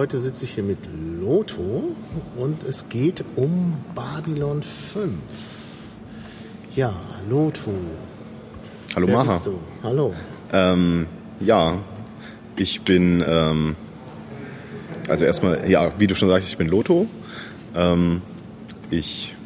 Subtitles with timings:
[0.00, 0.78] Heute sitze ich hier mit
[1.20, 1.94] Loto
[2.34, 5.12] und es geht um Babylon 5.
[6.74, 6.94] Ja,
[7.28, 7.70] Loto.
[8.96, 9.34] Hallo Wer Maha.
[9.34, 9.58] bist du?
[9.82, 10.14] Hallo.
[10.54, 11.06] Ähm,
[11.40, 11.76] ja,
[12.56, 13.76] ich bin, ähm,
[15.06, 17.06] also erstmal, ja, wie du schon sagst, ich bin Loto.
[17.76, 18.22] Ähm,
[18.90, 19.36] ich,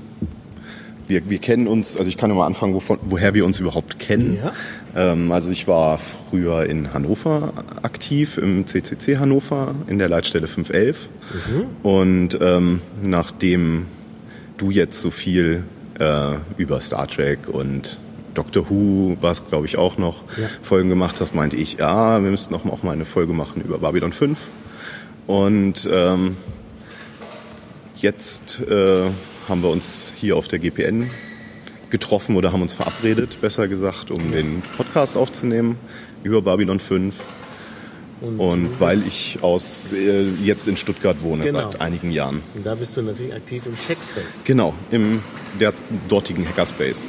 [1.09, 3.99] wir, wir kennen uns, also ich kann ja mal anfangen, wovon, woher wir uns überhaupt
[3.99, 4.39] kennen.
[4.41, 4.53] Ja.
[4.97, 7.53] Ähm, also ich war früher in Hannover
[7.83, 11.09] aktiv, im CCC Hannover, in der Leitstelle 511.
[11.83, 13.87] Und ähm, nachdem
[14.57, 15.65] du jetzt so viel
[15.99, 17.99] äh, über Star Trek und
[18.35, 20.49] Doctor Who, was glaube ich auch noch, Ja.
[20.63, 24.13] Folgen gemacht hast, meinte ich, ja, wir müssten auch mal eine Folge machen über Babylon
[24.13, 24.39] 5.
[25.27, 26.37] Und ähm,
[27.97, 29.05] jetzt äh,
[29.49, 31.11] haben wir uns hier auf der GPN
[31.95, 35.79] getroffen oder haben uns verabredet, besser gesagt, um den Podcast aufzunehmen
[36.25, 37.15] über Babylon 5.
[38.21, 41.71] Und, Und weil ich aus äh, jetzt in Stuttgart wohne Genau.
[41.71, 42.43] seit einigen Jahren.
[42.57, 44.41] und da bist du natürlich aktiv im Checkspace.
[44.45, 45.21] Genau, im
[45.61, 45.73] der
[46.09, 47.07] dortigen Hackerspace.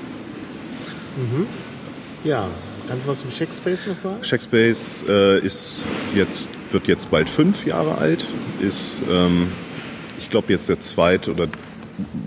[2.24, 2.48] Ja,
[2.88, 4.22] kannst du was zum Checkspace noch sagen?
[4.22, 8.28] Checkspace äh, ist jetzt, wird jetzt bald fünf Jahre alt,
[8.62, 9.48] ist, ähm,
[10.20, 11.48] ich glaube, jetzt der zweit oder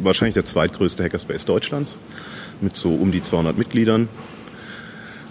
[0.03, 1.99] wahrscheinlich der zweitgrößte Hackerspace Deutschlands
[2.61, 4.09] mit so um die 200 Mitgliedern.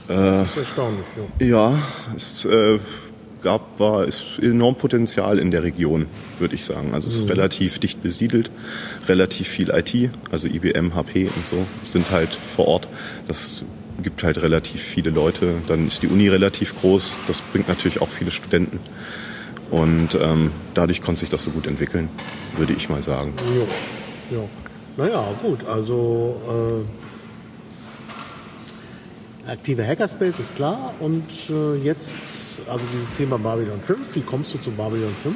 [0.07, 1.05] Das ist erstaunlich.
[1.39, 1.47] Ja.
[1.47, 1.79] Ja,
[2.15, 2.79] es äh,
[3.41, 6.05] gab, war ist enorm Potenzial in der Region,
[6.39, 6.93] würde ich sagen.
[6.93, 8.51] Also es ist relativ dicht besiedelt,
[9.07, 12.87] relativ viel IT, also IBM, HP und so sind halt vor Ort.
[13.27, 13.63] Das
[14.01, 15.55] gibt halt relativ viele Leute.
[15.67, 17.15] Dann ist die Uni relativ groß.
[17.27, 18.79] Das bringt natürlich auch viele Studenten.
[19.71, 22.09] Und ähm, dadurch konnte sich das so gut entwickeln,
[22.55, 23.33] würde ich mal sagen.
[23.53, 23.67] Jo.
[24.37, 24.49] Jo.
[24.95, 27.06] Naja, gut, also äh,
[29.47, 32.15] aktive Hackerspace ist klar und äh, jetzt,
[32.69, 35.35] also dieses Thema Babylon 5, wie kommst du zu Babylon 5?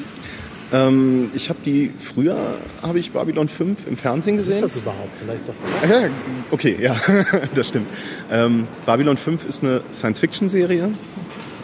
[0.74, 2.38] Ähm, ich habe die früher
[2.82, 4.66] habe ich Babylon 5 im Fernsehen Was gesehen.
[4.66, 5.10] ist das überhaupt?
[5.20, 6.02] Vielleicht sagst du das.
[6.02, 6.16] Ja,
[6.52, 6.96] okay, ja,
[7.56, 7.88] das stimmt.
[8.32, 10.90] Ähm, Babylon 5 ist eine Science-Fiction-Serie,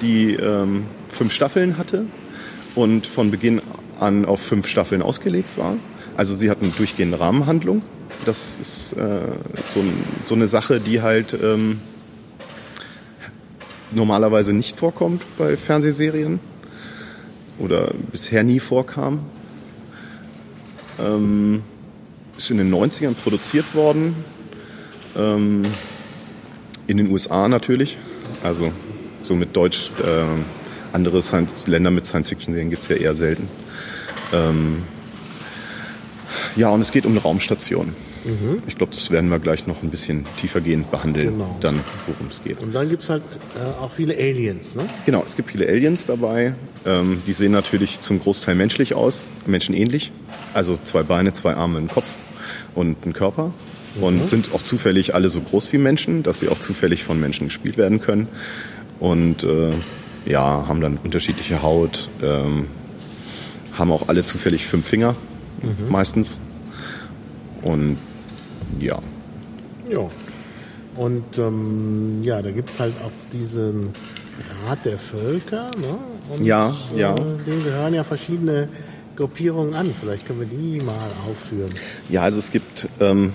[0.01, 2.05] die ähm, fünf Staffeln hatte
[2.75, 3.61] und von Beginn
[3.99, 5.75] an auf fünf Staffeln ausgelegt war.
[6.17, 7.81] Also sie hat eine durchgehende Rahmenhandlung.
[8.25, 9.19] Das ist äh,
[9.73, 9.93] so, ein,
[10.23, 11.79] so eine Sache, die halt ähm,
[13.91, 16.39] normalerweise nicht vorkommt bei Fernsehserien
[17.59, 19.19] oder bisher nie vorkam.
[20.99, 21.63] Ähm,
[22.37, 24.15] ist in den 90ern produziert worden.
[25.17, 25.63] Ähm,
[26.87, 27.97] in den USA natürlich.
[28.43, 28.71] Also
[29.23, 29.91] so mit Deutsch.
[30.03, 30.25] Äh,
[30.93, 33.49] andere Science Länder mit Science-Fiction-Serien gibt es ja eher selten.
[34.33, 34.83] Ähm,
[36.55, 37.93] ja, und es geht um eine Raumstation.
[38.67, 41.55] Ich glaube, das werden wir gleich noch ein bisschen tiefergehend behandeln, Genau.
[41.61, 42.59] dann worum es geht.
[42.61, 43.23] Und dann gibt es halt
[43.55, 44.83] äh, auch viele Aliens, ne?
[45.05, 46.53] Genau, es gibt viele Aliens dabei.
[46.85, 50.11] Ähm, die sehen natürlich zum Großteil menschlich aus, menschenähnlich.
[50.53, 52.11] Also zwei Beine, zwei Arme, ein Kopf
[52.75, 53.53] und ein Körper.
[54.01, 57.47] Und sind auch zufällig alle so groß wie Menschen, dass sie auch zufällig von Menschen
[57.47, 58.27] gespielt werden können.
[58.99, 59.71] Und äh,
[60.27, 62.67] ja, haben dann unterschiedliche Haut, ähm,
[63.75, 65.15] haben auch alle zufällig fünf Finger
[65.89, 66.39] meistens.
[67.63, 67.97] Und
[68.79, 68.99] ja,
[69.89, 70.07] Ja.
[70.95, 73.91] Und ähm, ja, da gibt es halt auch diesen
[74.65, 75.97] Rat der Völker, ne?
[76.33, 77.13] Und, Ja, ja.
[77.13, 78.67] Äh, dem gehören ja verschiedene
[79.15, 79.93] Gruppierungen an.
[79.99, 81.71] Vielleicht können wir die mal aufführen.
[82.09, 83.33] Ja, also es gibt ähm,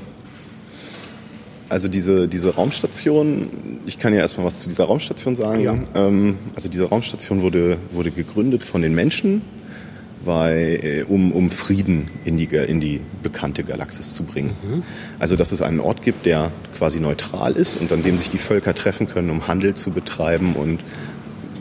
[1.72, 5.62] also diese, diese Raumstation, ich kann ja erstmal was zu dieser Raumstation sagen.
[5.62, 5.78] Ja.
[5.94, 9.40] Ähm, also diese Raumstation wurde, wurde gegründet von den Menschen,
[10.24, 14.50] weil, äh, um, um Frieden in die, in die bekannte Galaxis zu bringen.
[15.18, 18.38] Also dass es einen Ort gibt, der quasi neutral ist und an dem sich die
[18.38, 20.80] Völker treffen können, um Handel zu betreiben und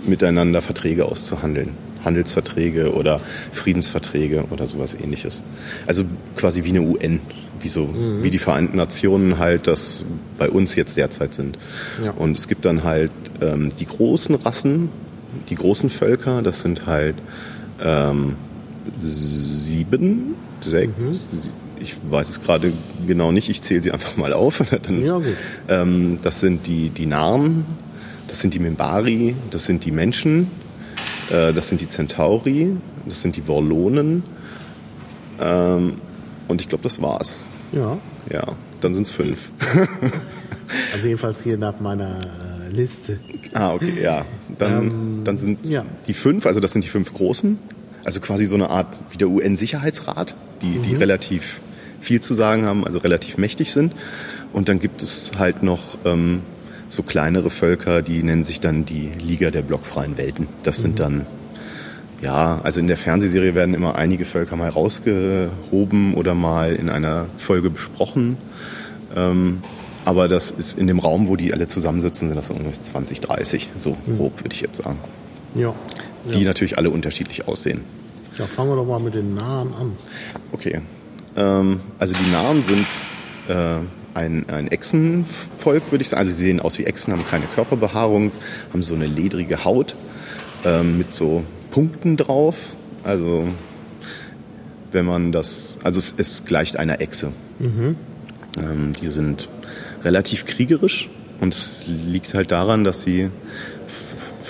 [0.05, 1.69] miteinander Verträge auszuhandeln.
[2.03, 3.21] Handelsverträge oder
[3.51, 5.43] Friedensverträge oder sowas ähnliches.
[5.85, 6.03] Also
[6.35, 7.19] quasi wie eine UN,
[7.59, 7.93] wie so,
[8.23, 10.03] wie die Vereinten Nationen halt das
[10.37, 11.59] bei uns jetzt derzeit sind.
[12.03, 12.11] Ja.
[12.11, 14.89] Und es gibt dann halt ähm, die großen Rassen,
[15.49, 17.15] die großen Völker, das sind halt
[17.83, 18.35] ähm,
[18.97, 20.91] sieben, sechs,
[21.79, 22.71] ich weiß es gerade
[23.07, 24.61] genau nicht, ich zähle sie einfach mal auf.
[24.83, 25.25] Dann, Ja, gut.
[25.67, 27.65] ähm, das sind die, die Narn,
[28.27, 30.47] das sind die Membari, das sind die Menschen,
[31.29, 32.75] Äh, das sind die Centauri,
[33.07, 34.23] das sind die Vorlonen.
[35.39, 35.93] Ähm,
[36.49, 37.45] und ich glaube, das war's.
[37.71, 37.97] Ja.
[38.29, 38.43] Ja,
[38.81, 39.51] dann sind es fünf.
[40.93, 43.19] Also jedenfalls hier nach meiner äh, Liste.
[43.53, 44.23] ah, okay, ja.
[44.57, 45.83] Dann, dann sind ja.
[46.07, 47.57] die fünf, also das sind die fünf großen.
[48.03, 51.61] Also quasi so eine Art wie der UN-Sicherheitsrat, die, die relativ
[52.01, 53.93] viel zu sagen haben, also relativ mächtig sind.
[54.53, 56.41] Und dann gibt es halt noch ähm,
[56.89, 60.47] so kleinere Völker, die nennen sich dann die Liga der blockfreien Welten.
[60.63, 61.25] Das sind dann,
[62.21, 67.27] ja, also in der Fernsehserie werden immer einige Völker mal rausgehoben oder mal in einer
[67.37, 68.37] Folge besprochen.
[69.15, 69.59] Ähm,
[70.03, 73.21] aber das ist in dem Raum, wo die alle zusammensitzen, sind das so ungefähr 20,
[73.21, 74.97] 30, so grob würde ich jetzt sagen.
[75.55, 75.73] Ja.
[76.25, 76.47] Die ja.
[76.47, 77.81] natürlich alle unterschiedlich aussehen.
[78.37, 78.45] ja.
[78.45, 79.95] Fangen wir doch mal mit den Nahen an.
[80.51, 80.81] Okay.
[81.35, 82.85] Ähm, also die Namen sind
[83.47, 83.79] äh,
[84.13, 86.19] ein, ein Echsenvolk, würde ich sagen.
[86.19, 88.31] Also sie sehen aus wie Echsen, haben keine Körperbehaarung,
[88.71, 89.95] haben so eine ledrige Haut
[90.65, 92.57] ähm, mit so Punkten drauf.
[93.03, 93.47] Also
[94.91, 97.31] wenn man das, also es, es gleicht einer Echse.
[98.59, 99.49] Ähm, die sind
[100.03, 101.09] relativ kriegerisch
[101.39, 103.29] und es liegt halt daran, dass sie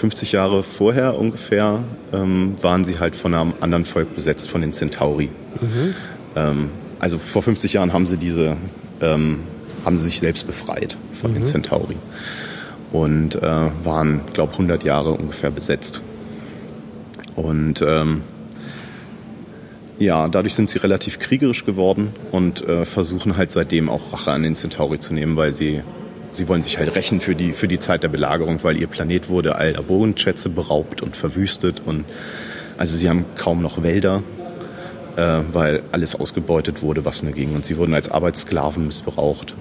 [0.02, 4.74] 50 Jahre vorher ungefähr ähm, waren sie halt von einem anderen Volk besetzt, von den
[4.74, 5.30] Centauri.
[6.36, 8.58] Ähm, also vor 50 Jahren haben sie diese,
[9.00, 9.42] ähm,
[9.86, 11.98] haben sie sich selbst befreit von den Centauri
[12.92, 13.42] und äh,
[13.84, 16.02] waren, glaube 100 Jahre ungefähr besetzt.
[17.36, 18.22] Und ähm,
[20.00, 24.42] ja, dadurch sind sie relativ kriegerisch geworden und äh, versuchen halt seitdem auch Rache an
[24.42, 25.84] den Centauri zu nehmen, weil sie
[26.34, 29.30] sie wollen sich halt rächen für die für die Zeit der Belagerung, weil ihr Planet
[29.30, 32.06] wurde all der Bodenschätze beraubt und verwüstet und
[32.78, 34.24] also sie haben kaum noch Wälder,
[35.18, 39.54] äh, weil alles ausgebeutet wurde, was nur ging und sie wurden als Arbeitssklaven missbraucht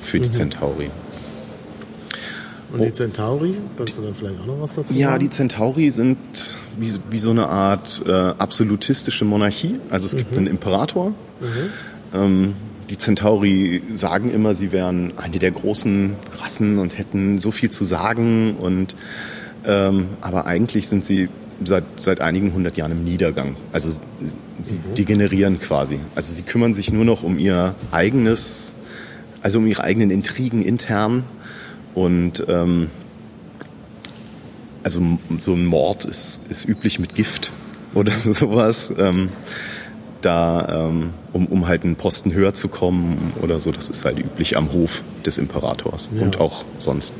[0.00, 0.90] für die Centauri.
[2.72, 4.98] Und die Centauri, kannst du da vielleicht auch noch was dazu Oh.
[4.98, 5.20] Ja, sagen?
[5.20, 6.18] die Centauri sind
[6.76, 9.76] wie, wie so eine Art äh, absolutistische Monarchie.
[9.88, 11.14] Also es gibt einen Imperator.
[12.12, 12.54] Ähm,
[12.90, 17.84] die Centauri sagen immer, sie wären eine der großen Rassen und hätten so viel zu
[17.84, 18.56] sagen.
[18.56, 18.94] Und
[19.64, 21.28] ähm, aber eigentlich sind sie
[21.64, 23.56] seit, seit einigen hundert Jahren im Niedergang.
[23.72, 23.98] Also
[24.60, 25.98] sie degenerieren quasi.
[26.14, 28.74] Also sie kümmern sich nur noch um ihr eigenes,
[29.42, 31.24] also um ihre eigenen Intrigen intern
[31.94, 32.90] und ähm,
[34.82, 35.00] also
[35.40, 37.50] so ein Mord ist, ist üblich mit Gift
[37.94, 38.92] oder sowas.
[38.96, 39.30] Ähm,
[40.20, 44.18] da, ähm, um, um halt einen Posten höher zu kommen oder so, das ist halt
[44.18, 46.22] üblich am Hof des Imperators Ja.
[46.22, 47.14] und auch sonst.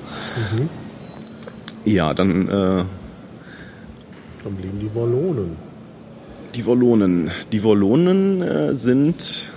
[1.84, 2.86] Ja, dann äh, Dann
[4.58, 5.56] blieben die Wallonen.
[6.54, 7.30] die Wollonen.
[7.52, 9.52] Die Wollonen äh, sind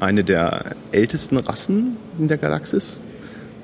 [0.00, 3.00] eine der ältesten Rassen in der Galaxis.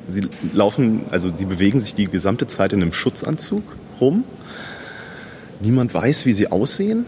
[0.08, 3.64] Sie laufen, also sie bewegen sich die gesamte Zeit in einem Schutzanzug
[4.00, 4.24] rum.
[5.60, 7.06] Niemand weiß, wie sie aussehen.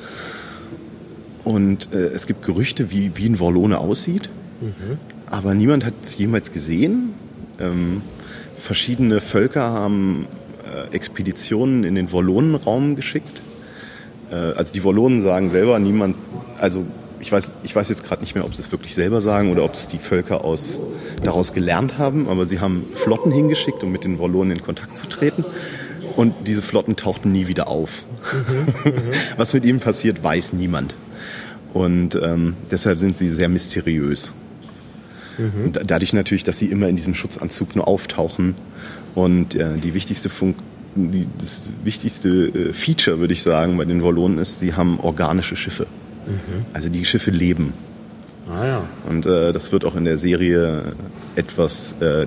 [1.49, 4.29] Und äh, es gibt Gerüchte, wie, wie ein Wollone aussieht.
[5.31, 7.15] Aber niemand hat es jemals gesehen.
[7.59, 8.03] Ähm,
[8.59, 10.27] verschiedene Völker haben
[10.63, 13.41] äh, Expeditionen in den Wollonenraum geschickt.
[14.31, 16.17] Äh, also die Wollonen sagen selber, niemand,
[16.59, 16.85] also
[17.19, 19.65] ich weiß, ich weiß jetzt gerade nicht mehr, ob sie es wirklich selber sagen oder
[19.65, 20.83] ob es die Völker aus,
[21.23, 25.09] daraus gelernt haben, aber sie haben Flotten hingeschickt, um mit den Wollonen in Kontakt zu
[25.09, 25.47] treten.
[26.15, 28.05] Und diese Flotten tauchten nie wieder auf.
[29.39, 30.95] Was mit ihnen passiert, weiß niemand.
[31.75, 34.33] Und ähm, deshalb sind sie sehr mysteriös.
[35.65, 38.55] Und da- dadurch natürlich, dass sie immer in diesem Schutzanzug nur auftauchen.
[39.15, 40.57] Und äh, die wichtigste Funk
[40.97, 45.55] die, das wichtigste äh, Feature, würde ich sagen, bei den Wollonen ist, sie haben organische
[45.57, 45.87] Schiffe.
[46.73, 47.73] Also die Schiffe leben.
[48.51, 48.89] Ah ja.
[49.09, 50.93] Und äh, das wird auch in der Serie
[51.37, 52.27] etwas, äh,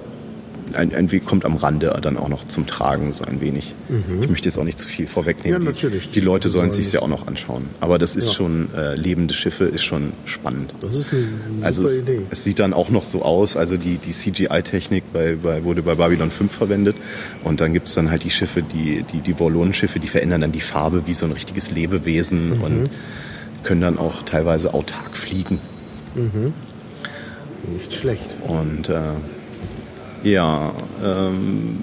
[0.75, 3.73] ein, ein Weg kommt am Rande dann auch noch zum Tragen, so ein wenig.
[4.21, 5.61] Ich möchte jetzt auch nicht zu viel vorwegnehmen.
[5.63, 6.07] Ja, natürlich.
[6.09, 7.65] Die, die Leute sollen sollen sich ja auch noch anschauen.
[7.79, 8.33] Aber das ist Ja.
[8.33, 10.73] schon, äh, lebende Schiffe ist schon spannend.
[10.81, 11.21] Das ist eine,
[11.57, 12.21] eine Also super es, Idee.
[12.29, 15.95] es sieht dann auch noch so aus, also die, die CGI-Technik bei, bei, wurde bei
[15.95, 16.95] Babylon 5 verwendet
[17.43, 20.51] und dann gibt es dann halt die Schiffe, die, die, die Vorlonenschiffe, die verändern dann
[20.51, 22.61] die Farbe wie so ein richtiges Lebewesen Mhm.
[22.63, 22.89] und
[23.63, 25.59] können dann auch teilweise autark fliegen.
[27.67, 28.25] Nicht schlecht.
[28.47, 28.99] Und äh,
[30.23, 30.73] ja,
[31.03, 31.77] ähm,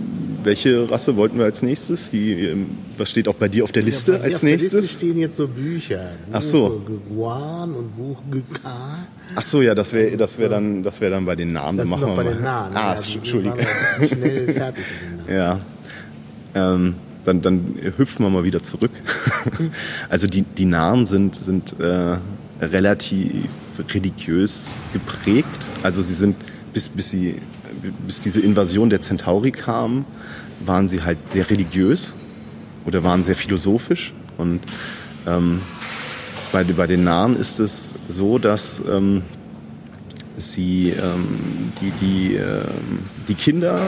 [0.44, 2.10] welche Rasse wollten wir als nächstes?
[2.10, 2.66] Die, ähm,
[2.96, 4.72] was steht auch bei dir auf der Liste Ja, bei mir als auf der nächstes?
[4.82, 6.10] Liste stehen jetzt so Bücher.
[6.32, 6.82] Ach so.
[7.08, 8.98] Guan und Buch Gka.
[9.34, 11.78] Ach so, ja, das wäre das wär dann, das wär dann bei den Namen.
[11.78, 12.70] Das Dann ist machen noch wir bei den mal.
[12.70, 12.76] Nahen.
[12.76, 13.58] Ah, ja, Entschuldigung.
[14.06, 14.84] schnell fertig
[15.16, 15.34] mit den.
[15.34, 15.58] Ja.
[16.54, 18.92] Ähm, dann, dann hüpfen wir mal wieder zurück.
[20.08, 22.16] also die, die Nahen sind, sind äh,
[22.64, 23.50] relativ
[23.92, 25.46] religiös geprägt.
[25.82, 26.36] Also sie sind,
[26.72, 27.36] bis, bis, sie,
[28.06, 30.04] bis diese Invasion der Centauri kam,
[30.64, 32.14] waren sie halt sehr religiös
[32.84, 34.12] oder waren sehr philosophisch.
[34.36, 34.60] Und
[35.26, 35.60] ähm,
[36.52, 39.22] bei, bei den Narren ist es so, dass ähm,
[40.36, 42.62] sie ähm, die, die, äh,
[43.28, 43.80] die Kinder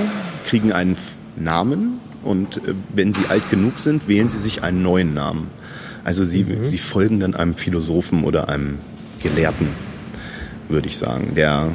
[0.47, 0.97] kriegen einen
[1.37, 5.49] Namen und äh, wenn sie alt genug sind, wählen sie sich einen neuen Namen.
[6.05, 6.65] Also sie, mhm.
[6.65, 8.79] sie folgen dann einem Philosophen oder einem
[9.23, 9.69] Gelehrten,
[10.69, 11.71] würde ich sagen, der,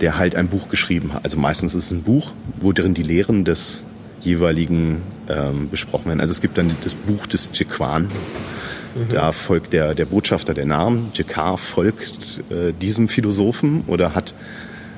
[0.00, 1.24] der halt ein Buch geschrieben hat.
[1.24, 3.84] Also meistens ist es ein Buch, wo drin die Lehren des
[4.20, 6.20] jeweiligen ähm, besprochen werden.
[6.20, 8.04] Also es gibt dann das Buch des Jequan.
[8.04, 9.08] Mhm.
[9.10, 11.10] Da folgt der, der Botschafter der Namen.
[11.14, 14.34] Jekar folgt äh, diesem Philosophen oder hat,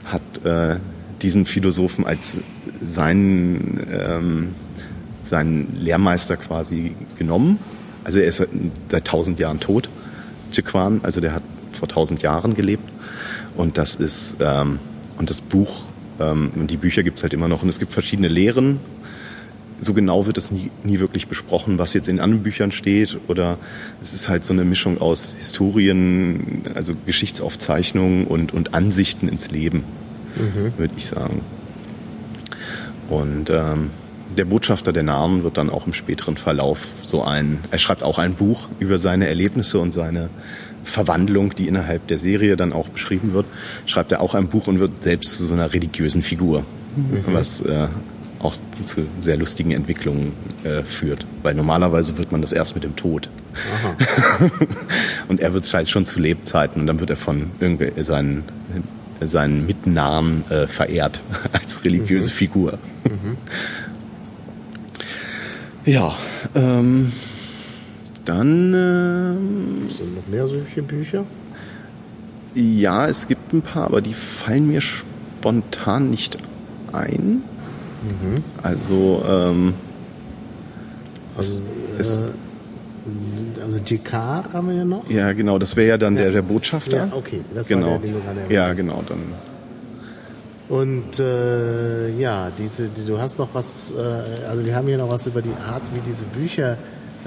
[0.04, 0.76] hat äh,
[1.22, 2.38] diesen Philosophen als
[2.82, 4.54] seinen, ähm,
[5.22, 7.58] seinen Lehrmeister quasi genommen
[8.06, 8.46] also er ist
[8.88, 9.90] seit tausend Jahren tot,
[10.52, 11.42] Chiquan, also der hat
[11.76, 12.88] vor tausend Jahren gelebt.
[13.56, 14.78] Und das ist, ähm,
[15.18, 15.82] und das Buch,
[16.20, 17.62] ähm, und die Bücher gibt es halt immer noch.
[17.62, 18.80] Und es gibt verschiedene Lehren.
[19.78, 23.18] So genau wird es nie, nie wirklich besprochen, was jetzt in anderen Büchern steht.
[23.28, 23.58] Oder
[24.02, 29.84] es ist halt so eine Mischung aus Historien, also Geschichtsaufzeichnungen und, und Ansichten ins Leben,
[30.36, 30.72] mhm.
[30.78, 31.42] würde ich sagen.
[33.08, 33.90] Und ähm,
[34.36, 38.18] der Botschafter der Narren wird dann auch im späteren Verlauf so ein, er schreibt auch
[38.18, 40.28] ein Buch über seine Erlebnisse und seine
[40.86, 43.46] Verwandlung, die innerhalb der Serie dann auch beschrieben wird,
[43.86, 46.64] schreibt er auch ein Buch und wird selbst zu so einer religiösen Figur,
[46.96, 47.24] mhm.
[47.26, 47.88] was äh,
[48.38, 50.32] auch zu sehr lustigen Entwicklungen
[50.64, 51.26] äh, führt.
[51.42, 53.28] Weil normalerweise wird man das erst mit dem Tod.
[55.28, 58.44] und er wird halt schon zu Lebzeiten und dann wird er von irgendwie seinen,
[59.20, 61.20] seinen Mitnahen äh, verehrt
[61.52, 62.32] als religiöse mhm.
[62.32, 62.78] Figur.
[63.04, 63.36] Mhm.
[65.86, 66.14] Ja,
[66.54, 67.12] ähm,
[68.28, 68.74] dann.
[68.74, 71.24] Ähm, Sind noch mehr solche Bücher?
[72.54, 76.38] Ja, es gibt ein paar, aber die fallen mir spontan nicht
[76.92, 77.42] ein.
[78.02, 78.42] Mhm.
[78.62, 79.74] Also, ähm,
[81.36, 81.60] also,
[81.98, 82.24] es, äh,
[83.62, 84.12] also GK
[84.52, 85.08] haben wir ja noch.
[85.10, 86.22] Ja, genau, das wäre ja dann ja.
[86.22, 86.96] Der, der Botschafter.
[86.96, 87.86] Ja, okay, das genau.
[87.86, 89.18] war der, den du gerade Ja, genau, dann
[90.68, 95.10] und äh, ja, diese, die, du hast noch was, äh, also wir haben hier noch
[95.10, 96.76] was über die Art, wie diese Bücher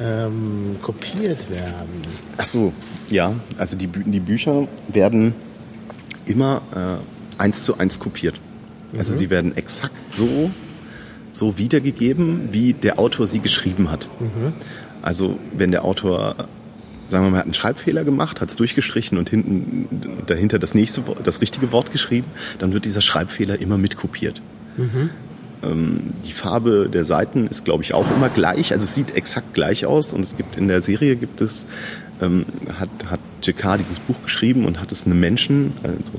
[0.01, 2.01] ähm, kopiert werden.
[2.37, 2.73] Ach so,
[3.09, 5.33] ja, also die, die Bücher werden
[6.25, 8.39] immer äh, eins zu eins kopiert.
[8.97, 9.17] Also mhm.
[9.17, 10.51] sie werden exakt so,
[11.31, 14.09] so wiedergegeben, wie der Autor sie geschrieben hat.
[14.19, 14.53] Mhm.
[15.01, 16.35] Also wenn der Autor
[17.09, 19.87] sagen wir mal, hat einen Schreibfehler gemacht, hat es durchgestrichen und hinten
[20.27, 22.27] dahinter das nächste, das richtige Wort geschrieben,
[22.59, 24.41] dann wird dieser Schreibfehler immer mitkopiert.
[24.77, 25.09] Mhm.
[25.63, 28.73] Ähm, die Farbe der Seiten ist, glaube ich, auch immer gleich.
[28.73, 31.65] Also es sieht exakt gleich aus und es gibt in der Serie gibt es
[32.21, 32.45] ähm,
[32.79, 36.13] hat hat JK dieses Buch geschrieben und hat es einem Menschen, also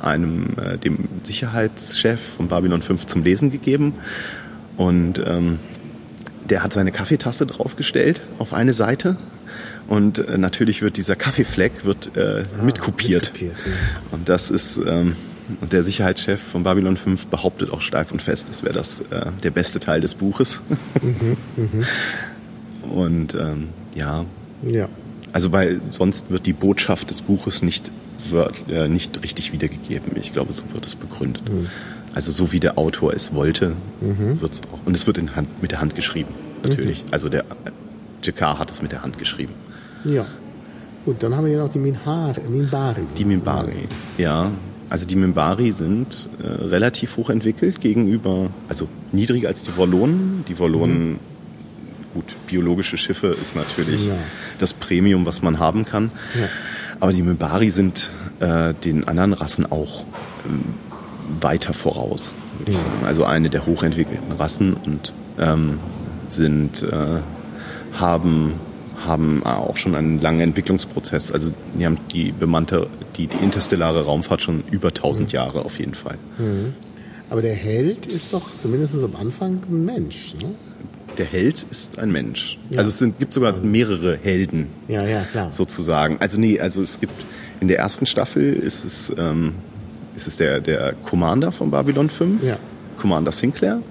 [0.00, 3.94] einem äh, dem Sicherheitschef von Babylon 5 zum Lesen gegeben
[4.76, 5.58] und ähm,
[6.48, 9.16] der hat seine Kaffeetasse draufgestellt auf eine Seite
[9.88, 13.32] und äh, natürlich wird dieser Kaffeefleck wird äh, ah, mitkopiert.
[13.32, 13.72] mitkopiert ja.
[14.12, 15.16] Und das ist ähm,
[15.60, 19.26] und der Sicherheitschef von Babylon 5 behauptet auch steif und fest, das wäre das äh,
[19.42, 20.60] der beste Teil des Buches.
[21.02, 21.86] Mhm, mh.
[22.94, 24.24] Und ähm, ja.
[24.62, 24.88] Ja.
[25.32, 27.90] Also weil sonst wird die Botschaft des Buches nicht
[28.30, 30.12] wird, äh, nicht richtig wiedergegeben.
[30.16, 31.48] Ich glaube, so wird es begründet.
[31.48, 31.68] Mhm.
[32.14, 34.40] Also so wie der Autor es wollte, mhm.
[34.40, 34.86] wird es auch.
[34.86, 37.04] Und es wird in Hand, mit der Hand geschrieben, natürlich.
[37.04, 37.08] Mhm.
[37.12, 37.70] Also der äh,
[38.22, 39.52] Jakar hat es mit der Hand geschrieben.
[40.04, 40.26] Ja.
[41.04, 43.02] Gut, dann haben wir hier noch die Minhar, Minbari.
[43.16, 43.88] Die Minbari,
[44.18, 44.52] ja.
[44.90, 50.44] Also die Minbari sind äh, relativ hoch entwickelt gegenüber, also niedriger als die Wollonen.
[50.48, 51.18] Die Wollonen, mhm.
[52.14, 54.14] gut, biologische Schiffe ist natürlich ja.
[54.58, 56.10] das Premium, was man haben kann.
[56.38, 56.48] Ja.
[57.00, 63.04] Aber die Minbari sind äh, den anderen Rassen auch äh, weiter voraus, würde ich sagen.
[63.04, 65.78] Also eine der hochentwickelten Rassen und ähm,
[66.28, 67.20] sind, äh,
[67.98, 68.54] haben
[69.06, 71.32] haben auch schon einen langen Entwicklungsprozess.
[71.32, 75.34] Also die haben die bemannte, die, die interstellare Raumfahrt schon über 1000 mhm.
[75.34, 76.18] Jahre auf jeden Fall.
[76.38, 76.74] Mhm.
[77.30, 80.54] Aber der Held ist doch zumindest am Anfang ein Mensch, ne?
[81.18, 82.58] Der Held ist ein Mensch.
[82.70, 82.78] Ja.
[82.78, 84.68] Also es sind, gibt sogar mehrere Helden.
[84.86, 85.52] Ja, ja, klar.
[85.52, 86.18] Sozusagen.
[86.20, 87.24] Also nee, also es gibt
[87.60, 89.54] in der ersten Staffel ist es, ähm,
[90.14, 92.56] ist es der, der Commander von Babylon 5, ja.
[92.98, 93.82] Commander Sinclair.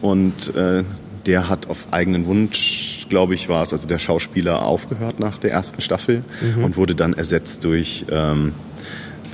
[0.00, 0.84] Und äh,
[1.26, 5.52] der hat auf eigenen Wunsch, glaube ich, war es, also der Schauspieler aufgehört nach der
[5.52, 6.64] ersten Staffel mhm.
[6.64, 8.52] und wurde dann ersetzt durch, ähm,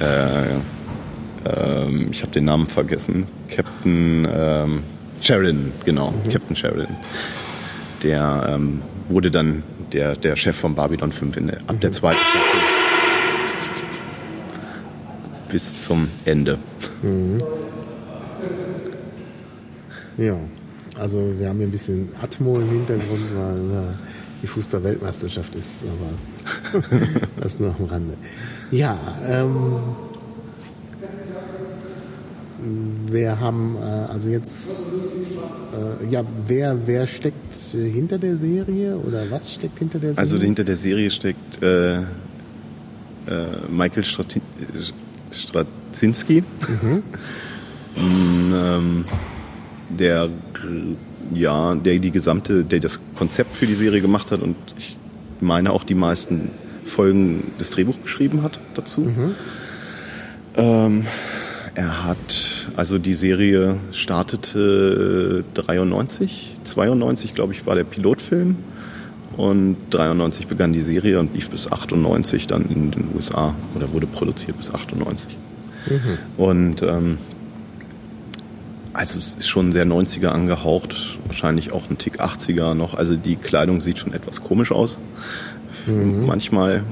[0.00, 4.82] äh, äh, ich habe den Namen vergessen, Captain ähm,
[5.20, 6.30] Sheridan, genau, mhm.
[6.30, 6.96] Captain Sheridan.
[8.02, 9.62] Der ähm, wurde dann
[9.92, 11.80] der, der Chef von Babylon 5 in ab mhm.
[11.80, 12.60] der zweiten Staffel
[15.50, 16.58] bis zum Ende.
[17.02, 17.38] Mhm.
[20.16, 20.36] Ja.
[21.00, 23.94] Also wir haben hier ein bisschen Atmo im Hintergrund, weil
[24.42, 26.82] die Fußball-Weltmeisterschaft ist, aber
[27.40, 28.14] das nur am Rande.
[28.70, 29.76] Ja, ähm,
[33.06, 35.38] wir haben äh, also jetzt
[35.72, 40.18] äh, ja wer wer steckt hinter der Serie oder was steckt hinter der Serie?
[40.18, 42.02] Also hinter der Serie steckt äh, äh,
[43.70, 44.42] Michael Strati
[45.32, 46.42] Straczynski,
[46.82, 47.02] mhm.
[48.52, 49.04] ähm,
[49.98, 50.28] der
[51.34, 54.96] ja der die gesamte der das Konzept für die Serie gemacht hat und ich
[55.40, 56.50] meine auch die meisten
[56.84, 59.02] Folgen des Drehbuch geschrieben hat dazu.
[59.02, 59.34] Mhm.
[60.56, 61.06] Ähm,
[61.74, 68.56] er hat, also die Serie startete 93, 92 glaube ich war der Pilotfilm
[69.36, 74.06] und 93 begann die Serie und lief bis 98 dann in den USA oder wurde
[74.06, 75.28] produziert bis 98.
[75.86, 76.18] Mhm.
[76.36, 77.18] Und ähm,
[79.00, 82.92] also es ist schon sehr 90er angehaucht, wahrscheinlich auch ein Tick 80er noch.
[82.92, 84.98] Also die Kleidung sieht schon etwas komisch aus.
[85.86, 86.26] Mhm.
[86.26, 86.82] Manchmal,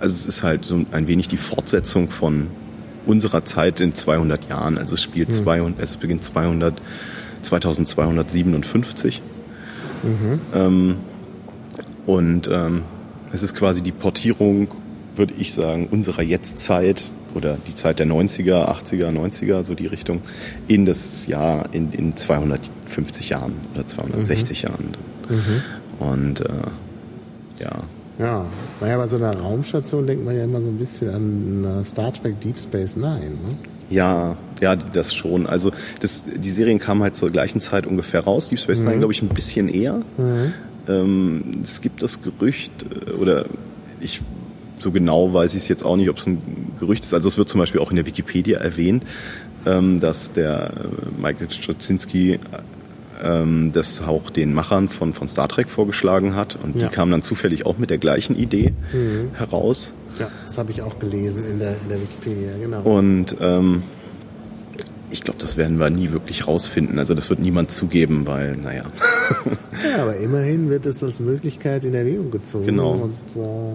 [0.00, 2.46] also es ist halt so ein wenig die Fortsetzung von
[3.04, 4.78] unserer Zeit in 200 Jahren.
[4.78, 5.34] Also es spielt mhm.
[5.34, 6.80] 200, es beginnt 200,
[7.42, 9.20] 2257.
[10.04, 10.40] Mhm.
[10.54, 10.94] Ähm,
[12.06, 12.84] und ähm,
[13.30, 14.68] es ist quasi die Portierung,
[15.16, 17.04] würde ich sagen, unserer Jetztzeit
[17.38, 20.20] oder die Zeit der 90er, 80er, 90er, so die Richtung,
[20.66, 24.68] in das Jahr, in, in 250 Jahren oder 260 mhm.
[24.68, 24.88] Jahren.
[25.28, 26.06] Mhm.
[26.06, 26.44] Und äh,
[27.60, 27.82] ja,
[28.18, 28.46] ja,
[28.80, 32.40] naja, bei so einer Raumstation denkt man ja immer so ein bisschen an Star Trek
[32.40, 33.30] Deep Space Nine.
[33.30, 33.56] Ne?
[33.90, 35.46] Ja, ja, das schon.
[35.46, 38.48] Also das, die Serien kamen halt zur gleichen Zeit ungefähr raus.
[38.48, 38.98] Deep Space Nine, mhm.
[38.98, 40.02] glaube ich, ein bisschen eher.
[40.16, 40.52] Mhm.
[40.88, 43.46] Ähm, es gibt das Gerücht, äh, oder
[44.00, 44.20] ich
[44.82, 47.14] so genau weiß ich es jetzt auch nicht, ob es ein Gerücht ist.
[47.14, 49.04] Also es wird zum Beispiel auch in der Wikipedia erwähnt,
[49.66, 52.38] ähm, dass der äh, Michael Straczynski
[53.22, 56.56] ähm, das auch den Machern von, von Star Trek vorgeschlagen hat.
[56.62, 56.88] Und ja.
[56.88, 59.30] die kamen dann zufällig auch mit der gleichen Idee mhm.
[59.34, 59.92] heraus.
[60.18, 62.82] Ja, das habe ich auch gelesen in der, in der Wikipedia, genau.
[62.82, 63.82] Und ähm,
[65.10, 66.98] ich glaube, das werden wir nie wirklich rausfinden.
[66.98, 68.82] Also das wird niemand zugeben, weil, naja.
[69.96, 72.66] ja, aber immerhin wird es als Möglichkeit in Erwägung gezogen.
[72.66, 72.92] Genau.
[72.92, 73.74] Und äh, äh,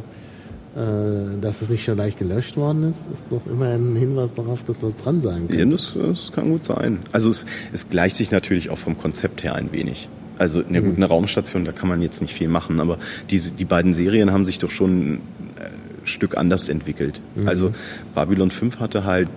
[0.76, 4.82] dass es nicht schon leicht gelöscht worden ist, ist doch immer ein Hinweis darauf, dass
[4.82, 5.60] was dran sein kann.
[5.60, 7.00] Ja, das, das kann gut sein.
[7.12, 10.10] Also es, es gleicht sich natürlich auch vom Konzept her ein wenig.
[10.40, 10.88] Also in der mhm.
[10.88, 12.98] guten Raumstation, da kann man jetzt nicht viel machen, aber
[13.30, 15.14] diese, die beiden Serien haben sich doch schon ein
[15.58, 17.22] äh, Stück anders entwickelt.
[17.36, 17.48] Mhm.
[17.48, 17.74] Also
[18.16, 19.30] Babylon 5 hatte halt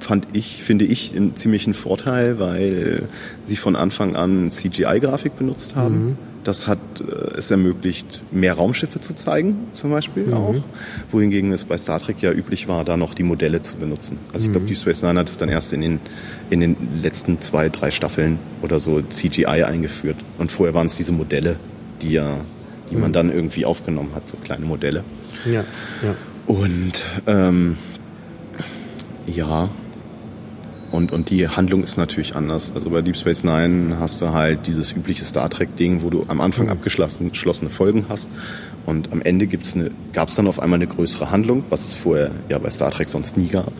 [0.00, 3.04] fand ich, finde ich, einen ziemlichen Vorteil, weil
[3.42, 6.04] sie von Anfang an CGI-Grafik benutzt haben.
[6.04, 6.16] Mhm.
[6.44, 10.34] Das hat äh, es ermöglicht, mehr Raumschiffe zu zeigen, zum Beispiel mhm.
[10.34, 10.54] auch.
[11.10, 14.18] Wohingegen es bei Star Trek ja üblich war, da noch die Modelle zu benutzen.
[14.32, 14.68] Also ich glaube, mhm.
[14.68, 16.00] Deep Space Nine hat es dann erst in den,
[16.50, 20.16] in den letzten zwei, drei Staffeln oder so CGI eingeführt.
[20.38, 21.56] Und vorher waren es diese Modelle,
[22.02, 22.36] die ja,
[22.90, 23.00] die mhm.
[23.00, 25.02] man dann irgendwie aufgenommen hat, so kleine Modelle.
[25.46, 25.64] Ja,
[26.02, 26.14] ja.
[26.46, 27.76] Und ähm,
[29.26, 29.70] ja,
[30.94, 32.72] und, und die Handlung ist natürlich anders.
[32.74, 36.40] Also bei Deep Space Nine hast du halt dieses übliche Star Trek-Ding, wo du am
[36.40, 38.28] Anfang abgeschlossene Folgen hast
[38.86, 41.96] und am Ende gibt's eine, gab es dann auf einmal eine größere Handlung, was es
[41.96, 43.72] vorher ja bei Star Trek sonst nie gab.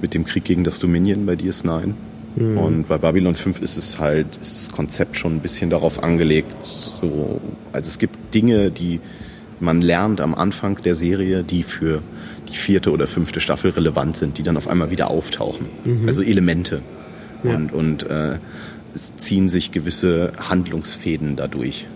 [0.00, 1.94] Mit dem Krieg gegen das Dominion bei DS9.
[2.36, 2.58] Mhm.
[2.58, 6.54] Und bei Babylon 5 ist es halt, ist das Konzept schon ein bisschen darauf angelegt.
[6.62, 7.40] So,
[7.72, 9.00] also es gibt Dinge, die
[9.58, 12.02] man lernt am Anfang der Serie, die für
[12.50, 15.66] die vierte oder fünfte Staffel relevant sind, die dann auf einmal wieder auftauchen.
[15.84, 16.08] Mhm.
[16.08, 16.82] Also Elemente.
[17.42, 17.54] Ja.
[17.54, 18.38] Und, und äh,
[18.94, 21.86] es ziehen sich gewisse Handlungsfäden dadurch,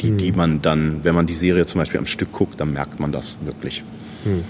[0.00, 0.18] die, mhm.
[0.18, 3.12] die man dann, wenn man die Serie zum Beispiel am Stück guckt, dann merkt man
[3.12, 3.82] das wirklich.
[4.24, 4.44] Mhm.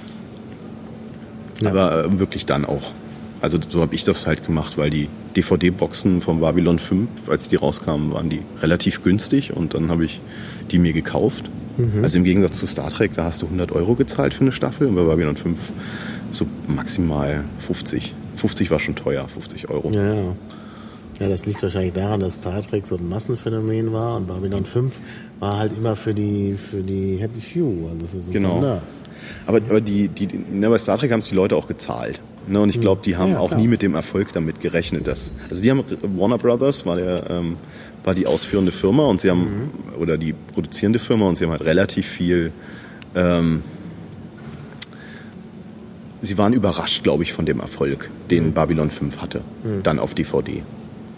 [1.63, 1.71] Ja.
[1.71, 2.93] Aber äh, wirklich dann auch.
[3.41, 7.57] Also so habe ich das halt gemacht, weil die DVD-Boxen von Babylon 5, als die
[7.57, 10.21] rauskamen, waren die relativ günstig und dann habe ich
[10.71, 12.03] die mir gekauft Mhm.
[12.03, 14.89] Also im Gegensatz zu Star Trek, da hast du 100 Euro gezahlt für eine Staffel
[14.89, 15.59] und bei Babylon 5
[16.33, 18.15] so maximal 50.
[18.37, 19.91] 50 war schon teuer, 50 Euro.
[19.93, 20.37] Ja, ja.
[21.21, 25.01] Ja, das liegt wahrscheinlich daran, dass Star Trek so ein Massenphänomen war und Babylon 5
[25.39, 28.61] war halt immer für die, für die Happy Few, also für so genau.
[28.61, 29.03] Nerds.
[29.47, 32.21] Aber, aber die, die, ne, bei Star Trek haben es die Leute auch gezahlt.
[32.49, 35.07] Ne, und ich glaube, die haben ja, auch nie mit dem Erfolg damit gerechnet.
[35.07, 35.85] Dass, also die haben
[36.19, 37.57] Warner Brothers war der ähm,
[38.05, 40.01] war die ausführende Firma und sie haben, mhm.
[40.01, 42.53] oder die produzierende Firma und sie haben halt relativ viel,
[43.15, 43.63] ähm,
[46.21, 48.53] sie waren überrascht, glaube ich, von dem Erfolg, den mhm.
[48.53, 49.83] Babylon 5 hatte, mhm.
[49.83, 50.63] dann auf DVD.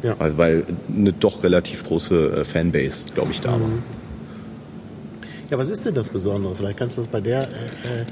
[0.03, 0.17] Ja.
[0.19, 3.59] Weil, weil eine doch relativ große äh, Fanbase, glaube ich, da war.
[3.59, 3.83] Mhm.
[5.51, 6.55] Ja, was ist denn das Besondere?
[6.55, 8.05] Vielleicht kannst du das bei der äh, äh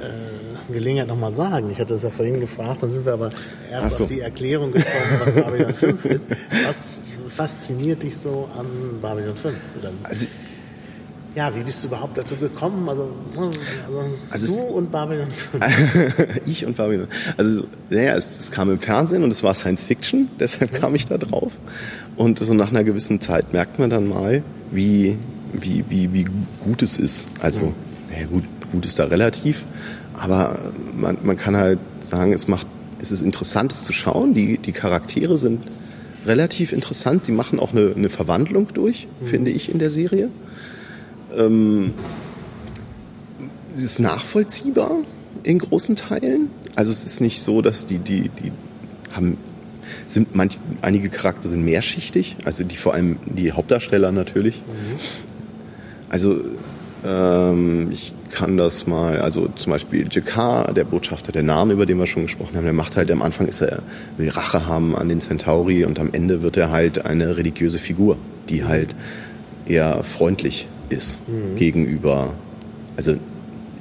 [0.00, 1.70] äh, Gelegenheit nochmal sagen.
[1.70, 3.30] Ich hatte das ja vorhin gefragt, dann sind wir aber
[3.70, 4.04] erst so.
[4.04, 6.28] auf die Erklärung gekommen, was Babylon 5 ist.
[6.66, 8.66] Was fasziniert dich so an
[9.00, 9.54] Babylon 5?
[10.02, 10.26] Also,
[11.34, 12.88] Ja, wie bist du überhaupt dazu gekommen?
[12.88, 16.40] Also, also, also du und Babylon 5.
[16.46, 17.08] ich und Babylon.
[17.36, 21.06] Also, naja, es, es, kam im Fernsehen und es war Science Fiction, deshalb kam ich
[21.06, 21.52] da drauf.
[22.16, 25.16] Und so nach einer gewissen Zeit merkt man dann mal, wie,
[25.52, 26.26] wie, wie, wie
[26.64, 27.28] gut es ist.
[27.40, 27.72] Also,
[28.10, 29.64] naja, gut, gut ist da relativ,
[30.20, 30.58] aber
[30.96, 32.66] man, man kann halt sagen, es macht,
[33.00, 34.34] es ist interessant, es zu schauen.
[34.34, 35.62] Die, die Charaktere sind
[36.26, 37.26] relativ interessant.
[37.26, 39.26] Sie machen auch eine, eine Verwandlung durch, mhm.
[39.26, 40.30] finde ich, in der Serie.
[41.36, 41.92] Ähm,
[43.74, 44.98] sie ist nachvollziehbar
[45.44, 46.50] in großen Teilen.
[46.74, 48.52] Also es ist nicht so, dass die, die, die
[49.14, 49.36] haben,
[50.06, 54.56] sind manch, einige Charakter sind mehrschichtig, also die vor allem die Hauptdarsteller natürlich.
[54.56, 54.96] Mhm.
[56.08, 56.40] Also
[57.90, 62.06] ich kann das mal, also zum Beispiel Jakar, der Botschafter der Namen, über den wir
[62.06, 63.82] schon gesprochen haben, der macht halt am Anfang ist er,
[64.16, 68.16] will Rache haben an den Centauri und am Ende wird er halt eine religiöse Figur,
[68.48, 68.68] die mhm.
[68.68, 68.94] halt
[69.66, 71.56] eher freundlich ist mhm.
[71.56, 72.34] gegenüber,
[72.96, 73.14] also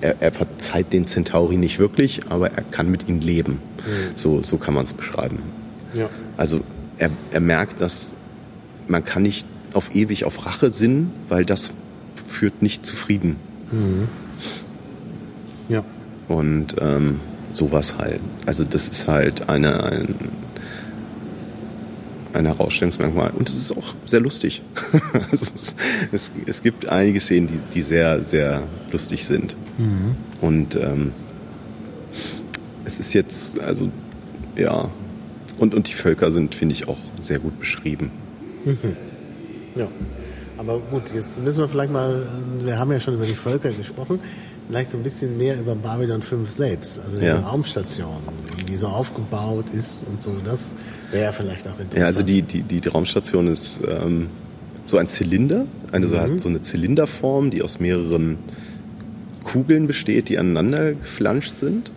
[0.02, 3.54] er, er, verzeiht den Centauri nicht wirklich, aber er kann mit ihnen leben.
[3.54, 4.16] Mhm.
[4.16, 5.40] So, so kann man es beschreiben.
[5.96, 6.08] Ja.
[6.36, 6.60] Also
[7.00, 8.14] er, er merkt, dass
[8.88, 11.74] man kann nicht auf ewig auf Rache sinnen, weil das
[12.28, 13.38] führt nicht zu Frieden.
[13.72, 14.08] Mhm.
[15.70, 15.84] Ja.
[16.28, 17.20] Und ähm,
[17.54, 18.20] sowas halt.
[18.46, 20.16] Also das ist halt eine, ein,
[22.34, 23.32] ein Herausstellungsmerkmal.
[23.32, 24.62] Und es ist auch sehr lustig.
[25.32, 25.76] also es,
[26.12, 29.56] es, es, gibt einige Szenen, die, die sehr, sehr lustig sind.
[29.78, 30.16] Mhm.
[30.42, 31.12] Und ähm,
[32.86, 33.92] es ist jetzt, also
[34.56, 34.90] ja,
[35.60, 38.12] und, und die Völker sind, finde ich, auch sehr gut beschrieben.
[38.66, 38.96] Mhm.
[39.76, 39.88] Ja.
[40.58, 42.26] Aber gut, jetzt müssen wir vielleicht mal,
[42.64, 44.20] wir haben ja schon über die Völker gesprochen,
[44.68, 47.38] vielleicht so ein bisschen mehr über Babylon 5 selbst, also ja.
[47.38, 48.18] die Raumstation,
[48.58, 50.74] wie die so aufgebaut ist und so, das
[51.12, 51.98] wäre vielleicht auch interessant.
[51.98, 54.30] Ja, also die, die, die, Raumstation ist ähm,
[54.86, 56.16] so ein Zylinder, eine, mhm.
[56.16, 58.38] hat so eine Zylinderform, die aus mehreren
[59.44, 61.92] Kugeln besteht, die aneinander geflanscht sind.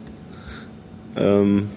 [1.17, 1.69] Ähm,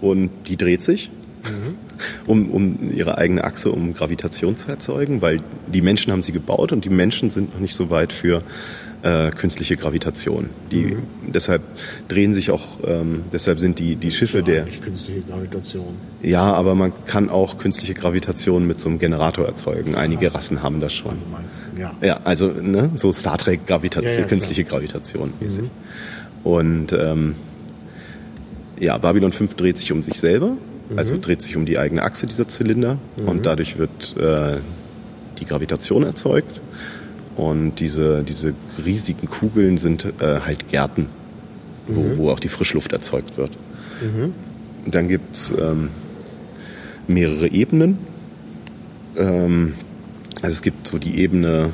[0.00, 1.10] und die dreht sich.
[1.44, 1.89] Mhm
[2.26, 5.38] um, um ihre eigene Achse, um Gravitation zu erzeugen, weil
[5.72, 8.42] die Menschen haben sie gebaut und die Menschen sind noch nicht so weit für
[9.02, 10.50] äh, künstliche Gravitation.
[10.70, 11.02] Die, mhm.
[11.32, 11.62] Deshalb
[12.08, 14.64] drehen sich auch, ähm, deshalb sind die, die Schiffe der...
[14.64, 15.94] Künstliche Gravitation.
[16.22, 19.94] Ja, aber man kann auch künstliche Gravitation mit so einem Generator erzeugen.
[19.94, 20.34] Einige Ach.
[20.34, 21.12] Rassen haben das schon.
[21.12, 21.44] Also mein,
[21.80, 21.94] ja.
[22.02, 25.64] ja, also ne, so Star Trek Gravitation, ja, ja, künstliche Gravitation mäßig.
[25.64, 25.70] Mhm.
[26.44, 27.34] Und ähm,
[28.78, 30.56] ja, Babylon 5 dreht sich um sich selber
[30.96, 31.22] also mhm.
[31.22, 33.28] dreht sich um die eigene Achse dieser Zylinder mhm.
[33.28, 34.58] und dadurch wird äh,
[35.38, 36.60] die Gravitation erzeugt.
[37.36, 41.06] Und diese, diese riesigen Kugeln sind äh, halt Gärten,
[41.86, 42.16] wo, mhm.
[42.18, 43.52] wo auch die Frischluft erzeugt wird.
[44.02, 44.34] Mhm.
[44.86, 45.90] Dann gibt es ähm,
[47.06, 47.98] mehrere Ebenen.
[49.16, 49.74] Ähm,
[50.42, 51.70] also es gibt so die Ebene,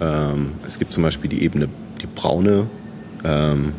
[0.00, 1.68] ähm, es gibt zum Beispiel die Ebene,
[2.00, 2.66] die braune,
[3.24, 3.74] ähm,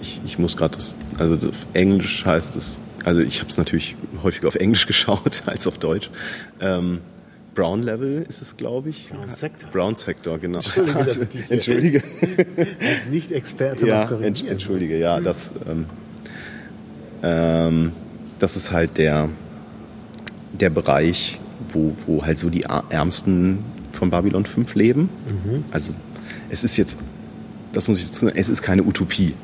[0.00, 3.96] ich, ich muss gerade das, also auf Englisch heißt es also ich habe es natürlich
[4.22, 6.10] häufiger auf Englisch geschaut als auf Deutsch.
[6.60, 7.00] Ähm,
[7.54, 9.08] Brown Level ist es, glaube ich.
[9.08, 9.70] Brown Sector.
[9.70, 10.58] Brown Sector, genau.
[10.58, 12.02] Entschuldige, also, dass entschuldige.
[12.56, 15.86] als Nicht-Experte ja, ent, entschuldige, ja, das, ähm,
[17.22, 17.92] ähm,
[18.38, 19.30] das ist halt der,
[20.52, 21.40] der Bereich,
[21.70, 25.08] wo, wo halt so die Ärmsten von Babylon 5 leben.
[25.28, 25.64] Mhm.
[25.70, 25.94] Also
[26.50, 26.98] es ist jetzt,
[27.72, 29.34] das muss ich dazu sagen, es ist keine Utopie.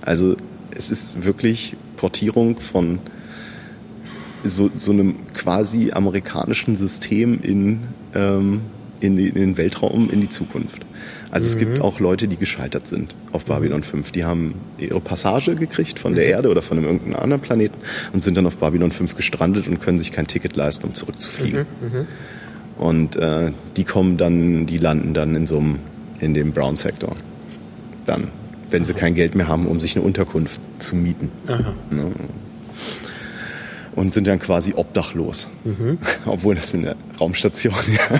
[0.00, 0.36] Also
[0.74, 2.98] es ist wirklich Portierung von
[4.42, 7.80] so, so einem quasi amerikanischen System in,
[8.14, 8.62] ähm,
[9.00, 10.86] in, in, den Weltraum, in die Zukunft.
[11.30, 11.50] Also mhm.
[11.50, 11.82] es gibt mhm.
[11.82, 14.12] auch Leute, die gescheitert sind auf Babylon 5.
[14.12, 17.76] Die haben ihre Passage gekriegt von der Erde oder von einem irgendeinem anderen Planeten
[18.14, 21.66] und sind dann auf Babylon 5 gestrandet und können sich kein Ticket leisten, um zurückzufliegen.
[21.82, 21.98] Mhm.
[21.98, 22.06] Mhm.
[22.78, 25.80] Und äh, die kommen dann, die landen dann in so einem,
[26.18, 27.14] in dem Brown-Sektor.
[28.06, 28.28] Dann
[28.70, 31.30] wenn sie kein Geld mehr haben, um sich eine Unterkunft zu mieten.
[31.46, 31.74] Aha.
[31.90, 32.12] Ne?
[33.94, 35.48] Und sind dann quasi obdachlos.
[35.64, 35.98] Mhm.
[36.26, 38.18] Obwohl das in der Raumstation ja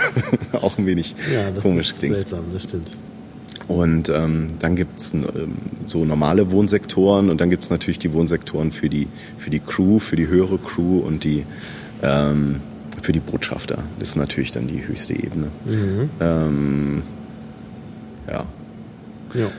[0.61, 2.15] auch ein wenig ja, das komisch ist klingt.
[2.15, 2.91] Seltsam, das stimmt.
[3.69, 5.55] Und ähm, dann gibt's ähm,
[5.87, 9.07] so normale Wohnsektoren und dann gibt's natürlich die Wohnsektoren für die,
[9.39, 11.45] für die Crew, für die höhere Crew und die
[12.03, 12.61] ähm,
[13.03, 13.79] für die Botschafter.
[13.99, 15.51] Das ist natürlich dann die höchste Ebene.
[15.65, 16.11] Mhm.
[16.21, 17.03] Ähm,
[18.29, 18.45] ja.
[19.35, 19.51] ja.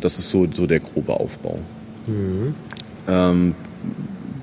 [0.00, 1.58] Das ist so, so der grobe Aufbau.
[2.06, 2.54] Mhm.
[3.08, 3.54] Ähm,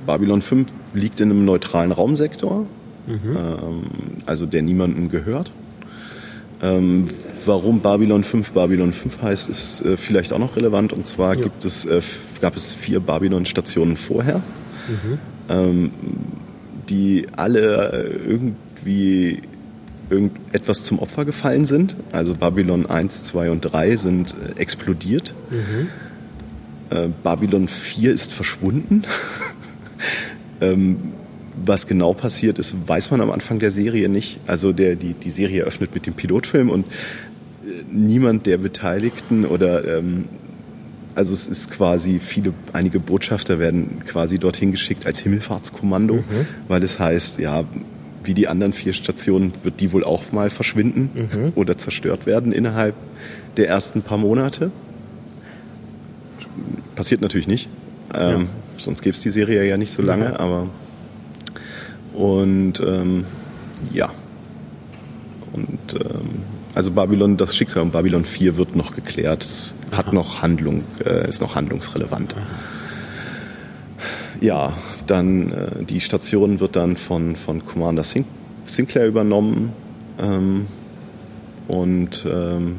[0.06, 2.66] Babylon 5 liegt in einem neutralen Raumsektor,
[3.06, 3.20] mhm.
[3.36, 3.82] ähm,
[4.26, 5.52] also der niemandem gehört.
[6.62, 7.08] Ähm,
[7.46, 10.94] warum Babylon 5 Babylon 5 heißt, ist äh, vielleicht auch noch relevant.
[10.94, 11.44] Und zwar ja.
[11.44, 12.02] gibt es, äh,
[12.42, 14.42] gab es vier Babylon-Stationen vorher,
[14.88, 15.20] mhm.
[15.50, 15.92] ähm,
[16.90, 19.42] die alle irgendwie
[20.10, 21.96] irgendetwas zum Opfer gefallen sind.
[22.12, 25.34] Also Babylon 1, 2 und 3 sind äh, explodiert.
[25.50, 25.90] Mhm.
[26.90, 29.04] Äh, Babylon 4 ist verschwunden.
[30.62, 31.14] ähm,
[31.66, 34.40] was genau passiert ist, weiß man am Anfang der Serie nicht.
[34.48, 39.98] Also der, die, die Serie eröffnet mit dem Pilotfilm und äh, niemand der Beteiligten oder
[39.98, 40.26] ähm,
[41.16, 46.46] also es ist quasi viele, einige Botschafter werden quasi dorthin geschickt als Himmelfahrtskommando, mhm.
[46.68, 47.64] weil es heißt, ja,
[48.28, 51.52] wie die anderen vier Stationen wird die wohl auch mal verschwinden mhm.
[51.56, 52.96] oder zerstört werden innerhalb
[53.56, 54.72] der ersten paar Monate.
[56.96, 57.70] Passiert natürlich nicht.
[58.14, 58.48] Ähm, ja.
[58.78, 60.36] Sonst gäbe es die Serie ja nicht so lange, mhm.
[60.36, 60.70] aber
[62.14, 63.26] und ähm,
[63.94, 64.10] ja.
[65.54, 69.44] Und ähm, also Babylon, das Schicksal um Babylon 4 wird noch geklärt.
[69.44, 72.36] Es hat noch Handlung, äh, ist noch handlungsrelevant.
[74.42, 74.74] Ja,
[75.08, 78.26] dann äh, die Station wird dann von, von Commander Sin
[78.66, 79.72] Sinclair übernommen.
[80.20, 80.68] Ähm,
[81.68, 82.78] und ähm,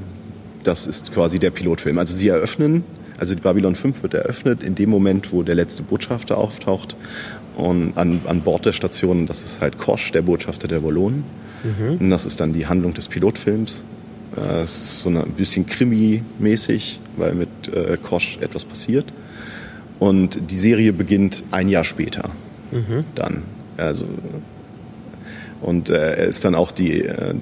[0.62, 1.98] das ist quasi der Pilotfilm.
[1.98, 2.84] Also sie eröffnen,
[3.18, 6.96] also Babylon 5 wird eröffnet in dem Moment, wo der letzte Botschafter auftaucht
[7.56, 11.24] und an, an Bord der Station, das ist halt Kosch, der Botschafter der Wallonen.
[11.64, 11.98] Mhm.
[11.98, 13.82] Und das ist dann die Handlung des Pilotfilms.
[14.36, 19.06] Äh, es ist so ein bisschen Krimi-mäßig, weil mit äh, Kosch etwas passiert.
[19.98, 22.30] Und die Serie beginnt ein Jahr später.
[22.70, 23.04] Mhm.
[23.14, 23.42] Dann.
[23.76, 24.06] Also,
[25.60, 27.34] und äh, er ist dann auch die, äh,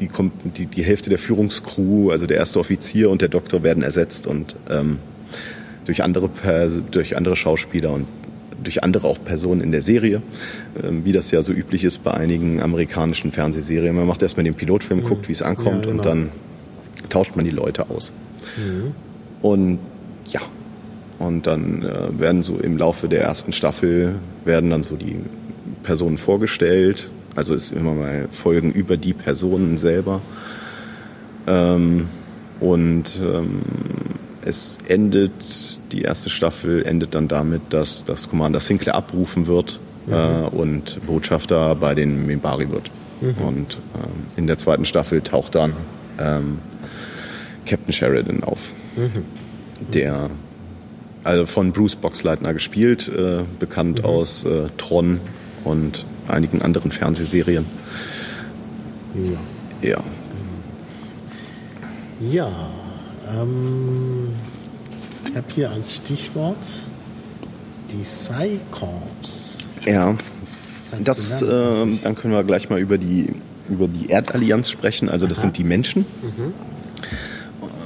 [0.00, 0.08] die,
[0.56, 4.56] die, die Hälfte der Führungscrew, also der erste Offizier und der Doktor werden ersetzt und
[4.70, 4.98] ähm,
[5.84, 6.30] durch andere,
[6.90, 8.06] durch andere Schauspieler und
[8.62, 10.22] durch andere auch Personen in der Serie,
[10.82, 13.94] ähm, wie das ja so üblich ist bei einigen amerikanischen Fernsehserien.
[13.94, 15.04] Man macht erstmal den Pilotfilm, mhm.
[15.04, 15.96] guckt, wie es ankommt ja, genau.
[15.96, 16.28] und dann
[17.08, 18.12] tauscht man die Leute aus.
[18.56, 18.94] Mhm.
[19.42, 19.78] Und
[20.28, 20.40] ja,
[21.22, 25.20] und dann äh, werden so im Laufe der ersten Staffel werden dann so die
[25.84, 27.10] Personen vorgestellt.
[27.36, 30.20] Also ist immer mal Folgen über die Personen selber.
[31.46, 32.08] Ähm,
[32.58, 33.62] und ähm,
[34.44, 40.12] es endet, die erste Staffel endet dann damit, dass das Commander Sinclair abrufen wird mhm.
[40.12, 42.90] äh, und Botschafter bei den Mimbari wird.
[43.20, 43.46] Mhm.
[43.46, 45.74] Und ähm, in der zweiten Staffel taucht dann
[46.18, 46.58] ähm,
[47.64, 49.22] Captain Sheridan auf, mhm.
[49.92, 50.30] der
[51.24, 54.04] also von Bruce Boxleitner gespielt, äh, bekannt mhm.
[54.04, 55.20] aus äh, Tron
[55.64, 57.66] und einigen anderen Fernsehserien.
[59.14, 59.90] Ja.
[59.90, 60.04] Ja.
[62.30, 62.50] Ja.
[63.40, 64.28] Ähm,
[65.28, 66.56] ich habe hier als Stichwort
[67.90, 69.58] die Psycorps.
[69.86, 70.16] Ja,
[71.02, 71.46] das, äh,
[72.02, 73.30] dann können wir gleich mal über die,
[73.68, 75.08] über die Erdallianz sprechen.
[75.08, 75.42] Also das Aha.
[75.42, 76.04] sind die Menschen.
[76.22, 76.54] Mhm.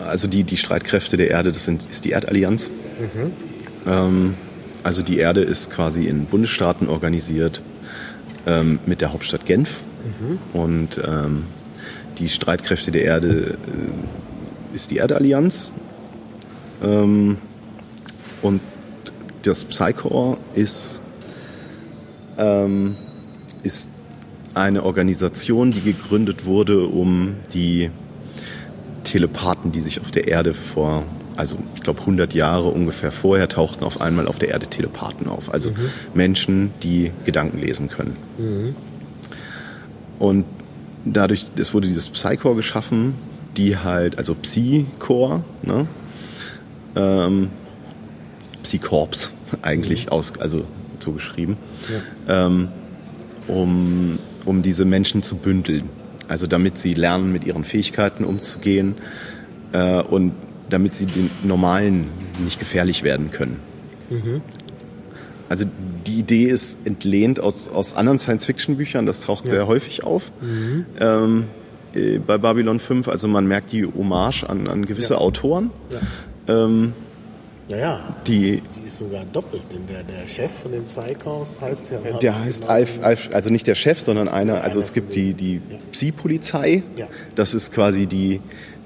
[0.07, 2.71] Also die, die Streitkräfte der Erde, das sind, ist die Erdallianz.
[2.99, 3.33] Mhm.
[3.87, 4.35] Ähm,
[4.83, 7.63] also die Erde ist quasi in Bundesstaaten organisiert
[8.47, 9.81] ähm, mit der Hauptstadt Genf.
[10.21, 10.39] Mhm.
[10.59, 11.45] Und ähm,
[12.19, 13.59] die Streitkräfte der Erde
[14.73, 15.71] äh, ist die Erdallianz.
[16.83, 17.39] Ähm,
[18.43, 18.61] und
[19.43, 21.01] das Psychor ist,
[23.63, 23.89] ist
[24.55, 27.91] eine Organisation, die gegründet wurde, um die
[29.05, 31.05] Telepathen, die sich auf der Erde vor,
[31.37, 35.53] also ich glaube 100 Jahre ungefähr vorher, tauchten auf einmal auf der Erde Telepathen auf.
[35.53, 35.91] Also mhm.
[36.15, 38.17] Menschen, die Gedanken lesen können.
[38.39, 38.77] Mhm.
[40.19, 40.45] Und
[41.05, 43.15] dadurch, es wurde dieses Psychor geschaffen,
[43.57, 45.87] die halt, also Psy-Core, ne?
[46.95, 47.51] ähm,
[48.63, 50.13] Psycorps eigentlich mhm.
[50.13, 50.65] aus, also
[50.99, 51.57] so geschrieben,
[52.29, 52.47] ja.
[52.47, 52.69] ähm,
[53.47, 55.89] um, um diese Menschen zu bündeln.
[56.29, 58.97] Also damit sie lernen, mit ihren Fähigkeiten umzugehen
[59.73, 60.33] äh, und
[60.71, 62.09] damit sie den Normalen
[62.43, 63.61] nicht gefährlich werden können.
[64.11, 64.41] Mhm.
[65.49, 65.65] Also
[66.07, 69.51] die Idee ist entlehnt aus, aus anderen Science-Fiction-Büchern, das taucht ja.
[69.51, 70.33] sehr häufig auf.
[70.41, 70.87] Mhm.
[71.01, 71.45] Ähm,
[71.95, 75.21] äh, bei Babylon 5, also man merkt die Hommage an, an gewisse ja.
[75.21, 75.71] Autoren.
[75.91, 76.65] Ja.
[76.65, 76.93] Ähm,
[77.69, 78.17] ja, ja.
[78.27, 78.63] Die,
[78.97, 82.19] ist sogar doppelt, denn der, der Chef von dem Psychos heißt ja.
[82.19, 85.55] Der heißt Alf, Alf, also nicht der Chef, sondern einer, also es gibt die, die
[85.55, 85.79] ja.
[85.93, 86.83] Psi-Polizei.
[86.97, 87.07] Ja.
[87.35, 88.41] Das ist quasi die,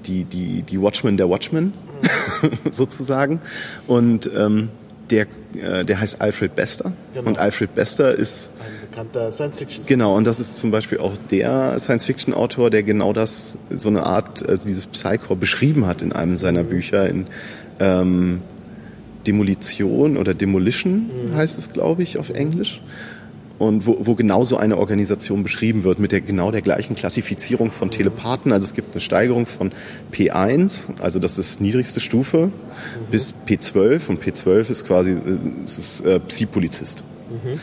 [0.05, 1.73] die, die, die Watchmen der Watchmen,
[2.41, 2.49] mhm.
[2.71, 3.41] sozusagen.
[3.87, 4.69] Und ähm,
[5.09, 6.93] der, äh, der heißt Alfred Bester.
[7.13, 7.29] Genau.
[7.29, 9.85] Und Alfred Bester ist ein bekannter Science-Fiction.
[9.85, 14.47] Genau, und das ist zum Beispiel auch der Science-Fiction-Autor, der genau das, so eine Art,
[14.47, 16.69] also dieses Psychor beschrieben hat in einem seiner mhm.
[16.69, 17.07] Bücher.
[17.07, 17.27] In,
[17.79, 18.41] ähm,
[19.27, 21.35] Demolition oder Demolition mhm.
[21.35, 22.81] heißt es, glaube ich, auf Englisch.
[23.61, 27.69] Und wo, wo genau so eine Organisation beschrieben wird, mit der genau der gleichen Klassifizierung
[27.69, 27.91] von mhm.
[27.91, 28.51] Telepathen.
[28.51, 29.71] Also es gibt eine Steigerung von
[30.11, 32.51] P1, also das ist niedrigste Stufe, mhm.
[33.11, 34.09] bis P12.
[34.09, 37.03] Und P12 ist quasi äh, ist, äh, Psi-Polizist.
[37.29, 37.51] Mhm.
[37.51, 37.59] Mhm.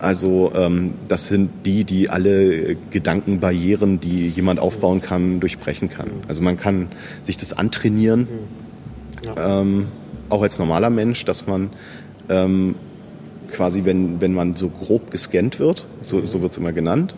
[0.00, 6.10] Also ähm, das sind die, die alle Gedankenbarrieren, die jemand aufbauen kann, durchbrechen kann.
[6.26, 6.88] Also man kann
[7.22, 8.26] sich das antrainieren,
[9.24, 9.60] ja.
[9.60, 9.86] ähm,
[10.32, 11.70] auch als normaler Mensch, dass man
[12.28, 12.74] ähm,
[13.50, 17.14] quasi, wenn, wenn man so grob gescannt wird, so, so wird es immer genannt,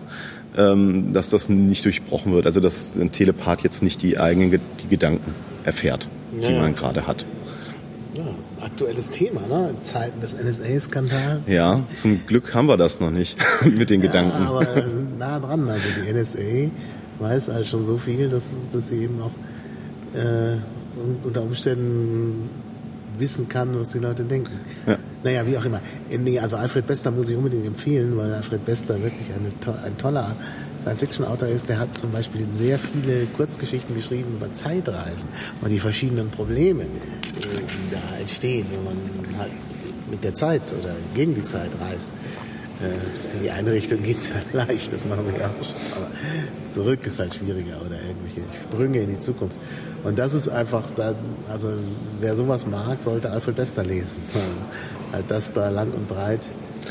[0.57, 2.47] ähm, dass das nicht durchbrochen wird.
[2.47, 5.33] Also dass ein Telepath jetzt nicht die eigenen die Gedanken
[5.65, 7.25] erfährt, ja, die man gerade hat.
[8.15, 9.71] Ja, das ist ein aktuelles Thema, ne?
[9.71, 11.49] In Zeiten des NSA-Skandals.
[11.49, 14.47] Ja, zum Glück haben wir das noch nicht mit den ja, Gedanken.
[14.47, 14.67] Aber
[15.19, 15.69] nah dran.
[15.69, 16.71] Also die NSA
[17.19, 19.33] weiß also schon so viel, dass, dass sie eben auch
[20.17, 20.59] äh,
[21.25, 22.49] unter Umständen
[23.19, 24.53] wissen kann, was die Leute denken.
[24.87, 24.99] Ja.
[25.23, 25.81] Naja, wie auch immer.
[26.41, 30.35] Also Alfred Bester muss ich unbedingt empfehlen, weil Alfred Bester wirklich eine, ein toller
[30.85, 35.29] Science-Fiction-Autor ist, der hat zum Beispiel sehr viele Kurzgeschichten geschrieben über Zeitreisen
[35.63, 39.53] und die verschiedenen Probleme, die da entstehen, wenn man halt
[40.11, 42.13] mit der Zeit oder gegen die Zeit reist.
[42.83, 45.97] Äh, in die eine Richtung geht es ja leicht, das machen wir ja auch.
[45.97, 46.09] Aber
[46.69, 49.59] zurück ist halt schwieriger oder irgendwelche Sprünge in die Zukunft.
[50.05, 50.85] Und das ist einfach,
[51.51, 51.69] also
[52.21, 54.19] wer sowas mag, sollte Alfred Bester lesen.
[55.13, 56.41] Halt das da lang und breit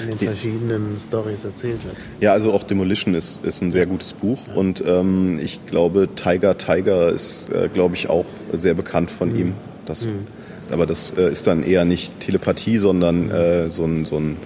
[0.02, 1.96] in den verschiedenen Stories erzählt wird.
[2.20, 4.56] Ja, also auch Demolition ist, ist ein sehr gutes Buch ja.
[4.56, 9.40] und ähm, ich glaube, Tiger Tiger ist, äh, glaube ich, auch sehr bekannt von mhm.
[9.40, 9.54] ihm.
[9.86, 10.28] Das, mhm.
[10.72, 14.38] Aber das äh, ist dann eher nicht Telepathie, sondern äh, so ein, so ein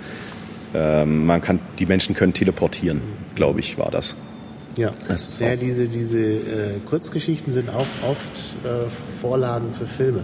[0.73, 3.35] ähm, man kann, die Menschen können teleportieren, mhm.
[3.35, 4.15] glaube ich, war das.
[4.77, 8.31] Ja, das ja diese, diese äh, Kurzgeschichten sind auch oft
[8.63, 10.21] äh, Vorlagen für Filme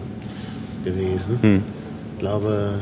[0.85, 1.39] gewesen.
[1.41, 1.63] Hm.
[2.13, 2.75] Ich glaube,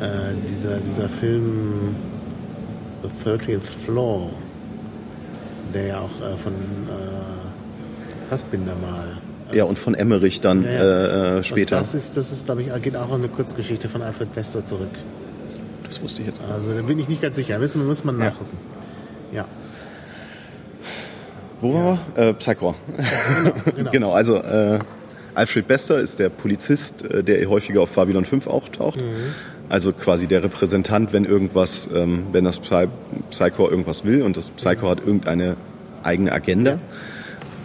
[0.00, 1.94] äh, dieser, dieser Film
[3.02, 4.28] The 13th Floor,
[5.72, 9.16] der ja auch äh, von äh, Fassbinder mal.
[9.50, 11.38] Äh, ja, und von Emmerich dann ja, ja.
[11.38, 11.78] Äh, später.
[11.78, 14.62] Und das ist, das ist, glaube ich, geht auch an eine Kurzgeschichte von Alfred Bester
[14.62, 14.90] zurück.
[15.84, 16.50] Das wusste ich jetzt auch.
[16.50, 17.58] Also da bin ich nicht ganz sicher.
[17.62, 18.58] Wissen muss man nachgucken.
[19.32, 19.38] Ja.
[19.38, 19.48] ja.
[21.60, 22.28] Wo waren wir?
[22.28, 22.74] Äh, Psycho.
[22.96, 23.90] Genau, genau.
[23.90, 24.78] genau also äh,
[25.34, 28.98] Alfred Bester ist der Polizist, äh, der häufiger auf Babylon 5 auch taucht.
[28.98, 29.34] Mhm.
[29.68, 32.88] Also quasi der Repräsentant, wenn irgendwas, ähm, wenn das Psy
[33.30, 35.56] Psycho irgendwas will und das Psycho hat irgendeine
[36.02, 36.80] eigene Agenda,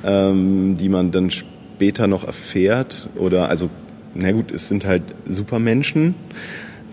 [0.04, 3.10] ähm, die man dann später noch erfährt.
[3.16, 3.70] Oder also,
[4.14, 6.14] na gut, es sind halt Supermenschen,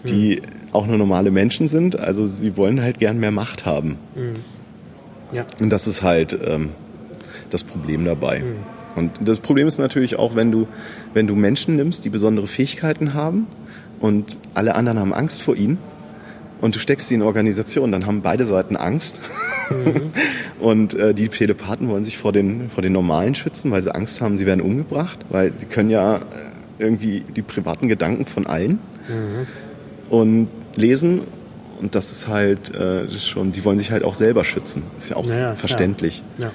[0.09, 0.73] die mhm.
[0.73, 1.99] auch nur normale Menschen sind.
[1.99, 3.99] Also sie wollen halt gern mehr Macht haben.
[4.15, 4.37] Mhm.
[5.37, 5.45] Ja.
[5.61, 6.71] Und das ist halt ähm,
[7.53, 8.41] das Problem dabei.
[8.41, 8.57] Mhm.
[8.95, 10.69] Und das Problem ist natürlich auch, wenn du,
[11.15, 13.47] wenn du Menschen nimmst, die besondere Fähigkeiten haben
[14.01, 15.79] und alle anderen haben Angst vor ihnen
[16.61, 19.21] und du steckst sie in Organisation, dann haben beide Seiten Angst.
[19.71, 20.13] Mhm.
[20.61, 24.21] und äh, die Telepathen wollen sich vor den, vor den Normalen schützen, weil sie Angst
[24.21, 26.21] haben, sie werden umgebracht, weil sie können ja äh,
[26.79, 29.47] irgendwie die privaten Gedanken von allen mhm.
[30.11, 31.23] und lesen
[31.83, 34.85] und das ist halt äh, schon, die wollen sich halt auch selber schützen.
[34.97, 36.23] Ist ja auch naja, verständlich.
[36.39, 36.53] Ja.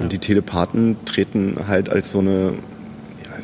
[0.00, 0.08] Und ja.
[0.08, 2.54] die Telepathen treten halt als so eine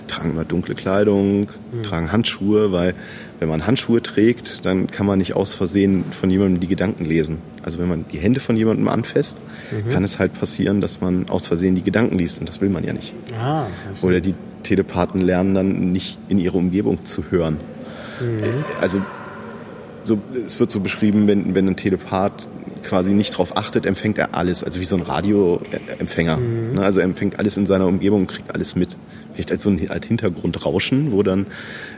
[0.07, 1.83] tragen immer dunkle Kleidung, mhm.
[1.83, 2.95] tragen Handschuhe, weil
[3.39, 7.39] wenn man Handschuhe trägt, dann kann man nicht aus Versehen von jemandem die Gedanken lesen.
[7.63, 9.41] Also wenn man die Hände von jemandem anfasst,
[9.71, 9.91] mhm.
[9.91, 12.85] kann es halt passieren, dass man aus Versehen die Gedanken liest und das will man
[12.85, 13.13] ja nicht.
[13.39, 13.67] Ah,
[14.03, 17.59] Oder die Telepathen lernen dann nicht in ihre Umgebung zu hören.
[18.21, 18.65] Mhm.
[18.81, 19.03] Also
[20.05, 22.47] so, es wird so beschrieben, wenn, wenn ein Telepath
[22.87, 26.37] quasi nicht darauf achtet, empfängt er alles, also wie so ein Radioempfänger.
[26.37, 26.75] Mhm.
[26.75, 28.97] Ne, also er empfängt alles in seiner Umgebung und kriegt alles mit
[29.35, 31.47] vielleicht als so ein als Hintergrundrauschen, wo dann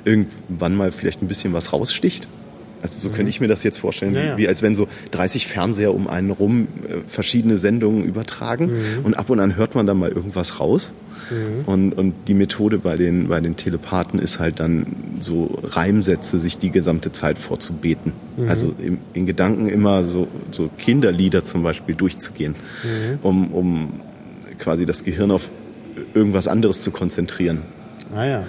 [0.05, 2.27] irgendwann mal vielleicht ein bisschen was raussticht.
[2.83, 3.14] Also so mhm.
[3.14, 4.37] könnte ich mir das jetzt vorstellen, ja, ja.
[4.37, 9.05] wie als wenn so 30 Fernseher um einen rum äh, verschiedene Sendungen übertragen mhm.
[9.05, 10.92] und ab und an hört man dann mal irgendwas raus.
[11.31, 11.64] Mhm.
[11.67, 14.87] Und, und die Methode bei den, bei den Telepathen ist halt dann
[15.21, 18.12] so Reimsätze sich die gesamte Zeit vorzubeten.
[18.37, 18.49] Mhm.
[18.49, 23.19] Also im, in Gedanken immer so, so Kinderlieder zum Beispiel durchzugehen, mhm.
[23.23, 24.01] um, um
[24.59, 25.49] quasi das Gehirn auf
[26.14, 27.62] irgendwas anderes zu konzentrieren.
[28.14, 28.45] Ah ja.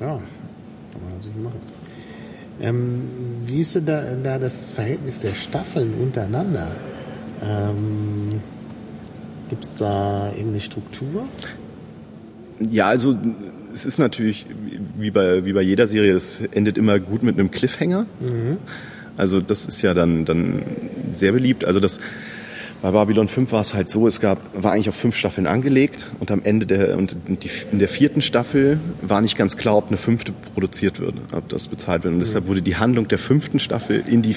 [0.00, 1.60] Ja, kann man natürlich machen.
[2.60, 3.02] Ähm,
[3.44, 6.68] wie ist denn da, da, das Verhältnis der Staffeln untereinander?
[7.42, 8.40] Ähm,
[9.48, 11.24] Gibt es da irgendeine Struktur?
[12.60, 13.16] Ja, also
[13.72, 14.46] es ist natürlich
[14.98, 18.06] wie bei, wie bei jeder Serie, es endet immer gut mit einem Cliffhanger.
[18.20, 18.56] Mhm.
[19.16, 20.62] Also das ist ja dann, dann
[21.14, 21.64] sehr beliebt.
[21.64, 22.00] Also das
[22.82, 26.08] bei Babylon 5 war es halt so, es gab, war eigentlich auf fünf Staffeln angelegt
[26.20, 29.88] und am Ende der, und die, in der vierten Staffel war nicht ganz klar, ob
[29.88, 32.14] eine fünfte produziert wird, ob das bezahlt wird.
[32.14, 32.48] Und deshalb mhm.
[32.48, 34.36] wurde die Handlung der fünften Staffel in die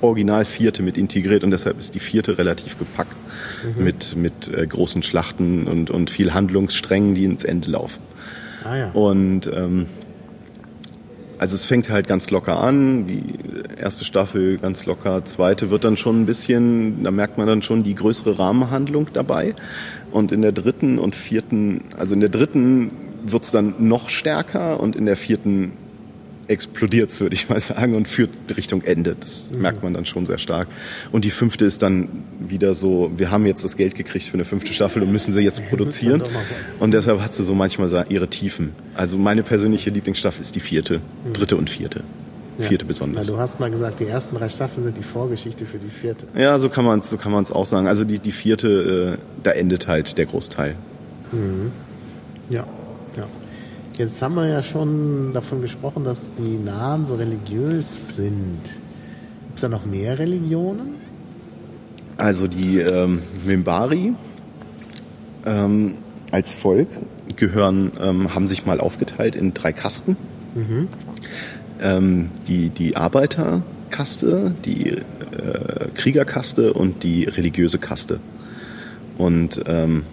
[0.00, 3.14] original vierte mit integriert und deshalb ist die vierte relativ gepackt
[3.76, 3.84] mhm.
[3.84, 8.00] mit, mit äh, großen Schlachten und, und viel Handlungssträngen, die ins Ende laufen.
[8.64, 8.90] Ah, ja.
[8.92, 9.86] Und ähm,
[11.40, 13.22] also es fängt halt ganz locker an, die
[13.80, 17.82] erste Staffel ganz locker, zweite wird dann schon ein bisschen, da merkt man dann schon
[17.82, 19.54] die größere Rahmenhandlung dabei.
[20.10, 22.90] Und in der dritten und vierten, also in der dritten
[23.22, 25.72] wird's dann noch stärker und in der vierten
[26.50, 29.16] explodiert's, würde ich mal sagen, und führt Richtung Ende.
[29.18, 29.62] Das mhm.
[29.62, 30.68] merkt man dann schon sehr stark.
[31.12, 32.08] Und die fünfte ist dann
[32.40, 35.40] wieder so, wir haben jetzt das Geld gekriegt für eine fünfte Staffel und müssen sie
[35.40, 36.22] jetzt produzieren.
[36.80, 38.72] Und deshalb hat sie so manchmal ihre Tiefen.
[38.94, 41.32] Also meine persönliche Lieblingsstaffel ist die vierte, mhm.
[41.32, 42.02] dritte und vierte.
[42.58, 42.66] Ja.
[42.66, 43.26] Vierte besonders.
[43.26, 46.26] Ja, du hast mal gesagt, die ersten drei Staffeln sind die Vorgeschichte für die vierte.
[46.36, 47.86] Ja, so kann man es so kann man's auch sagen.
[47.86, 50.74] Also die, die vierte, äh, da endet halt der Großteil.
[51.32, 51.72] Mhm.
[52.50, 52.66] Ja.
[54.00, 58.62] Jetzt haben wir ja schon davon gesprochen, dass die Nahen so religiös sind.
[58.64, 60.94] Gibt es da noch mehr Religionen?
[62.16, 64.14] Also die ähm, Mimbari
[65.44, 65.96] ähm,
[66.32, 66.88] als Volk
[67.36, 70.16] gehören, ähm, haben sich mal aufgeteilt in drei Kasten.
[70.54, 70.88] Mhm.
[71.82, 75.02] Ähm, die, die Arbeiterkaste, die äh,
[75.92, 78.18] Kriegerkaste und die religiöse Kaste.
[79.18, 80.04] Und ähm,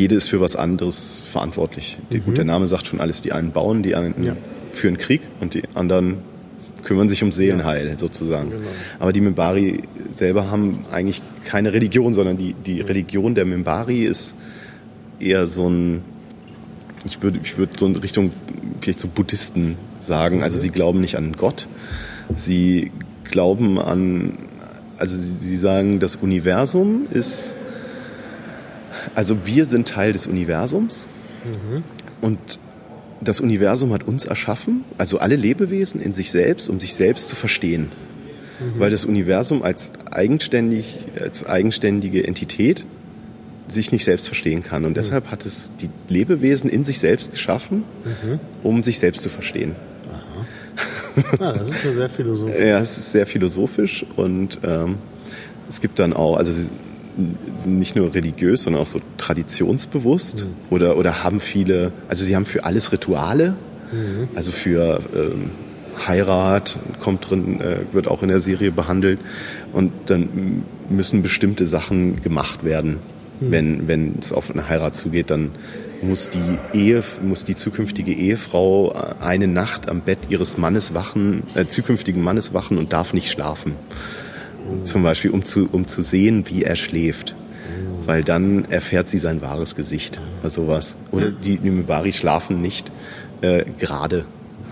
[0.00, 1.98] jede ist für was anderes verantwortlich.
[2.10, 2.24] Mhm.
[2.24, 3.20] Gut, der Name sagt schon alles.
[3.22, 4.36] Die einen bauen, die anderen ja.
[4.72, 6.18] führen Krieg und die anderen
[6.84, 7.98] kümmern sich um Seelenheil ja.
[7.98, 8.50] sozusagen.
[8.50, 8.62] Genau.
[8.98, 9.82] Aber die Mimbari
[10.14, 14.34] selber haben eigentlich keine Religion, sondern die, die Religion der Mimbari ist
[15.18, 16.00] eher so ein,
[17.04, 18.32] ich würde ich würde so in Richtung
[18.80, 20.42] vielleicht so Buddhisten sagen.
[20.42, 20.62] Also mhm.
[20.62, 21.68] sie glauben nicht an Gott,
[22.34, 22.90] sie
[23.24, 24.38] glauben an,
[24.96, 27.54] also sie, sie sagen, das Universum ist
[29.14, 31.06] also wir sind Teil des Universums
[31.44, 31.84] mhm.
[32.20, 32.58] und
[33.20, 37.36] das Universum hat uns erschaffen, also alle Lebewesen in sich selbst, um sich selbst zu
[37.36, 37.90] verstehen.
[38.60, 38.80] Mhm.
[38.80, 42.84] Weil das Universum als, eigenständig, als eigenständige Entität
[43.68, 44.84] sich nicht selbst verstehen kann.
[44.84, 44.94] Und mhm.
[44.94, 48.40] deshalb hat es die Lebewesen in sich selbst geschaffen, mhm.
[48.62, 49.74] um sich selbst zu verstehen.
[50.12, 50.46] Aha.
[51.40, 52.60] Ah, das ist ja sehr philosophisch.
[52.60, 54.96] ja, es ist sehr philosophisch und ähm,
[55.68, 56.52] es gibt dann auch, also
[57.66, 60.74] nicht nur religiös, sondern auch so traditionsbewusst mhm.
[60.74, 63.54] oder, oder haben viele, also sie haben für alles Rituale,
[63.92, 64.28] mhm.
[64.34, 65.50] also für ähm,
[66.06, 69.20] Heirat kommt drin, äh, wird auch in der Serie behandelt
[69.72, 72.98] und dann müssen bestimmte Sachen gemacht werden.
[73.40, 73.50] Mhm.
[73.52, 75.50] Wenn, wenn es auf eine Heirat zugeht, dann
[76.02, 81.42] muss die Ehe, muss die zukünftige Ehefrau äh, eine Nacht am Bett ihres Mannes wachen,
[81.54, 83.74] äh, zukünftigen Mannes wachen und darf nicht schlafen
[84.84, 87.36] zum Beispiel, um zu, um zu sehen, wie er schläft.
[88.06, 90.96] Weil dann erfährt sie sein wahres Gesicht oder sowas.
[91.12, 92.90] Oder die Nimibari schlafen nicht
[93.42, 94.24] äh, gerade,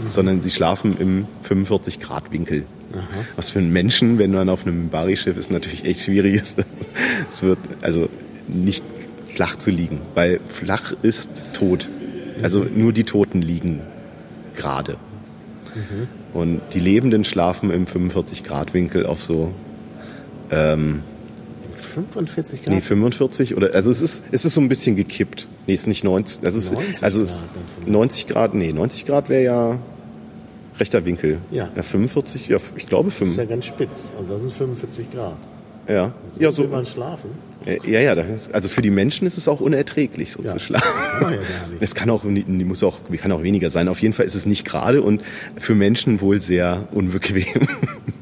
[0.09, 2.65] sondern sie schlafen im 45-Grad-Winkel.
[3.37, 6.65] Was für einen Menschen, wenn man auf einem Mimbari-Schiff ist, natürlich echt schwierig ist.
[7.31, 8.09] Es wird also
[8.49, 8.83] nicht
[9.25, 11.89] flach zu liegen, weil flach ist tot.
[12.43, 13.81] Also nur die Toten liegen
[14.57, 14.97] gerade.
[15.75, 16.09] Mhm.
[16.33, 19.53] Und die Lebenden schlafen im 45-Grad-Winkel auf so
[20.51, 21.03] ähm,
[21.75, 22.75] 45 Grad?
[22.75, 25.47] Nee, 45 oder also es ist es ist so ein bisschen gekippt.
[25.67, 29.29] Nee, es ist nicht 90, das ist 90 also Grad 90 Grad, nee, 90 Grad
[29.29, 29.79] wäre ja
[30.79, 31.39] rechter Winkel.
[31.51, 31.69] Ja.
[31.75, 31.83] ja.
[31.83, 33.21] 45, ja, ich glaube 5.
[33.21, 34.11] Das ist ja ganz spitz.
[34.17, 35.37] Also das sind 45 Grad.
[35.89, 36.13] Ja.
[36.29, 37.31] So ja, so will man schlafen.
[37.85, 38.15] Ja, ja,
[38.53, 40.53] also für die Menschen ist es auch unerträglich, so ja.
[40.53, 40.87] zu schlafen.
[41.21, 41.39] Kann ja
[41.81, 43.89] es kann auch, muss auch, kann auch weniger sein.
[43.89, 45.23] Auf jeden Fall ist es nicht gerade und
[45.57, 47.45] für Menschen wohl sehr unbequem.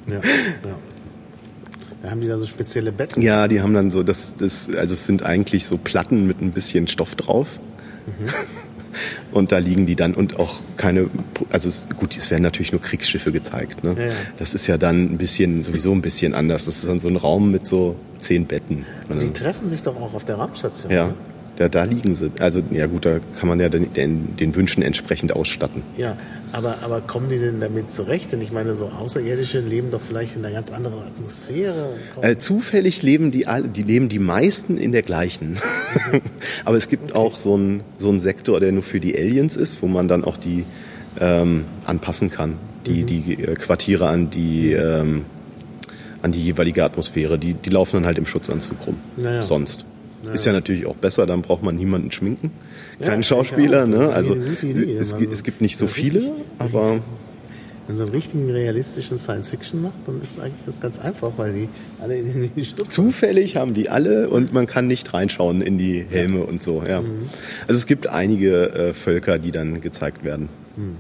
[0.07, 0.20] Ja, ja.
[2.11, 3.22] Haben die da so spezielle Betten?
[3.22, 6.52] Ja, die haben dann so, das, das, also es sind eigentlich so Platten mit ein
[6.52, 7.59] bisschen Stoff drauf.
[8.07, 8.26] Mhm.
[9.32, 11.11] Und da liegen die dann und auch keine,
[11.50, 13.84] also es, gut, es werden natürlich nur Kriegsschiffe gezeigt.
[13.84, 13.94] Ne?
[13.94, 14.12] Ja, ja.
[14.38, 16.64] Das ist ja dann ein bisschen, sowieso ein bisschen anders.
[16.64, 18.86] Das ist dann so ein Raum mit so zehn Betten.
[19.11, 20.90] Die treffen sich doch auch auf der Raumstation.
[20.90, 21.09] Ja.
[21.09, 21.14] Ne?
[21.57, 22.30] Da, da liegen sie.
[22.38, 25.82] Also ja gut, da kann man ja den, den, den Wünschen entsprechend ausstatten.
[25.96, 26.16] Ja,
[26.57, 28.32] aber, aber kommen die denn damit zurecht?
[28.32, 31.90] Denn ich meine, so Außerirdische leben doch vielleicht in einer ganz anderen Atmosphäre.
[32.22, 35.59] Äh, zufällig leben die, die leben die meisten in der gleichen.
[36.12, 36.20] Mhm.
[36.64, 37.18] aber es gibt okay.
[37.18, 40.24] auch so einen so einen Sektor, der nur für die Aliens ist, wo man dann
[40.24, 40.64] auch die
[41.20, 42.57] ähm, anpassen kann.
[42.86, 43.07] Die, mhm.
[43.07, 45.26] die äh, Quartiere an die, ähm,
[46.22, 47.38] an die jeweilige Atmosphäre.
[47.38, 48.96] Die, die laufen dann halt im Schutzanzug rum.
[49.18, 49.42] Naja.
[49.42, 49.84] Sonst.
[50.25, 50.33] Ja.
[50.33, 52.51] Ist ja natürlich auch besser, dann braucht man niemanden schminken.
[53.01, 54.09] Keinen ja, Schauspieler, ne?
[54.09, 57.01] Also es, es, gibt nicht so viele, aber.
[57.87, 61.53] Wenn man so einen richtigen realistischen Science-Fiction macht, dann ist eigentlich das ganz einfach, weil
[61.53, 61.69] die
[62.03, 66.05] alle in die Schutz Zufällig haben die alle und man kann nicht reinschauen in die
[66.09, 66.45] Helme ja.
[66.47, 67.03] und so, ja.
[67.03, 67.29] Mhm.
[67.69, 70.49] Also es gibt einige äh, Völker, die dann gezeigt werden.
[70.77, 70.97] Mhm.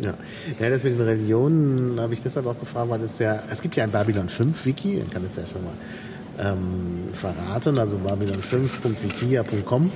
[0.00, 0.14] Ja.
[0.60, 3.76] ja, das mit den Religionen habe ich deshalb auch gefragt, weil es ja, es gibt
[3.76, 5.74] ja ein Babylon 5 Wiki, man kann es ja schon mal
[6.38, 9.90] ähm, verraten, also babylon5.wikia.com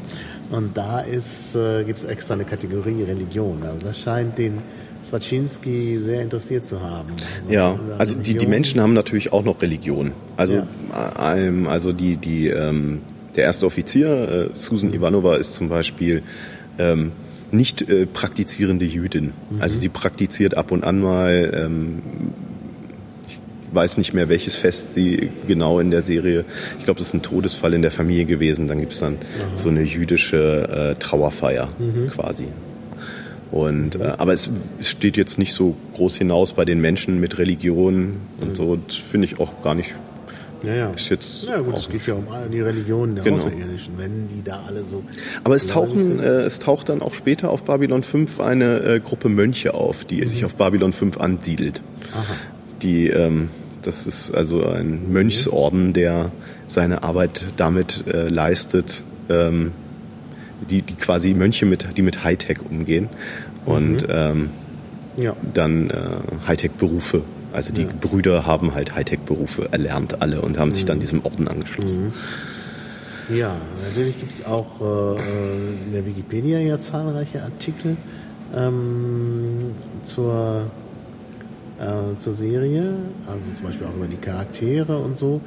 [0.50, 3.62] und da ist, äh, gibt es extra eine Kategorie Religion.
[3.64, 4.58] Also das scheint den
[5.06, 7.10] Straczynski sehr interessiert zu haben.
[7.48, 10.12] Ja, also die, die Menschen haben natürlich auch noch Religion.
[10.36, 11.36] Also, ja.
[11.36, 13.02] ähm, also die, die, ähm,
[13.36, 16.22] der erste Offizier, äh, Susan Ivanova, ist zum Beispiel
[16.78, 17.12] ähm,
[17.50, 19.32] nicht äh, praktizierende Jüdin.
[19.50, 19.62] Mhm.
[19.62, 22.02] Also sie praktiziert ab und an mal, ähm,
[23.72, 26.44] weiß nicht mehr, welches Fest sie genau in der Serie,
[26.78, 28.68] ich glaube, das ist ein Todesfall in der Familie gewesen.
[28.68, 29.56] Dann gibt's dann Aha.
[29.56, 32.08] so eine jüdische äh, Trauerfeier mhm.
[32.08, 32.46] quasi.
[33.50, 34.50] Und, äh, aber es,
[34.80, 38.54] es, steht jetzt nicht so groß hinaus bei den Menschen mit Religion und mhm.
[38.54, 38.76] so.
[38.76, 39.94] Das finde ich auch gar nicht.
[40.62, 40.90] Ja, ja.
[40.90, 43.36] Ist jetzt ja gut, es geht ja um die Religionen der genau.
[43.36, 45.04] Außerirdischen, wenn die da alle so.
[45.44, 49.28] Aber es tauchen, äh, es taucht dann auch später auf Babylon 5 eine äh, Gruppe
[49.28, 50.28] Mönche auf, die mhm.
[50.28, 51.82] sich auf Babylon 5 ansiedelt.
[52.14, 52.24] Aha.
[52.82, 53.48] Die, ähm,
[53.82, 56.30] das ist also ein Mönchsorden, der
[56.66, 59.72] seine Arbeit damit äh, leistet, ähm,
[60.68, 63.08] die, die quasi Mönche mit, die mit Hightech umgehen
[63.64, 64.08] und mhm.
[64.08, 64.50] ähm,
[65.16, 65.32] ja.
[65.54, 67.22] dann äh, Hightech-Berufe.
[67.52, 67.88] Also die ja.
[68.00, 70.72] Brüder haben halt Hightech-Berufe erlernt alle und haben mhm.
[70.72, 71.00] sich dann mhm.
[71.00, 72.06] diesem Orden angeschlossen.
[72.06, 72.12] Mhm.
[73.36, 73.56] Ja,
[73.88, 75.16] natürlich gibt es auch äh,
[75.86, 77.96] in der Wikipedia ja zahlreiche Artikel
[78.54, 80.70] ähm, zur,
[81.78, 82.94] äh, zur Serie,
[83.26, 85.40] also zum Beispiel auch über die Charaktere und so.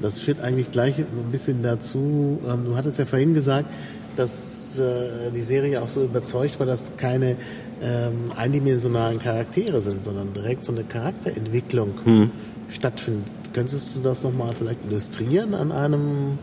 [0.00, 3.68] Das führt eigentlich gleich so ein bisschen dazu, ähm, du hattest ja vorhin gesagt,
[4.16, 7.36] dass äh, die Serie auch so überzeugt war, dass keine
[7.82, 12.30] ähm, eindimensionalen Charaktere sind, sondern direkt so eine Charakterentwicklung hm.
[12.68, 13.24] stattfindet.
[13.52, 16.38] Könntest du das nochmal vielleicht illustrieren an einem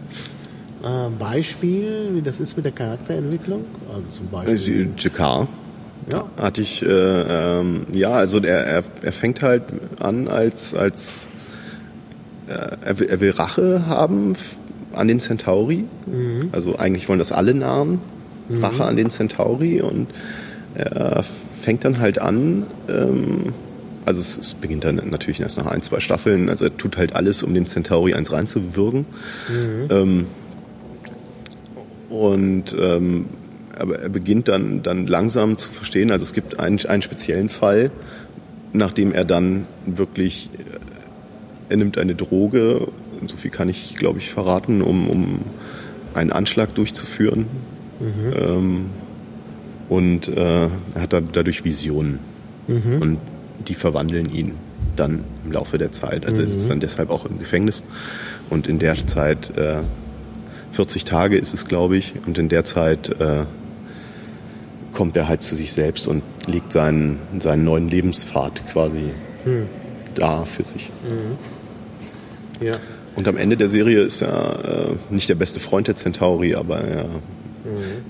[0.83, 3.65] äh, Beispiel, wie das ist mit der Charakterentwicklung?
[3.93, 4.89] Also zum Beispiel.
[4.97, 5.47] Jakar.
[6.11, 6.29] Ja.
[6.37, 9.63] Hatte ich, äh, ähm, ja, also er, er, er fängt halt
[9.99, 11.29] an als, als
[12.47, 14.35] äh, er, will, er will Rache haben
[14.93, 15.85] an den Centauri.
[16.05, 16.49] Mhm.
[16.51, 17.99] Also eigentlich wollen das alle Narren.
[18.49, 18.63] Mhm.
[18.63, 20.07] Rache an den Centauri und
[20.75, 21.23] er
[21.61, 23.53] fängt dann halt an, ähm,
[24.05, 27.15] also es, es, beginnt dann natürlich erst nach ein, zwei Staffeln, also er tut halt
[27.15, 29.05] alles, um dem Centauri eins reinzuwirken.
[29.49, 29.87] Mhm.
[29.89, 30.25] Ähm,
[32.09, 33.25] und ähm,
[33.79, 37.91] aber er beginnt dann, dann langsam zu verstehen, also es gibt einen, einen speziellen Fall,
[38.73, 40.49] nachdem er dann wirklich,
[41.69, 42.87] er nimmt eine Droge
[43.27, 45.39] so viel kann ich, glaube ich, verraten, um, um
[46.13, 47.45] einen Anschlag durchzuführen.
[47.99, 48.33] Mhm.
[48.37, 48.85] Ähm,
[49.89, 50.65] und äh,
[50.95, 52.19] er hat dann dadurch Visionen.
[52.67, 53.01] Mhm.
[53.01, 53.17] Und
[53.67, 54.53] die verwandeln ihn
[54.95, 56.25] dann im Laufe der Zeit.
[56.25, 56.47] Also mhm.
[56.47, 57.83] er sitzt dann deshalb auch im Gefängnis.
[58.49, 59.77] Und in der Zeit, äh,
[60.71, 63.43] 40 Tage ist es, glaube ich, und in der Zeit äh,
[64.99, 69.11] kommt er halt zu sich selbst und legt seinen, seinen neuen Lebenspfad quasi
[69.45, 69.67] mhm.
[70.13, 70.89] da für sich.
[71.05, 72.67] Mhm.
[72.67, 72.75] Ja.
[73.15, 76.79] Und am Ende der Serie ist er äh, nicht der beste Freund der Centauri, aber
[76.79, 77.09] er, mhm.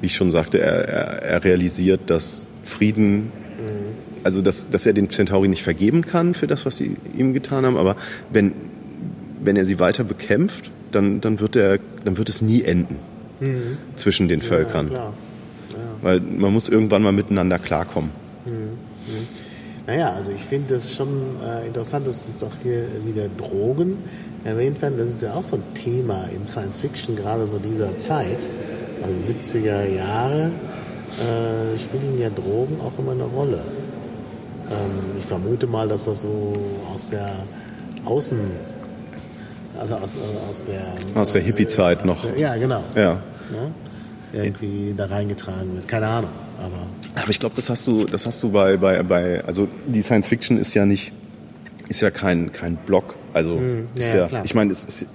[0.02, 3.30] wie ich schon sagte, er, er, er realisiert, dass Frieden, mhm.
[4.24, 7.68] also dass, dass er den Centauri nicht vergeben kann für das, was sie ihm getan
[7.68, 7.98] haben, aber
[8.32, 8.54] wenn,
[9.44, 12.96] wenn er sie weiter bekämpft, dann, dann, wird, er, dann wird es nie enden
[13.40, 13.78] mhm.
[13.96, 14.92] zwischen den Völkern.
[14.92, 15.14] Ja,
[16.02, 18.12] Weil man muss irgendwann mal miteinander klarkommen.
[18.46, 18.52] Mhm.
[18.52, 19.28] mhm.
[19.88, 21.08] Naja, also ich finde das schon
[21.44, 23.98] äh, interessant, dass jetzt auch hier wieder Drogen
[24.44, 25.00] erwähnt werden.
[25.00, 28.38] Das ist ja auch so ein Thema im Science Fiction, gerade so dieser Zeit,
[29.02, 30.52] also 70er Jahre,
[31.18, 33.62] äh, spielen ja Drogen auch immer eine Rolle.
[34.70, 36.54] Ähm, ich vermute mal, dass das so
[36.94, 37.28] aus der
[38.06, 38.40] Außen,
[39.80, 40.20] also aus, äh,
[40.52, 42.26] aus der aus der Hippie-Zeit äh, noch.
[42.26, 42.84] Der, ja, genau.
[42.94, 43.02] Ja.
[43.02, 43.18] ja.
[44.34, 45.88] Irgendwie da reingetragen wird.
[45.88, 46.32] Keine Ahnung.
[46.60, 46.88] Aber,
[47.22, 50.28] aber ich glaube, das hast du, das hast du bei, bei, bei, also die Science
[50.28, 51.14] Fiction ist ja nicht,
[51.88, 55.06] ist ja kein, kein Block also mhm, ist ja, ja ich meine, es ist,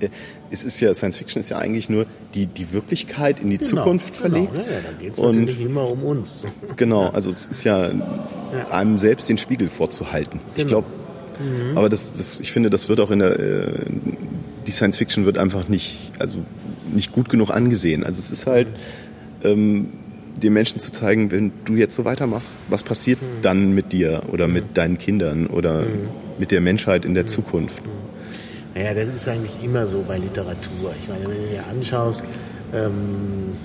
[0.51, 3.69] es ist ja Science Fiction ist ja eigentlich nur die die Wirklichkeit in die genau,
[3.69, 4.21] Zukunft genau.
[4.21, 4.53] verlegt.
[4.53, 4.65] Genau.
[4.65, 6.47] Ja, da geht es natürlich immer um uns.
[6.77, 10.41] Genau, also es ist ja, ja, einem selbst den Spiegel vorzuhalten.
[10.55, 10.57] Genau.
[10.57, 10.87] Ich glaube,
[11.39, 11.79] mhm.
[11.79, 13.73] aber das, das, ich finde, das wird auch in der äh,
[14.67, 16.39] die Science Fiction wird einfach nicht, also
[16.93, 18.05] nicht gut genug angesehen.
[18.05, 18.69] Also es ist halt
[19.45, 19.89] ähm,
[20.43, 23.43] den Menschen zu zeigen, wenn du jetzt so weitermachst, was passiert mhm.
[23.43, 24.75] dann mit dir oder mit mhm.
[24.75, 26.09] deinen Kindern oder mhm.
[26.39, 27.29] mit der Menschheit in der mhm.
[27.29, 27.83] Zukunft?
[28.75, 30.95] Naja, das ist eigentlich immer so bei Literatur.
[31.01, 32.27] Ich meine, wenn du dir anschaust,
[32.75, 33.57] ähm,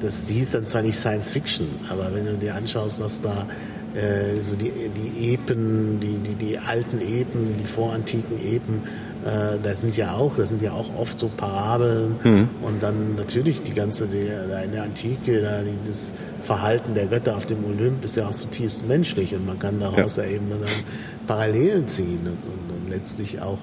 [0.00, 3.46] das hieß dann zwar nicht Science Fiction, aber wenn du dir anschaust, was da
[3.94, 8.82] äh, so die, die Epen, die, die, die alten Epen, die vorantiken Epen,
[9.24, 12.48] äh, da sind ja auch, das sind ja auch oft so Parabeln mhm.
[12.62, 14.28] und dann natürlich die ganze, die,
[14.64, 16.12] in der Antike, da, das
[16.42, 20.16] Verhalten der Götter auf dem Olymp ist ja auch zutiefst menschlich und man kann daraus
[20.16, 20.60] ja, ja eben dann
[21.26, 23.58] Parallelen ziehen und, und, und letztlich auch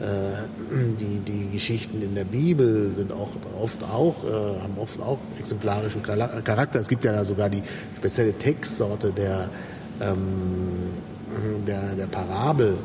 [0.00, 3.30] äh, die, die Geschichten in der Bibel sind auch
[3.60, 6.78] oft auch, äh, haben oft auch exemplarischen Charakter.
[6.78, 7.62] Es gibt ja da sogar die
[7.98, 9.48] spezielle Textsorte der
[10.00, 10.94] ähm,
[11.66, 12.76] der, der Parabel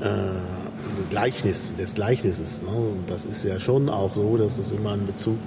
[0.00, 2.62] äh, Gleichnis, des Gleichnisses.
[2.62, 2.68] Ne?
[3.06, 5.38] Das ist ja schon auch so, dass es immer einen Bezug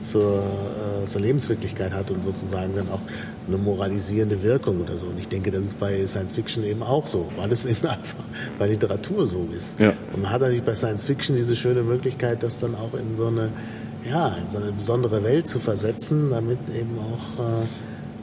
[0.00, 3.00] zur, äh, zur Lebenswirklichkeit hat und sozusagen dann auch
[3.46, 5.06] eine moralisierende Wirkung oder so.
[5.06, 8.18] Und ich denke, das ist bei Science Fiction eben auch so, weil es eben einfach
[8.58, 9.78] bei Literatur so ist.
[9.78, 9.92] Ja.
[10.12, 13.26] Und man hat natürlich bei Science Fiction diese schöne Möglichkeit, das dann auch in so
[13.26, 13.50] eine,
[14.04, 17.66] ja, in so eine besondere Welt zu versetzen, damit eben auch äh,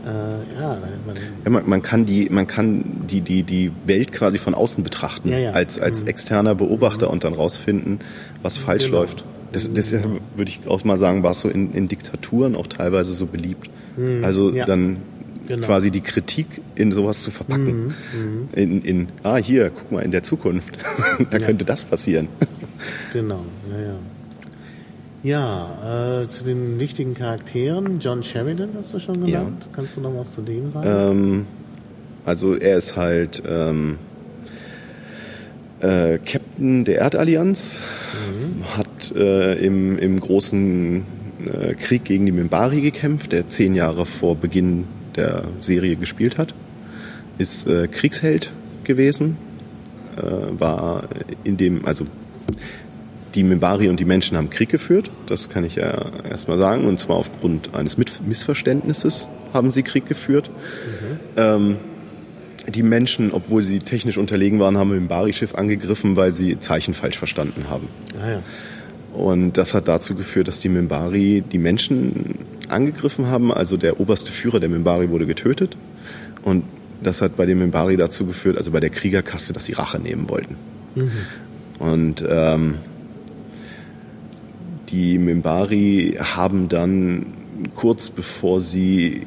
[0.06, 4.38] äh, ja, man, ja man, man, kann die, man kann die, die, die Welt quasi
[4.38, 5.52] von außen betrachten, ja, ja.
[5.52, 6.08] als, als mhm.
[6.08, 7.14] externer Beobachter mhm.
[7.14, 8.00] und dann rausfinden,
[8.42, 9.00] was falsch genau.
[9.00, 9.26] läuft.
[9.52, 10.12] Das, das würde
[10.46, 13.70] ich auch mal sagen, war es so in, in Diktaturen auch teilweise so beliebt.
[13.98, 14.24] Mhm.
[14.24, 14.98] Also dann
[15.48, 15.66] genau.
[15.66, 17.88] quasi die Kritik in sowas zu verpacken.
[17.88, 17.94] Mhm.
[18.14, 18.50] mhm.
[18.54, 20.78] In, in, ah, hier, guck mal, in der Zukunft,
[21.30, 22.28] da könnte das passieren.
[23.12, 23.96] Genau, ja, ja.
[25.22, 28.00] Ja, äh, zu den wichtigen Charakteren.
[28.00, 29.64] John Sheridan hast du schon genannt.
[29.66, 29.70] Ja.
[29.74, 30.88] Kannst du noch was zu dem sagen?
[30.88, 31.46] Ähm,
[32.26, 33.98] also er ist halt ähm,
[35.82, 37.82] äh, Captain der Erdallianz,
[38.32, 38.78] mhm.
[38.78, 41.04] hat äh, im, im großen
[41.46, 46.54] äh, Krieg gegen die Mimbari gekämpft, der zehn Jahre vor Beginn der Serie gespielt hat,
[47.38, 48.52] ist äh, Kriegsheld
[48.84, 49.38] gewesen,
[50.18, 50.22] äh,
[50.60, 51.04] war
[51.44, 52.06] in dem, also
[53.36, 57.00] die Mimbari und die Menschen haben Krieg geführt, das kann ich ja erstmal sagen, und
[57.00, 60.50] zwar aufgrund eines Missverständnisses haben sie Krieg geführt.
[60.50, 61.20] Mhm.
[61.38, 61.76] Ähm,
[62.68, 67.18] die Menschen, obwohl sie technisch unterlegen waren, haben ein Mimbari-Schiff angegriffen, weil sie Zeichen falsch
[67.18, 67.88] verstanden haben.
[68.22, 68.44] Ah, ja.
[69.14, 72.36] Und das hat dazu geführt, dass die Mimbari die Menschen
[72.68, 73.52] angegriffen haben.
[73.52, 75.76] Also der oberste Führer der Mimbari wurde getötet.
[76.44, 76.64] Und
[77.02, 80.30] das hat bei den Mimbari dazu geführt, also bei der Kriegerkaste, dass sie Rache nehmen
[80.30, 80.56] wollten.
[80.96, 81.12] Mhm.
[81.80, 82.76] Und ähm,
[84.92, 87.28] die Mimbari haben dann
[87.76, 89.22] kurz bevor sie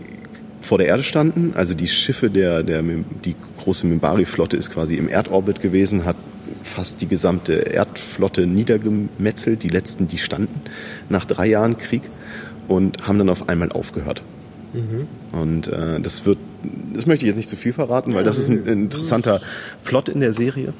[0.60, 5.08] vor der Erde standen, also die Schiffe der, der die große Mimbari-Flotte ist quasi im
[5.08, 6.16] Erdorbit gewesen, hat
[6.62, 10.60] fast die gesamte Erdflotte niedergemetzelt, die letzten, die standen,
[11.08, 12.02] nach drei Jahren Krieg
[12.68, 14.22] und haben dann auf einmal aufgehört.
[14.72, 15.08] Mhm.
[15.32, 16.38] Und äh, das wird,
[16.94, 19.40] das möchte ich jetzt nicht zu viel verraten, weil das ist ein, ein interessanter
[19.84, 20.72] Plot in der Serie.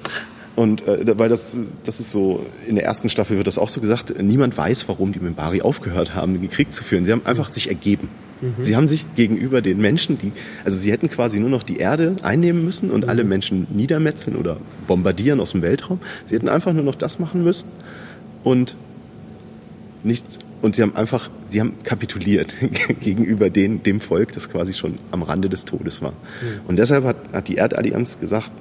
[0.54, 3.80] Und äh, weil das, das ist so, in der ersten Staffel wird das auch so
[3.80, 7.04] gesagt, niemand weiß, warum die Mimbari aufgehört haben, den Krieg zu führen.
[7.04, 8.08] Sie haben einfach sich ergeben.
[8.42, 8.64] Mhm.
[8.64, 10.32] Sie haben sich gegenüber den Menschen, die,
[10.64, 13.10] also sie hätten quasi nur noch die Erde einnehmen müssen und mhm.
[13.10, 16.00] alle Menschen niedermetzeln oder bombardieren aus dem Weltraum.
[16.26, 17.68] Sie hätten einfach nur noch das machen müssen
[18.44, 18.76] und
[20.02, 22.52] nichts, und sie haben einfach, sie haben kapituliert
[23.00, 26.10] gegenüber den, dem Volk, das quasi schon am Rande des Todes war.
[26.10, 26.60] Mhm.
[26.66, 28.52] Und deshalb hat, hat die Erdallianz gesagt,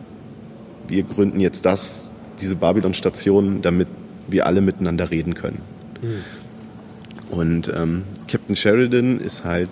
[0.92, 3.88] wir gründen jetzt das, diese Babylon-Station, damit
[4.28, 5.62] wir alle miteinander reden können.
[6.02, 7.36] Mhm.
[7.36, 9.70] Und ähm, Captain Sheridan ist halt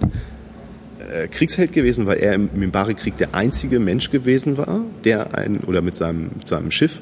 [1.14, 5.82] äh, Kriegsheld gewesen, weil er im Mimbari-Krieg der einzige Mensch gewesen war, der ein, oder
[5.82, 7.02] mit seinem, mit seinem Schiff,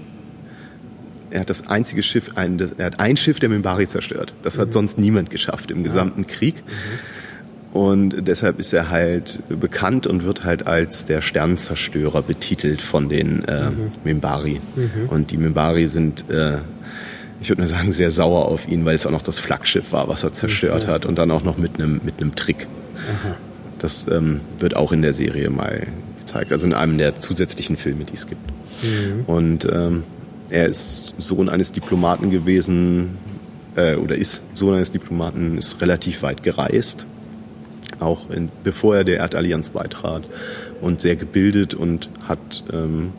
[1.30, 4.34] er hat das einzige Schiff, ein, das, er hat ein Schiff der Mimbari zerstört.
[4.43, 4.74] Das hat mhm.
[4.74, 6.55] sonst niemand geschafft im gesamten Krieg.
[6.55, 6.72] Mhm.
[7.74, 13.43] Und deshalb ist er halt bekannt und wird halt als der Sternzerstörer betitelt von den
[13.43, 13.89] äh, mhm.
[14.03, 14.61] Mimbari.
[14.76, 15.09] Mhm.
[15.09, 16.57] Und die Mimbari sind, äh,
[17.41, 20.07] ich würde mal sagen, sehr sauer auf ihn, weil es auch noch das Flaggschiff war,
[20.07, 20.91] was er zerstört mhm.
[20.91, 22.68] hat und dann auch noch mit einem mit einem Trick.
[23.80, 25.86] Das ähm, wird auch in der Serie mal
[26.20, 28.49] gezeigt, also in einem der zusätzlichen Filme, die es gibt.
[28.82, 29.24] Mhm.
[29.28, 30.03] Und ähm,
[30.49, 33.18] er ist Sohn eines Diplomaten gewesen,
[33.76, 37.05] äh, oder ist Sohn eines Diplomaten, ist relativ weit gereist
[37.99, 40.23] auch in, bevor er der Erdallianz beitrat
[40.82, 43.11] und sehr gebildet und hat, ähm,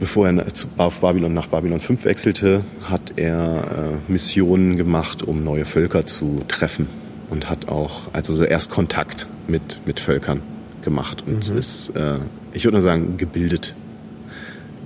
[0.00, 0.44] bevor er
[0.76, 6.42] auf Babylon nach Babylon 5 wechselte, hat er äh, Missionen gemacht, um neue Völker zu
[6.48, 6.86] treffen
[7.30, 10.42] und hat auch also erst Kontakt mit, mit Völkern
[10.82, 11.56] gemacht und mhm.
[11.56, 12.18] ist, äh,
[12.52, 13.74] ich würde nur sagen, gebildet.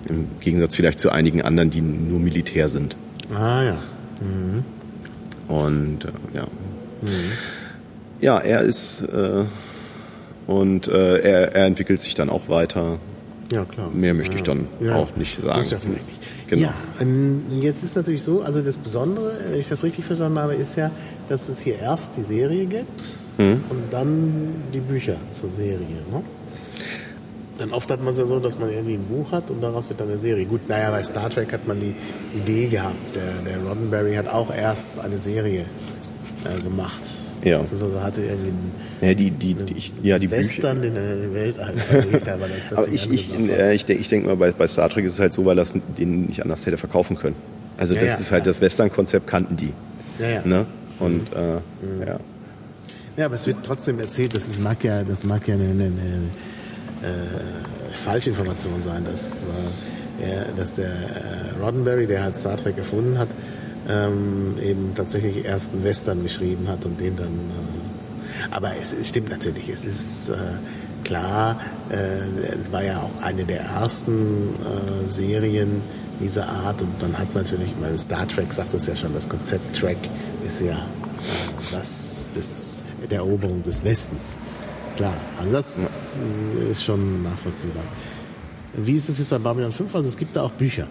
[0.09, 2.97] Im Gegensatz vielleicht zu einigen anderen, die nur Militär sind.
[3.35, 3.79] Ah ja.
[4.21, 4.63] Mhm.
[5.49, 6.45] Und äh, ja.
[7.03, 7.33] Mhm
[8.21, 9.45] ja, er ist äh,
[10.47, 12.99] und äh, er, er entwickelt sich dann auch weiter.
[13.51, 13.91] Ja, klar.
[13.93, 14.37] Mehr möchte ja.
[14.39, 14.97] ich dann ja.
[14.97, 15.61] auch nicht sagen.
[15.63, 15.79] Das ja.
[16.49, 16.63] Genau.
[16.63, 20.55] Ja, ähm, jetzt ist natürlich so, also das Besondere, wenn ich das richtig verstanden habe,
[20.55, 20.93] ist ja,
[21.29, 23.03] dass es hier erst die Serie gibt
[23.37, 23.65] mhm.
[23.69, 25.79] und dann die Bücher zur Serie.
[26.11, 26.23] Ne?
[27.59, 29.89] Dann oft hat man es ja so, dass man irgendwie ein Buch hat und daraus
[29.89, 30.45] wird dann eine Serie.
[30.45, 31.95] Gut, naja, bei Star Trek hat man die
[32.37, 33.15] Idee gehabt.
[33.15, 35.65] Der, der Roddenberry hat auch erst eine Serie
[36.45, 37.26] äh, gemacht.
[37.47, 37.61] Ja.
[37.61, 40.89] Also so hatte irgendwie einen, ja, die, die, die, ich, ja, die Western Bücher.
[40.89, 44.37] in der Weltall verlegt, aber das aber ich, ich, äh, ich, denke, ich denke mal,
[44.37, 47.17] bei, bei Star Trek ist es halt so, weil das den nicht anders hätte verkaufen
[47.17, 47.37] können.
[47.77, 49.73] Also das ja, ist halt das Western-Konzept kannten die.
[50.19, 50.41] Ja, ja.
[50.45, 50.67] Ne?
[50.99, 52.03] Und äh, mhm.
[52.05, 52.19] ja.
[53.17, 57.95] Ja, aber es wird trotzdem erzählt, das mag ja, das mag ja eine, eine, äh,
[57.95, 59.45] Falschinformation sein, dass,
[60.21, 63.29] äh, dass der äh, Roddenberry, der halt Star Trek erfunden hat,
[63.89, 67.27] ähm, eben tatsächlich erst einen Western geschrieben hat und den dann.
[67.27, 70.35] Äh, aber es, es stimmt natürlich, es ist äh,
[71.05, 71.59] klar,
[71.91, 71.97] äh,
[72.61, 75.83] es war ja auch eine der ersten äh, Serien
[76.21, 79.77] dieser Art und dann hat natürlich, weil Star Trek sagt es ja schon, das Konzept
[79.77, 79.99] Trek
[80.45, 84.35] ist ja äh, das des, der Eroberung des Westens.
[84.97, 86.71] Klar, also das ja.
[86.71, 87.83] ist schon nachvollziehbar.
[88.75, 89.95] Wie ist es jetzt bei Babylon 5?
[89.95, 90.87] Also es gibt da auch Bücher.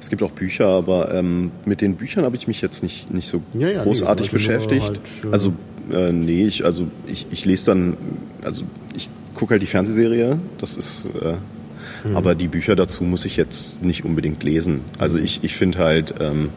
[0.00, 3.28] Es gibt auch Bücher, aber ähm, mit den Büchern habe ich mich jetzt nicht, nicht
[3.28, 4.82] so ja, ja, großartig nee, beschäftigt.
[4.82, 5.52] Halt, äh also
[5.92, 7.96] äh, nee, ich, also ich, ich lese dann,
[8.42, 8.64] also
[8.94, 12.16] ich gucke halt die Fernsehserie, das ist äh, mhm.
[12.16, 14.80] aber die Bücher dazu muss ich jetzt nicht unbedingt lesen.
[14.98, 16.50] Also ich, ich finde halt, ähm,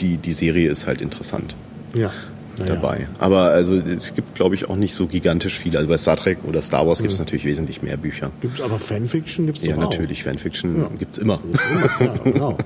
[0.00, 1.54] die, die Serie ist halt interessant.
[1.94, 2.12] Ja
[2.56, 3.08] dabei.
[3.18, 5.78] Aber also es gibt, glaube ich, auch nicht so gigantisch viele.
[5.78, 7.24] Also bei Star Trek oder Star Wars gibt es mhm.
[7.24, 8.30] natürlich wesentlich mehr Bücher.
[8.40, 10.90] Gibt es aber Fanfiction gibt es Ja, natürlich, Fanfiction ja.
[10.98, 11.40] gibt es immer.
[12.00, 12.58] Ja, genau.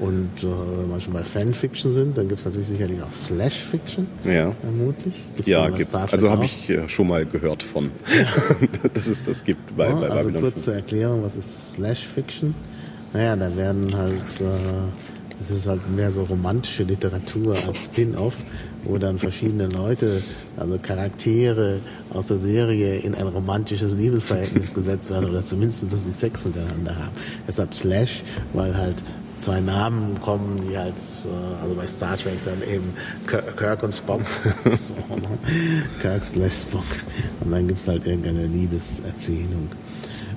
[0.00, 4.06] Und äh, wenn wir schon bei Fanfiction sind, dann gibt es natürlich sicherlich auch Slash-Fiction.
[4.24, 4.52] Ja.
[4.60, 5.14] Vermutlich.
[5.36, 6.12] Gibt's ja, gibt es.
[6.12, 7.90] Also habe ich äh, schon mal gehört von,
[8.94, 12.54] dass es das gibt bei, ja, bei Also kurze Erklärung, was ist Slash-Fiction?
[13.12, 14.40] Naja, da werden halt...
[14.40, 14.44] Äh,
[15.48, 18.36] das ist halt mehr so romantische Literatur als Spin-off,
[18.84, 20.22] wo dann verschiedene Leute,
[20.56, 21.80] also Charaktere
[22.10, 26.96] aus der Serie in ein romantisches Liebesverhältnis gesetzt werden oder zumindest, dass sie Sex miteinander
[26.96, 27.12] haben.
[27.46, 28.22] Deshalb Slash,
[28.52, 29.02] weil halt
[29.42, 32.92] zwei Namen kommen, die halt, äh, also bei Star Trek dann eben
[33.26, 34.22] Kirk und Spock.
[34.78, 35.38] so, ne?
[36.00, 36.84] Kirk slash Spock.
[37.40, 39.68] Und dann gibt's halt irgendeine Liebeserzählung.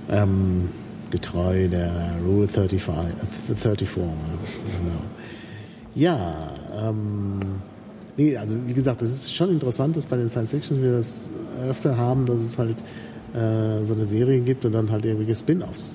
[0.09, 0.69] Ähm,
[1.11, 2.81] getreu der Rule 35,
[3.61, 3.89] 34.
[3.95, 4.05] Genau.
[5.93, 7.39] Ja, ähm,
[8.18, 11.28] nee, also wie gesagt, das ist schon interessant, dass bei den Science Fiction wir das
[11.68, 12.78] öfter haben, dass es halt
[13.36, 15.91] so eine Serie gibt und dann halt irgendwelche Spin-offs.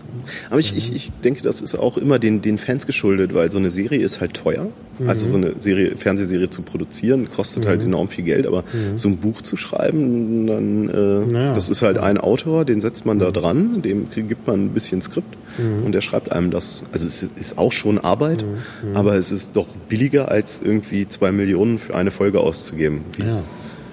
[0.51, 3.57] Aber ich, ich, ich denke, das ist auch immer den, den Fans geschuldet, weil so
[3.57, 4.67] eine Serie ist halt teuer.
[4.99, 5.09] Mhm.
[5.09, 7.83] Also so eine Serie, Fernsehserie zu produzieren, kostet halt mhm.
[7.83, 8.99] halt enorm viel Geld, aber mhm.
[8.99, 11.55] so ein Buch zu schreiben, dann äh, naja.
[11.55, 13.33] das ist halt ein Autor, den setzt man da mhm.
[13.33, 15.85] dran, dem gibt man ein bisschen Skript mhm.
[15.85, 16.85] und der schreibt einem das.
[16.93, 18.97] Also es ist auch schon Arbeit, mhm.
[18.97, 23.43] aber es ist doch billiger, als irgendwie zwei Millionen für eine Folge auszugeben, wie es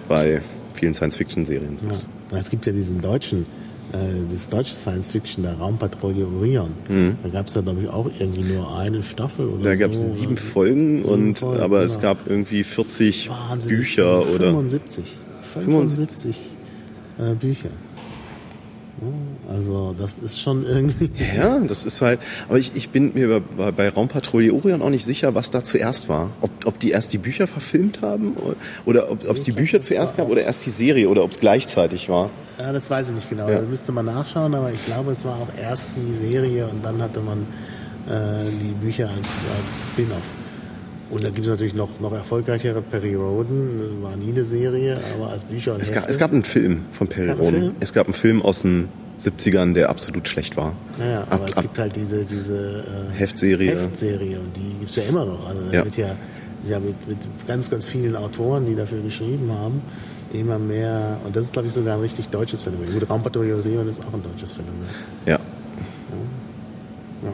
[0.09, 0.41] bei
[0.73, 2.09] vielen Science-Fiction-Serien so ist.
[2.32, 3.45] Es gibt ja diesen deutschen,
[3.93, 3.97] äh,
[4.30, 6.71] das deutsche Science-Fiction, der Raumpatrouille Orion.
[6.89, 7.17] Mhm.
[7.23, 10.01] Da gab es ja, glaube ich, auch irgendwie nur eine Staffel oder Da gab es
[10.01, 10.13] so.
[10.13, 11.86] sieben Folgen, sieben und Folgen, aber genau.
[11.86, 15.05] es gab irgendwie 40 Wahnsinn, Bücher 75, oder 75.
[15.53, 16.38] 75
[17.19, 17.69] äh, Bücher.
[19.47, 21.09] Also das ist schon irgendwie.
[21.35, 22.19] Ja, das ist halt.
[22.49, 26.09] Aber ich, ich bin mir bei, bei Raumpatrouille Orion auch nicht sicher, was da zuerst
[26.09, 26.31] war.
[26.41, 28.35] Ob, ob die erst die Bücher verfilmt haben
[28.85, 32.09] oder ob es die Bücher zuerst gab oder erst die Serie oder ob es gleichzeitig
[32.09, 32.29] war.
[32.59, 33.47] Ja, das weiß ich nicht genau.
[33.47, 33.61] Ja.
[33.61, 37.01] Da müsste man nachschauen, aber ich glaube, es war auch erst die Serie und dann
[37.01, 37.45] hatte man
[38.07, 40.33] äh, die Bücher als, als Spin-off.
[41.09, 44.97] Und dann gibt es natürlich noch, noch erfolgreichere Perry Roden, das war nie eine Serie,
[45.15, 47.75] aber als Bücher und es gab, es gab einen Film von Perry Roden.
[47.79, 48.89] Es gab einen Film aus den
[49.20, 50.74] 70ern, der absolut schlecht war.
[50.97, 53.72] Naja, aber ab, es gibt halt diese, diese äh, Heftserie.
[53.72, 55.47] Heftserie und die gibt es ja immer noch.
[55.47, 55.84] Also ja.
[55.84, 56.15] wird ja,
[56.65, 59.82] ja mit, mit ganz, ganz vielen Autoren, die dafür geschrieben haben,
[60.34, 62.93] immer mehr, und das ist glaube ich sogar ein richtig deutsches Phänomen.
[62.93, 64.86] Gut, Raumpatrouille Orion ist auch ein deutsches Phänomen.
[65.26, 65.39] Ja.
[67.24, 67.34] ja.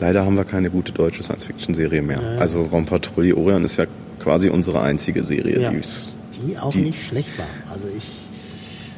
[0.00, 2.20] Leider haben wir keine gute deutsche Science-Fiction-Serie mehr.
[2.20, 2.38] Ja.
[2.38, 3.84] Also Raumpatrouille Orion ist ja
[4.18, 5.80] quasi unsere einzige Serie, die,
[6.46, 7.46] die auch die, nicht schlecht war.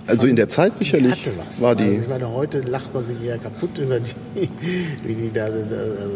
[0.07, 1.29] Also in der Zeit sicherlich
[1.61, 1.85] war die.
[1.85, 4.13] Also ich meine, heute lacht man sich eher kaputt über die,
[5.05, 5.49] wie die da,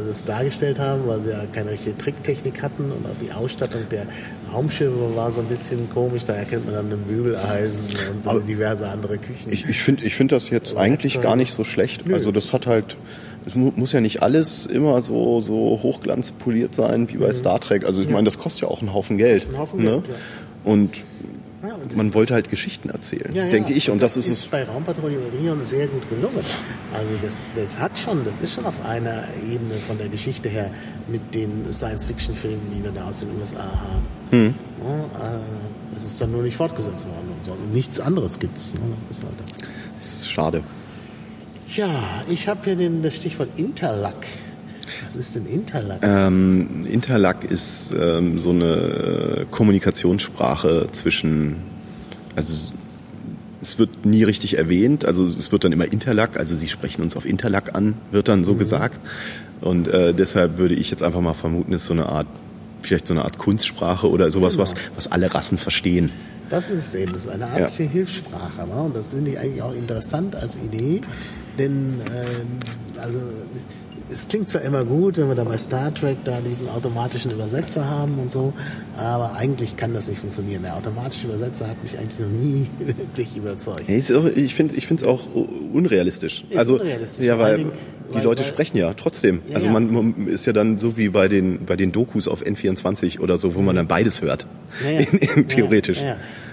[0.07, 4.07] das dargestellt haben, weil sie ja keine richtige Tricktechnik hatten und auch die Ausstattung der
[4.53, 6.25] Raumschiffe war so ein bisschen komisch.
[6.27, 7.81] Da erkennt man dann ein Bügeleisen
[8.11, 9.51] und so diverse andere Küchen.
[9.51, 12.07] Ich, ich finde ich finde das jetzt Aber eigentlich gar nicht so schlecht.
[12.07, 12.15] Nö.
[12.15, 12.97] Also das hat halt
[13.47, 17.35] es muss ja nicht alles immer so, so hochglanzpoliert sein wie bei mhm.
[17.35, 17.87] Star Trek.
[17.87, 18.13] Also ich ja.
[18.13, 19.47] meine, das kostet ja auch einen Haufen Geld.
[19.47, 19.91] Einen Haufen ne?
[19.91, 20.15] Geld, ja.
[20.71, 20.99] Und
[21.63, 23.89] ja, man wollte halt Geschichten erzählen, ja, denke ich.
[23.89, 26.45] Und, und das, das, ist, ist bei Raumpatrouille Orion sehr gut gelungen.
[26.95, 30.71] Also das, das hat schon, das ist schon auf einer Ebene von der Geschichte her
[31.09, 34.07] mit den Science-Fiction-Filmen, die wir da aus den USA haben.
[34.31, 34.55] Hm.
[34.85, 35.41] Ja, äh,
[35.97, 37.57] es ist dann nur nicht fortgesetzt worden und so.
[37.73, 38.75] nichts anderes gibt es.
[38.75, 38.81] Ne?
[39.09, 39.33] Das, halt
[39.99, 40.63] das ist schade.
[41.75, 44.27] Ja, ich habe hier den, das Stichwort Interlack.
[45.07, 45.99] Was ist denn Interlac?
[46.03, 51.57] Ähm, Interlac ist ähm, so eine Kommunikationssprache zwischen,
[52.37, 52.73] also
[53.61, 57.17] es wird nie richtig erwähnt, also es wird dann immer Interlac, also sie sprechen uns
[57.17, 58.59] auf Interlac an, wird dann so mhm.
[58.59, 59.01] gesagt.
[59.61, 62.29] Und äh, deshalb würde ich jetzt einfach mal vermuten, ist so eine Art,
[62.83, 64.63] vielleicht so eine Art Kunstsprache oder sowas, genau.
[64.63, 66.11] was, was alle Rassen verstehen.
[66.51, 67.85] Das ist es eben, das ist eine Art ja.
[67.85, 68.67] Hilfssprache.
[68.67, 68.83] Ne?
[68.83, 71.03] Und das finde ich eigentlich auch interessant als Idee,
[71.59, 73.19] denn äh, also
[74.11, 77.85] es klingt zwar immer gut, wenn wir da bei Star Trek da diesen automatischen Übersetzer
[77.85, 78.53] haben und so,
[78.97, 80.63] aber eigentlich kann das nicht funktionieren.
[80.63, 83.85] Der automatische Übersetzer hat mich eigentlich noch nie wirklich überzeugt.
[83.89, 85.29] Ich finde es auch
[85.73, 86.45] unrealistisch.
[86.49, 87.25] Ist also, unrealistisch.
[87.25, 87.73] Ja, weil, Dingen,
[88.11, 89.43] die weil, Leute weil, sprechen ja trotzdem.
[89.49, 92.43] Ja, also man, man, ist ja dann so wie bei den, bei den Dokus auf
[92.43, 94.47] N24 oder so, wo man dann beides hört.
[94.83, 95.01] Ja, ja.
[95.11, 96.01] In, in, theoretisch.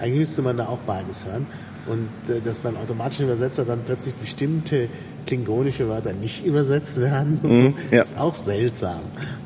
[0.00, 1.46] Eigentlich müsste man da auch beides hören.
[1.86, 4.88] Und äh, dass beim automatischen Übersetzer dann plötzlich bestimmte
[5.26, 8.02] klingonische Wörter nicht übersetzt werden, mhm, ja.
[8.02, 9.00] ist auch seltsam.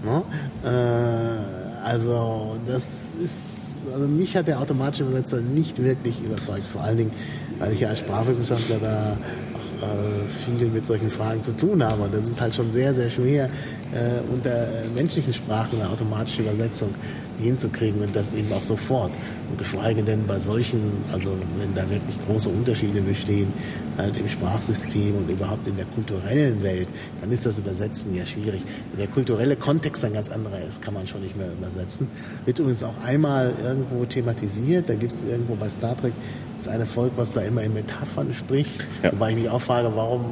[0.05, 0.23] Ne?
[0.65, 6.65] Äh, also das ist, also mich hat der automatische Übersetzer nicht wirklich überzeugt.
[6.73, 7.13] Vor allen Dingen,
[7.59, 9.17] weil ich ja als Sprachwissenschaftler da
[9.55, 12.03] auch äh, viel mit solchen Fragen zu tun habe.
[12.03, 13.49] Und das ist halt schon sehr, sehr schwer,
[13.93, 16.95] äh, unter menschlichen Sprachen eine automatische Übersetzung
[17.41, 19.11] hinzukriegen und das eben auch sofort.
[19.51, 20.81] Und geschweige denn bei solchen,
[21.13, 23.53] also wenn da wirklich große Unterschiede bestehen,
[23.99, 26.89] halt im Sprachsystem und überhaupt in der kulturellen Welt,
[27.21, 28.63] dann ist das Übersetzen ja schwierig.
[28.93, 32.09] Wenn der kulturelle Kontext ein ganz anderer ist, kann man schon nicht mehr übersetzen.
[32.45, 36.13] Wird übrigens auch einmal irgendwo thematisiert, da gibt es irgendwo bei Star Trek
[36.57, 39.13] das eine Volk, was da immer in Metaphern spricht, ja.
[39.13, 40.27] wobei ich mich auch frage, warum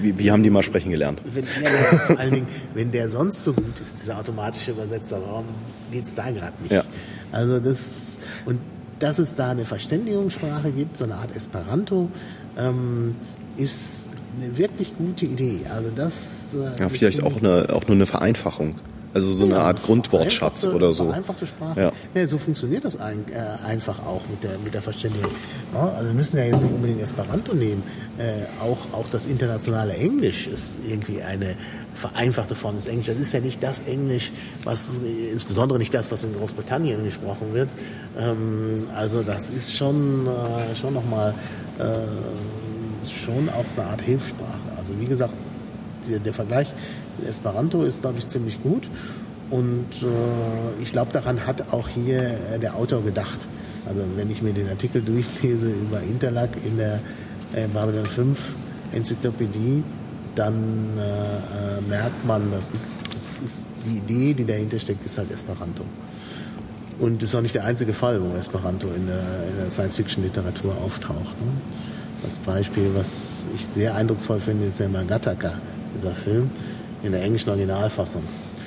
[0.00, 1.22] wie, wie, haben die mal sprechen gelernt?
[1.34, 5.46] Wenn, ja, vor allen Dingen, wenn der sonst so gut ist, dieser automatische Übersetzer, warum
[5.90, 6.72] geht es da gerade nicht?
[6.72, 6.84] Ja.
[7.32, 8.58] Also das, und
[8.98, 12.08] dass es da eine Verständigungssprache gibt, so eine Art Esperanto,
[12.58, 13.14] ähm,
[13.56, 15.60] ist eine wirklich gute Idee.
[15.72, 18.76] Also das äh, ja, vielleicht auch eine auch nur eine Vereinfachung.
[19.14, 21.04] Also so eine Art Grundwortschatz oder so.
[21.04, 21.80] Vereinfachte Sprache.
[21.80, 21.92] Ja.
[22.14, 22.26] ja.
[22.26, 25.30] so funktioniert das ein, äh, einfach auch mit der, mit der Verständigung.
[25.72, 27.84] Ja, also wir müssen ja jetzt nicht unbedingt Esperanto nehmen.
[28.18, 31.54] Äh, auch, auch das internationale Englisch ist irgendwie eine
[31.94, 33.06] vereinfachte Form des Englisch.
[33.06, 34.32] Das ist ja nicht das Englisch,
[34.64, 34.98] was
[35.30, 37.68] insbesondere nicht das, was in Großbritannien gesprochen wird.
[38.18, 41.34] Ähm, also das ist schon, äh, schon nochmal
[41.78, 41.84] äh,
[43.24, 44.76] schon auch eine Art Hilfssprache.
[44.76, 45.34] Also wie gesagt,
[46.10, 46.68] der, der Vergleich
[47.26, 48.88] Esperanto ist, glaube ich, ziemlich gut.
[49.50, 53.38] Und äh, ich glaube, daran hat auch hier äh, der Autor gedacht.
[53.86, 57.00] Also wenn ich mir den Artikel durchlese über Interlac in der
[57.54, 58.52] äh, Babylon 5
[58.92, 59.82] Enzyklopädie,
[60.34, 65.18] dann äh, äh, merkt man, das ist, das ist die Idee, die dahinter steckt, ist
[65.18, 65.84] halt Esperanto.
[66.98, 69.22] Und das ist auch nicht der einzige Fall, wo Esperanto in der,
[69.60, 71.40] der Science-Fiction-Literatur auftaucht.
[71.40, 71.52] Ne?
[72.22, 75.54] Das Beispiel, was ich sehr eindrucksvoll finde, ist ja Magataka,
[75.96, 76.50] dieser Film
[77.04, 78.22] in der englischen Originalfassung.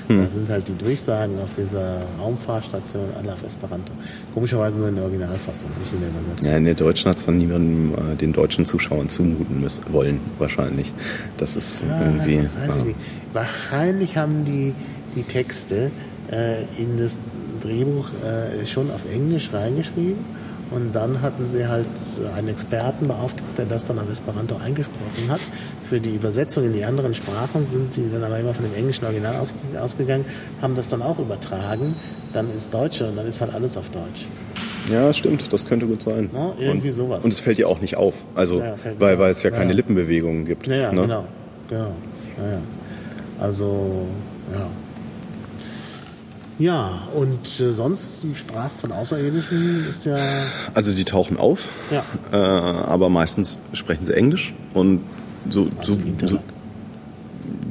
[0.07, 0.21] Hm.
[0.21, 3.91] Da sind halt die Durchsagen auf dieser Raumfahrstation alle auf Esperanto.
[4.33, 6.51] Komischerweise nur in der Originalfassung, nicht in der Übersetzung.
[6.51, 10.21] Ja, in der deutschen hat es dann niemandem äh, den deutschen Zuschauern zumuten müssen, wollen,
[10.39, 10.93] wahrscheinlich.
[11.38, 12.38] Das ist ja, irgendwie.
[12.38, 12.99] Weiß ich nicht.
[13.33, 14.73] Wahrscheinlich haben die
[15.15, 15.91] die Texte
[16.31, 17.19] äh, in das
[17.61, 20.36] Drehbuch äh, schon auf Englisch reingeschrieben
[20.72, 21.88] und dann hatten sie halt
[22.36, 25.39] einen Experten beauftragt, der das dann auf Esperanto eingesprochen hat.
[25.84, 29.05] Für die Übersetzung in die anderen Sprachen sind die dann aber immer von dem englischen
[29.05, 29.49] Original aus,
[29.80, 30.26] ausgegangen,
[30.61, 31.95] haben das dann auch übertragen,
[32.34, 34.26] dann ins Deutsche und dann ist halt alles auf Deutsch.
[34.91, 36.30] Ja, stimmt, das könnte gut sein.
[36.34, 37.24] Ja, irgendwie und, sowas.
[37.24, 39.76] Und es fällt dir auch nicht auf, also ja, weil, weil es ja keine ja.
[39.78, 40.68] Lippenbewegungen gibt.
[40.68, 41.01] Ja, ne?
[41.01, 41.26] genau.
[41.70, 41.91] genau.
[43.39, 44.07] Also,
[44.53, 44.68] ja.
[46.59, 50.17] Ja, und äh, sonst Sprache von Außerirdischen ist ja.
[50.73, 52.03] Also die tauchen auf, ja.
[52.31, 55.01] äh, aber meistens sprechen sie Englisch und
[55.49, 56.39] so, also so, so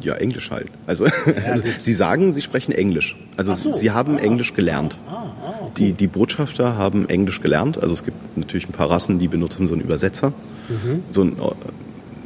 [0.00, 0.68] ja, Englisch halt.
[0.86, 1.12] Also, ja,
[1.46, 3.16] also sie sagen, sie sprechen Englisch.
[3.36, 3.74] Also so.
[3.74, 4.98] sie haben ah, Englisch gelernt.
[5.08, 5.70] Ah, ah, okay.
[5.76, 7.82] die, die Botschafter haben Englisch gelernt.
[7.82, 10.32] Also es gibt natürlich ein paar Rassen, die benutzen so einen Übersetzer.
[10.68, 11.02] Mhm.
[11.10, 11.36] So ein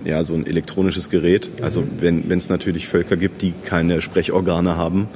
[0.05, 1.51] ja, so ein elektronisches Gerät.
[1.63, 2.23] Also mhm.
[2.29, 5.09] wenn es natürlich Völker gibt, die keine Sprechorgane haben,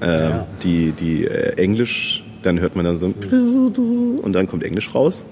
[0.00, 0.46] äh, ja.
[0.62, 3.14] die, die äh, Englisch, dann hört man dann so ein
[4.18, 5.24] und dann kommt Englisch raus.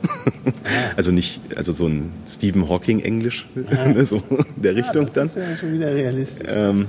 [0.96, 4.22] also nicht, also so ein Stephen Hawking Englisch, ne, so
[4.56, 5.24] in der Richtung das dann.
[5.24, 6.48] Das ist ja schon wieder realistisch.
[6.50, 6.86] Ähm,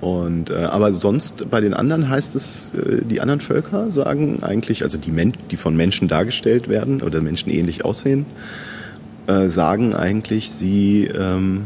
[0.00, 4.82] und, äh, aber sonst bei den anderen heißt es, äh, die anderen Völker sagen eigentlich,
[4.82, 8.26] also die, Men die von Menschen dargestellt werden oder Menschen ähnlich aussehen,
[9.26, 11.62] äh, sagen eigentlich, sie ähm,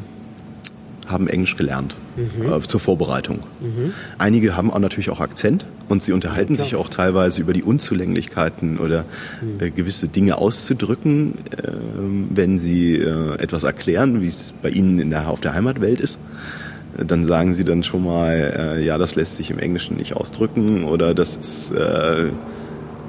[1.09, 2.53] haben Englisch gelernt mhm.
[2.53, 3.41] äh, zur Vorbereitung.
[3.61, 3.93] Mhm.
[4.19, 7.63] Einige haben auch natürlich auch Akzent und sie unterhalten ja, sich auch teilweise über die
[7.63, 9.05] Unzulänglichkeiten oder
[9.41, 9.61] mhm.
[9.61, 11.73] äh, gewisse Dinge auszudrücken, äh,
[12.31, 16.19] wenn sie äh, etwas erklären, wie es bei ihnen in der, auf der Heimatwelt ist.
[16.97, 20.85] Dann sagen sie dann schon mal, äh, ja, das lässt sich im Englischen nicht ausdrücken
[20.85, 22.27] oder das ist äh,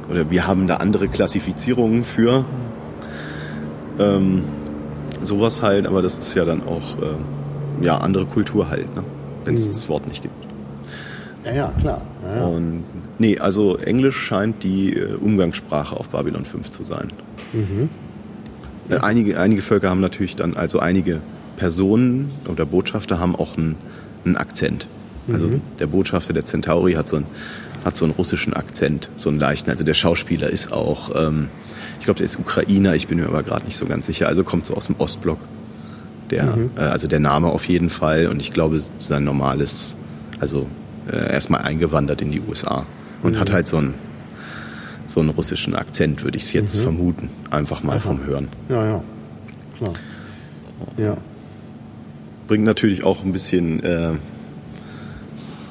[0.10, 2.46] oder wir haben da andere Klassifizierungen für.
[4.00, 4.44] Ähm,
[5.22, 6.98] sowas halt, aber das ist ja dann auch
[7.82, 9.04] ja, andere Kultur halt, ne?
[9.44, 9.70] wenn es mhm.
[9.70, 10.36] das Wort nicht gibt.
[11.46, 12.02] Ja, ja, klar.
[12.24, 12.46] Ja, ja.
[12.46, 12.84] Und
[13.18, 17.12] nee, also Englisch scheint die äh, Umgangssprache auf Babylon 5 zu sein.
[17.54, 17.90] Mhm.
[18.90, 21.22] Äh, einige, einige Völker haben natürlich dann, also einige
[21.58, 23.76] Personen oder Botschafter haben auch einen,
[24.26, 24.88] einen Akzent.
[25.32, 25.62] Also mhm.
[25.80, 27.26] der Botschafter der Centauri hat so, einen,
[27.86, 29.70] hat so einen russischen Akzent, so einen leichten.
[29.70, 31.50] Also der Schauspieler ist auch, ähm,
[32.00, 34.28] ich glaube, der ist Ukrainer, ich bin mir aber gerade nicht so ganz sicher.
[34.28, 35.40] Also kommt so aus dem Ostblock.
[36.32, 36.72] Der, mhm.
[36.76, 39.96] äh, also der Name auf jeden Fall und ich glaube, sein normales,
[40.40, 40.68] also
[41.12, 42.86] äh, erstmal eingewandert in die USA
[43.24, 43.40] und mhm.
[43.40, 43.96] hat halt so einen,
[45.08, 46.84] so einen russischen Akzent, würde ich es jetzt mhm.
[46.84, 47.30] vermuten.
[47.50, 48.00] Einfach mal Aha.
[48.00, 48.48] vom Hören.
[48.70, 49.04] Ja, ja.
[49.78, 49.94] Klar.
[50.98, 51.18] Ja.
[52.48, 54.12] Bringt natürlich auch ein bisschen, äh,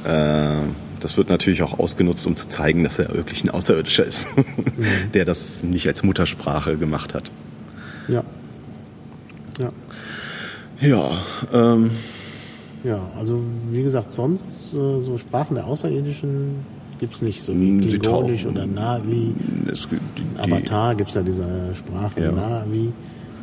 [0.05, 0.57] äh,
[1.01, 4.45] das wird natürlich auch ausgenutzt, um zu zeigen, dass er wirklich ein Außerirdischer ist, mhm.
[5.15, 7.31] der das nicht als Muttersprache gemacht hat.
[8.09, 8.25] Ja.
[9.61, 9.73] Ja.
[10.81, 11.11] Ja,
[11.53, 11.91] ähm,
[12.85, 16.57] ja, also wie gesagt, sonst äh, so Sprachen der Außerirdischen
[17.01, 19.35] gibt es nicht, so wie Klingonisch oder Navi.
[19.71, 22.33] Es, die, Avatar gibt es ja diese Sprache ja.
[22.33, 22.93] Navi.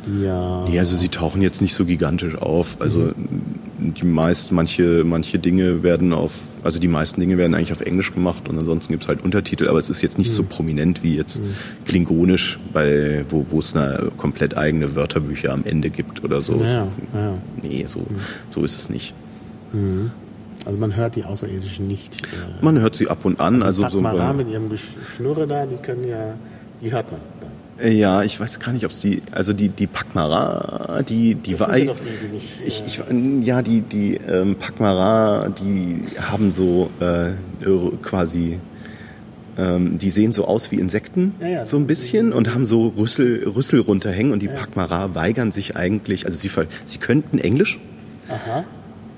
[0.06, 2.80] Die ja, ja, also sie tauchen jetzt nicht so gigantisch auf.
[2.80, 3.65] Also mhm.
[3.94, 6.32] Die meist, manche, manche Dinge werden auf,
[6.62, 9.68] also die meisten Dinge werden eigentlich auf Englisch gemacht und ansonsten gibt es halt Untertitel,
[9.68, 10.34] aber es ist jetzt nicht mhm.
[10.34, 11.54] so prominent wie jetzt mhm.
[11.86, 16.62] Klingonisch, bei, wo, wo es eine komplett eigene Wörterbücher am Ende gibt oder so.
[16.62, 17.38] Ja, ja.
[17.62, 18.04] Nee, so, mhm.
[18.50, 19.14] so ist es nicht.
[19.72, 20.10] Mhm.
[20.64, 22.22] Also man hört die Außerirdischen nicht.
[22.22, 23.62] Äh, man hört sie ab und an.
[23.62, 26.34] Also die so mit ihrem Geschnurre da, die können ja,
[26.82, 27.20] die hört man.
[27.82, 31.52] Äh, ja, ich weiß gar nicht, ob es die, also die die Pakmara, die die
[31.52, 35.48] das war, sind ja doch die, die nicht, ich, ich, ja die die ähm, Pakmara,
[35.48, 37.32] die haben so äh,
[38.02, 38.58] quasi
[39.58, 42.88] ähm, die sehen so aus wie Insekten, ja, ja, so ein bisschen, und haben so
[42.88, 44.32] Rüssel, Rüssel runterhängen.
[44.32, 44.52] Und die ja.
[44.52, 46.50] Pakmara weigern sich eigentlich, also sie,
[46.84, 47.78] sie könnten Englisch,
[48.28, 48.64] Aha.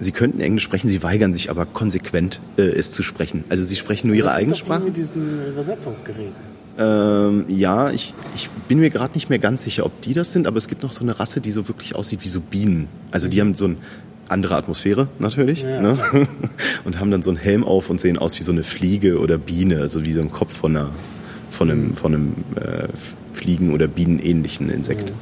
[0.01, 3.45] Sie könnten Englisch sprechen, sie weigern sich aber konsequent, äh, es zu sprechen.
[3.49, 4.85] Also sie sprechen nur ihre eigene Sprache.
[4.85, 6.58] mit diesen Übersetzungsgeräten.
[6.79, 10.47] Ähm, ja, ich, ich bin mir gerade nicht mehr ganz sicher, ob die das sind,
[10.47, 12.89] aber es gibt noch so eine Rasse, die so wirklich aussieht wie so Bienen.
[13.11, 13.77] Also die haben so eine
[14.29, 15.99] andere Atmosphäre natürlich ja, ne?
[16.85, 19.39] und haben dann so einen Helm auf und sehen aus wie so eine Fliege oder
[19.39, 20.91] Biene, also wie so ein Kopf von einer
[21.51, 22.89] von einem, von einem äh,
[23.33, 25.13] Fliegen- oder Bienenähnlichen Insekt.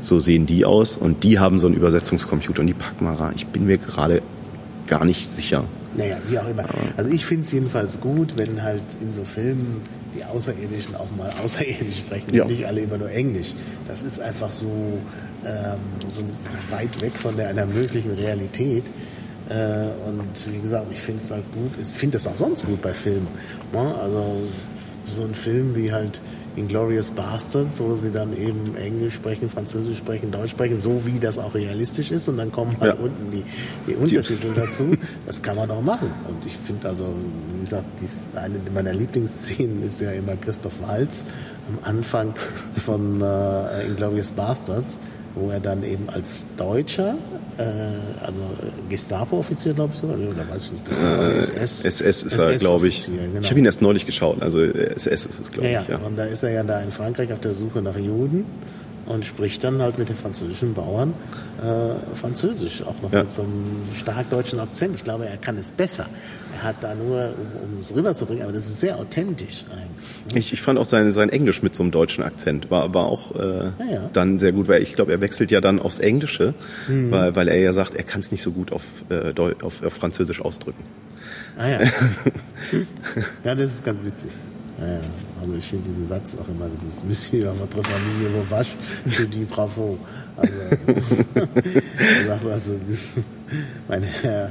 [0.00, 3.32] So sehen die aus und die haben so einen Übersetzungscomputer und die Pakmara.
[3.34, 4.22] Ich bin mir gerade
[4.86, 5.64] gar nicht sicher.
[5.96, 6.64] Naja, wie auch immer.
[6.96, 9.80] Also ich finde es jedenfalls gut, wenn halt in so Filmen
[10.14, 12.42] die Außerirdischen auch mal außerirdisch sprechen ja.
[12.44, 13.52] und nicht alle immer nur Englisch.
[13.88, 14.98] Das ist einfach so,
[15.44, 16.22] ähm, so
[16.70, 18.84] weit weg von der, einer möglichen Realität.
[19.48, 21.72] Äh, und wie gesagt, ich finde es halt gut.
[21.80, 23.28] Ich finde das auch sonst gut bei Filmen.
[23.72, 23.94] Ne?
[24.00, 24.24] Also
[25.06, 26.20] so ein Film wie halt
[26.56, 31.38] Inglorious Bastards, wo sie dann eben Englisch sprechen, Französisch sprechen, Deutsch sprechen, so wie das
[31.38, 33.04] auch realistisch ist und dann kommen halt ja.
[33.04, 33.42] unten die,
[33.86, 34.94] die Untertitel dazu.
[35.26, 36.12] Das kann man auch machen.
[36.28, 37.14] Und ich finde also,
[37.56, 41.24] wie gesagt, dies, eine meiner Lieblingsszenen ist ja immer Christoph Walz
[41.68, 42.34] am Anfang
[42.84, 44.98] von äh, Inglorious Bastards,
[45.34, 47.16] wo er dann eben als Deutscher,
[47.58, 48.40] äh, also
[48.88, 51.84] Gestapo-Offizier, glaube ich sogar, oder weiß ich nicht, äh, SS.
[51.84, 53.06] SS ist er, glaube ich.
[53.06, 53.40] Genau.
[53.40, 55.88] Ich habe ihn erst neulich geschaut, also SS ist es, glaube ja, ich.
[55.88, 55.98] Ja.
[55.98, 58.44] und da ist er ja da in Frankreich auf der Suche nach Juden
[59.06, 61.14] und spricht dann halt mit den französischen Bauern
[61.64, 63.20] äh, Französisch, auch noch ja.
[63.20, 64.94] mit so einem stark deutschen Akzent.
[64.96, 66.06] Ich glaube, er kann es besser.
[66.56, 70.32] Er hat da nur, um, um es rüberzubringen, aber das ist sehr authentisch eigentlich.
[70.32, 70.38] Ne?
[70.38, 73.34] Ich, ich fand auch sein, sein Englisch mit so einem deutschen Akzent war, war auch
[73.34, 74.10] äh, ja, ja.
[74.12, 76.54] dann sehr gut, weil ich glaube, er wechselt ja dann aufs Englische,
[76.88, 77.10] mhm.
[77.10, 79.92] weil, weil er ja sagt, er kann es nicht so gut auf, äh, auf, auf
[79.92, 80.82] Französisch ausdrücken.
[81.56, 81.80] Ah ja.
[83.44, 84.30] ja, das ist ganz witzig.
[84.80, 85.00] Ja,
[85.40, 89.46] also ich finde diesen Satz auch immer, dieses Monsieur votre famille vos vaches, je dis
[89.46, 89.98] bravo.
[90.36, 90.54] Also,
[92.26, 92.74] sagt also,
[93.88, 94.50] meine Herr,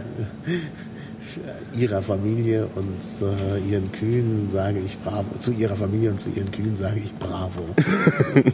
[1.78, 6.52] ihrer Familie und äh, ihren Kühen sage ich bravo, zu ihrer Familie und zu ihren
[6.52, 7.66] Kühen sage ich bravo.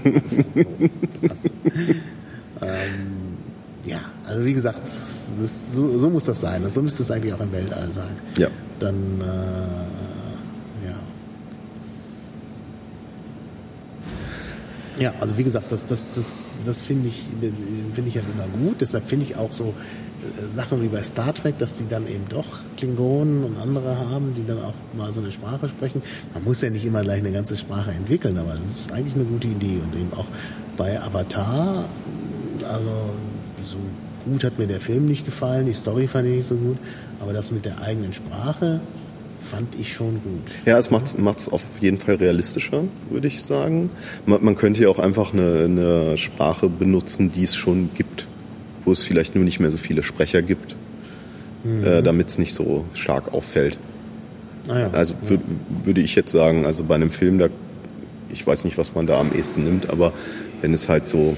[0.03, 0.09] so,
[2.61, 3.38] ähm,
[3.86, 4.82] ja, also wie gesagt,
[5.41, 6.67] das, so, so, muss das sein.
[6.70, 8.17] So müsste es eigentlich auch im Weltall sein.
[8.38, 8.47] Ja.
[8.80, 10.09] Dann äh,
[15.00, 17.24] Ja, also wie gesagt, das, das, das, das finde ich,
[17.93, 18.82] finde ich halt immer gut.
[18.82, 22.26] Deshalb finde ich auch so äh, Sachen wie bei Star Trek, dass die dann eben
[22.28, 26.02] doch Klingonen und andere haben, die dann auch mal so eine Sprache sprechen.
[26.34, 29.24] Man muss ja nicht immer gleich eine ganze Sprache entwickeln, aber das ist eigentlich eine
[29.24, 29.80] gute Idee.
[29.82, 30.28] Und eben auch
[30.76, 31.86] bei Avatar,
[32.68, 33.10] also
[33.64, 33.78] so
[34.26, 36.78] gut hat mir der Film nicht gefallen, die Story fand ich nicht so gut,
[37.22, 38.82] aber das mit der eigenen Sprache,
[39.42, 40.52] fand ich schon gut.
[40.66, 43.90] Ja, es macht es auf jeden Fall realistischer, würde ich sagen.
[44.26, 48.28] Man, man könnte ja auch einfach eine, eine, Sprache benutzen, die es schon gibt,
[48.86, 50.76] wo es vielleicht nur nicht mehr so viele Sprecher gibt,
[51.64, 51.84] mhm.
[51.84, 53.78] äh, damit es nicht so stark auffällt.
[54.68, 54.90] Ah, ja.
[54.92, 55.38] Also ja.
[55.84, 57.48] würde ich jetzt sagen, also bei einem Film, da,
[58.30, 60.14] ich weiß nicht, was man da am ehesten nimmt, aber
[60.62, 61.36] wenn es halt so,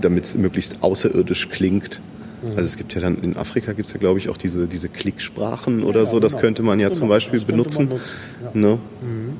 [0.00, 2.00] damit es möglichst außerirdisch klingt.
[2.42, 4.88] Also es gibt ja dann in Afrika gibt es ja glaube ich auch diese, diese
[4.88, 6.40] Klicksprachen oder ja, so, das genau.
[6.42, 6.98] könnte man ja genau.
[6.98, 7.88] zum Beispiel benutzen.
[7.88, 8.10] benutzen.
[8.54, 8.78] Ne?
[9.02, 9.36] Mhm.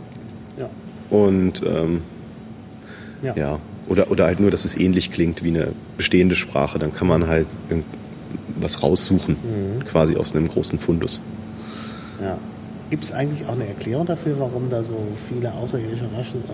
[0.58, 0.70] Ja.
[1.10, 2.02] Und ähm,
[3.22, 3.34] ja.
[3.34, 3.58] ja.
[3.88, 7.26] Oder, oder halt nur, dass es ähnlich klingt wie eine bestehende Sprache, dann kann man
[7.26, 7.48] halt
[8.60, 9.84] was raussuchen, mhm.
[9.84, 11.20] quasi aus einem großen Fundus.
[12.22, 12.38] Ja.
[12.90, 14.96] Gibt es eigentlich auch eine Erklärung dafür, warum da so
[15.28, 16.06] viele außerirdische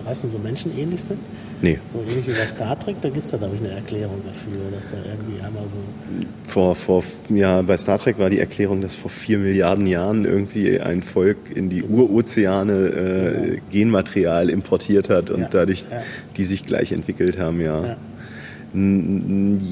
[0.05, 1.17] Rassen so menschenähnlich sind?
[1.63, 1.79] Nee.
[1.91, 4.71] So ähnlich wie bei Star Trek, da gibt es ja, glaube ich, eine Erklärung dafür,
[4.71, 6.27] dass da irgendwie einmal so.
[6.47, 10.79] Vor, vor, ja, bei Star Trek war die Erklärung, dass vor vier Milliarden Jahren irgendwie
[10.79, 12.03] ein Volk in die genau.
[12.03, 13.61] Urozeane äh, genau.
[13.71, 15.47] Genmaterial importiert hat und ja.
[15.49, 16.01] dadurch ja.
[16.37, 17.83] die sich gleich entwickelt haben, ja.
[17.83, 17.97] ja.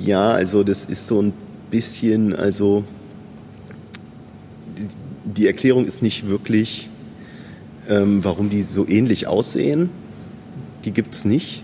[0.03, 1.33] Ja, also das ist so ein
[1.69, 2.85] bisschen, also
[5.37, 6.89] die Erklärung ist nicht wirklich,
[7.89, 9.89] ähm, warum die so ähnlich aussehen.
[10.85, 11.63] Die gibt es nicht.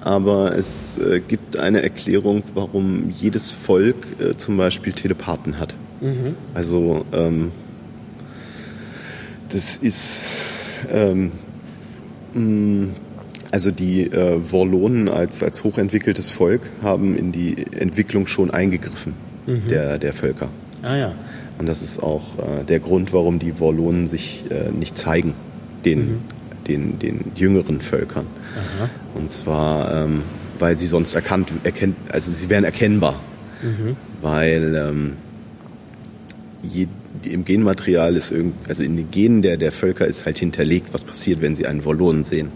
[0.00, 5.74] Aber es äh, gibt eine Erklärung, warum jedes Volk äh, zum Beispiel Telepathen hat.
[6.00, 6.36] Mhm.
[6.54, 7.52] Also ähm,
[9.50, 10.22] das ist
[10.90, 11.32] ähm,
[12.32, 12.94] mh,
[13.50, 19.12] also die äh, Worlonen als, als hochentwickeltes Volk haben in die Entwicklung schon eingegriffen
[19.46, 19.68] mhm.
[19.68, 20.48] der, der Völker.
[20.82, 21.14] Ah ja.
[21.60, 25.34] Und das ist auch äh, der Grund, warum die Worlonen sich äh, nicht zeigen,
[25.84, 26.18] den, mhm.
[26.66, 28.26] den, den jüngeren Völkern.
[28.56, 28.88] Aha.
[29.14, 30.22] Und zwar, ähm,
[30.58, 33.20] weil sie sonst erkannt, erkennt, also sie wären erkennbar.
[33.60, 33.94] Mhm.
[34.22, 35.12] Weil ähm,
[36.62, 36.86] je,
[37.24, 41.04] im Genmaterial ist irgend, also in den Genen der, der Völker ist halt hinterlegt, was
[41.04, 42.52] passiert, wenn sie einen Wollonen sehen.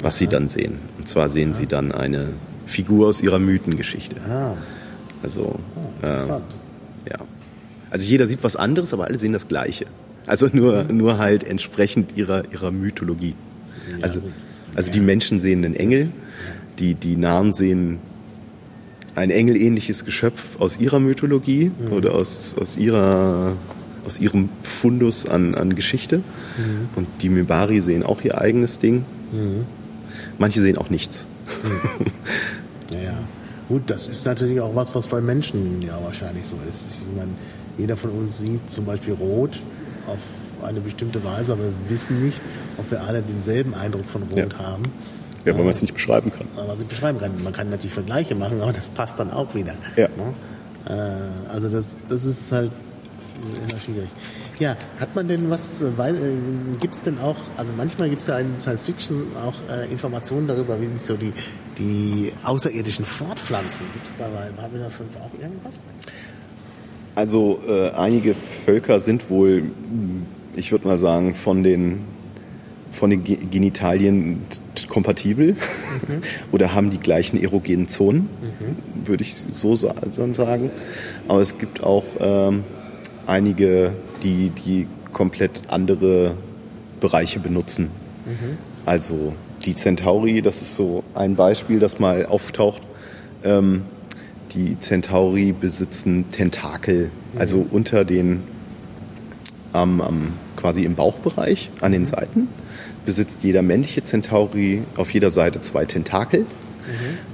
[0.00, 0.18] Was Aha.
[0.18, 0.80] sie dann sehen.
[0.98, 1.58] Und zwar sehen Aha.
[1.60, 2.30] sie dann eine
[2.66, 4.16] Figur aus ihrer Mythengeschichte.
[4.28, 4.54] Ah.
[5.22, 6.40] Also, oh, äh, ja.
[7.90, 9.86] Also jeder sieht was anderes, aber alle sehen das Gleiche.
[10.26, 13.34] Also nur, nur halt entsprechend ihrer, ihrer Mythologie.
[14.00, 14.22] Also,
[14.74, 16.10] also die Menschen sehen einen Engel,
[16.78, 17.98] die, die Narren sehen
[19.14, 21.92] ein engelähnliches Geschöpf aus ihrer Mythologie mhm.
[21.92, 23.54] oder aus, aus, ihrer,
[24.06, 26.18] aus ihrem Fundus an, an Geschichte.
[26.18, 26.22] Mhm.
[26.94, 29.04] Und die Mibari sehen auch ihr eigenes Ding.
[29.32, 29.66] Mhm.
[30.38, 31.26] Manche sehen auch nichts.
[31.64, 32.06] Mhm.
[32.92, 33.14] Ja,
[33.68, 36.86] gut, das ist natürlich auch was, was bei Menschen ja wahrscheinlich so ist.
[36.90, 37.30] Ich meine,
[37.78, 39.60] jeder von uns sieht zum Beispiel rot
[40.06, 40.20] auf
[40.64, 42.40] eine bestimmte Weise, aber wir wissen nicht,
[42.78, 44.58] ob wir alle denselben Eindruck von Rot ja.
[44.58, 44.82] haben.
[45.44, 46.46] Ja, weil man es nicht beschreiben kann.
[46.54, 47.42] Weil man es nicht beschreiben kann.
[47.42, 49.72] Man kann natürlich Vergleiche machen, aber das passt dann auch wieder.
[49.96, 50.08] Ja.
[50.08, 50.34] Ne?
[50.86, 52.72] Äh, also das, das ist halt
[53.42, 54.08] immer schwierig.
[54.58, 56.36] Ja, hat man denn was, äh, äh
[56.78, 60.46] gibt es denn auch, also manchmal gibt es ja in Science Fiction auch äh, Informationen
[60.46, 61.32] darüber, wie sich so die,
[61.78, 63.86] die Außerirdischen fortpflanzen.
[63.94, 65.76] Gibt es da bei Babylon 5 auch irgendwas?
[67.14, 69.64] Also äh, einige Völker sind wohl,
[70.56, 72.00] ich würde mal sagen, von den
[72.92, 74.42] von den Genitalien
[74.88, 76.22] kompatibel mhm.
[76.52, 79.06] oder haben die gleichen erogenen Zonen, mhm.
[79.06, 80.70] würde ich so sagen.
[81.28, 82.64] Aber es gibt auch ähm,
[83.26, 83.92] einige,
[84.22, 86.34] die, die komplett andere
[87.00, 87.90] Bereiche benutzen.
[88.26, 88.58] Mhm.
[88.86, 89.34] Also
[89.64, 92.82] die Centauri, das ist so ein Beispiel, das mal auftaucht.
[93.44, 93.82] Ähm,
[94.52, 97.66] die Centauri besitzen Tentakel, also mhm.
[97.70, 98.42] unter den,
[99.74, 100.02] ähm,
[100.56, 102.06] quasi im Bauchbereich, an den mhm.
[102.06, 102.48] Seiten,
[103.04, 106.46] besitzt jeder männliche Centauri auf jeder Seite zwei Tentakel mhm.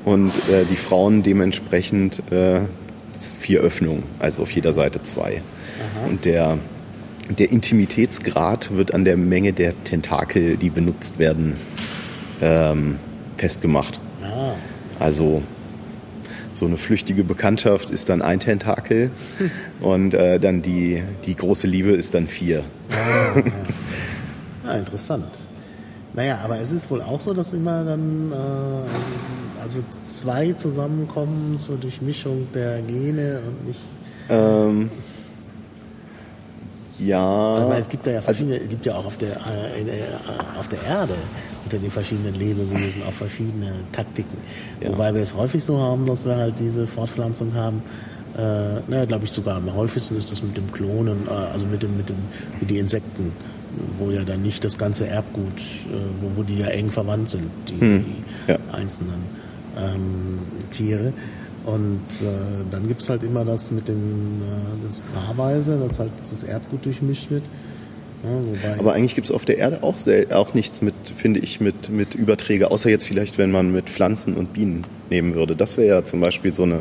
[0.04, 2.60] und äh, die Frauen dementsprechend äh,
[3.18, 5.42] vier Öffnungen, also auf jeder Seite zwei.
[5.78, 6.06] Aha.
[6.08, 6.58] Und der,
[7.30, 11.54] der Intimitätsgrad wird an der Menge der Tentakel, die benutzt werden,
[12.40, 12.96] ähm,
[13.36, 13.98] festgemacht.
[14.22, 14.54] Ah.
[14.98, 15.42] Also
[16.56, 19.10] so eine flüchtige Bekanntschaft ist dann ein Tentakel
[19.80, 22.64] und äh, dann die, die große Liebe ist dann vier.
[22.90, 23.42] Ah, ja.
[24.70, 25.26] ah, interessant.
[26.14, 31.76] Naja, aber es ist wohl auch so, dass immer dann äh, also zwei zusammenkommen zur
[31.76, 33.80] Durchmischung der Gene und nicht.
[34.30, 34.90] Ähm,
[36.98, 37.66] ja.
[37.68, 40.02] Meine, es gibt ja also verschiedene, also, es gibt ja auch auf der, äh, äh,
[40.58, 41.14] auf der Erde
[41.64, 44.36] unter den verschiedenen Lebewesen auch verschiedene Taktiken.
[44.80, 44.90] Ja.
[44.90, 47.82] Wobei wir es häufig so haben, dass wir halt diese Fortpflanzung haben.
[48.36, 51.82] Äh, naja, glaube ich sogar am häufigsten ist das mit dem Klonen, äh, also mit
[51.82, 52.16] dem, mit dem,
[52.60, 53.32] mit die Insekten,
[53.98, 57.50] wo ja dann nicht das ganze Erbgut, äh, wo, wo die ja eng verwandt sind,
[57.68, 58.04] die, hm.
[58.04, 58.58] die ja.
[58.72, 59.24] einzelnen
[59.78, 60.38] ähm,
[60.70, 61.12] Tiere.
[61.66, 66.42] Und äh, dann gibt's halt immer das mit dem äh, das Paarweise, dass halt das
[66.44, 67.42] Erbgut durchmischt wird.
[68.22, 71.90] Ja, Aber eigentlich gibt's auf der Erde auch, sehr, auch nichts mit, finde ich, mit,
[71.90, 75.54] mit Überträge, außer jetzt vielleicht, wenn man mit Pflanzen und Bienen nehmen würde.
[75.54, 76.80] Das wäre ja zum Beispiel so eine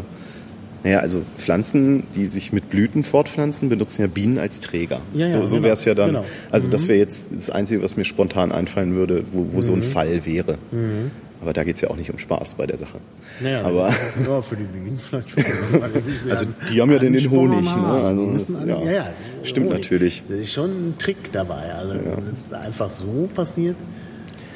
[0.84, 5.02] Naja, also Pflanzen, die sich mit Blüten fortpflanzen, benutzen ja Bienen als Träger.
[5.14, 6.10] Ja, ja, so so genau, wäre es ja dann.
[6.12, 6.26] genau.
[6.52, 9.82] Also das wäre jetzt das Einzige, was mir spontan einfallen würde, wo, wo so ein
[9.84, 10.57] Fall wäre.
[11.45, 12.97] Aber da geht's ja auch nicht um Spaß bei der Sache.
[13.39, 13.89] Naja, Aber
[14.26, 15.43] ja, für die Bienen vielleicht schon.
[15.43, 17.85] Weil die Also die haben ja den Ansporn Honig, ne?
[17.85, 18.81] Also alle, ja.
[18.81, 19.07] ja, ja,
[19.43, 20.23] Stimmt natürlich.
[20.27, 21.72] Das ist schon ein Trick dabei.
[21.76, 23.76] Also wenn es einfach so passiert.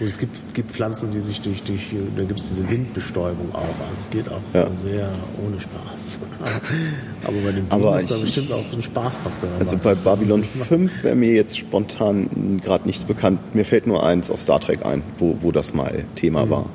[0.02, 3.60] Es gibt, gibt Pflanzen, die sich durch, durch da gibt es diese Windbestäubung auch.
[3.60, 4.68] Also es geht auch Ja.
[4.82, 5.10] sehr
[5.46, 6.20] ohne Spaß.
[7.26, 9.50] Aber bei den Bienen ist da bestimmt auch ein Spaßfaktor.
[9.60, 13.40] Also bei Babylon 5 wäre mir jetzt spontan gerade nichts bekannt.
[13.54, 16.66] Mir fällt nur eins aus Star Trek ein, wo, wo das mal Thema war.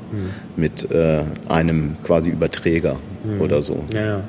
[0.57, 2.97] Mit äh, einem quasi Überträger
[3.41, 3.85] oder so.
[3.93, 4.23] Ja, ja, ja.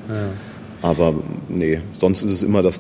[0.82, 1.16] Aber
[1.50, 2.80] nee, sonst ist es immer das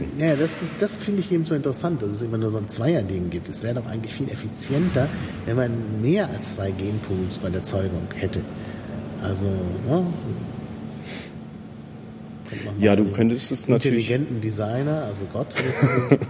[0.00, 0.18] Zweier-Ding.
[0.18, 2.68] Ja, das, ist- das finde ich eben so interessant, dass es immer nur so ein
[2.68, 3.48] Zweierding gibt.
[3.48, 5.08] Es wäre doch eigentlich viel effizienter,
[5.46, 5.70] wenn man
[6.02, 8.40] mehr als zwei Genpools bei der Zeugung hätte.
[9.22, 9.46] Also,
[9.88, 10.02] ja.
[12.66, 14.10] Man Ja, mal du könntest es natürlich.
[14.10, 15.46] intelligenten Designer, also Gott,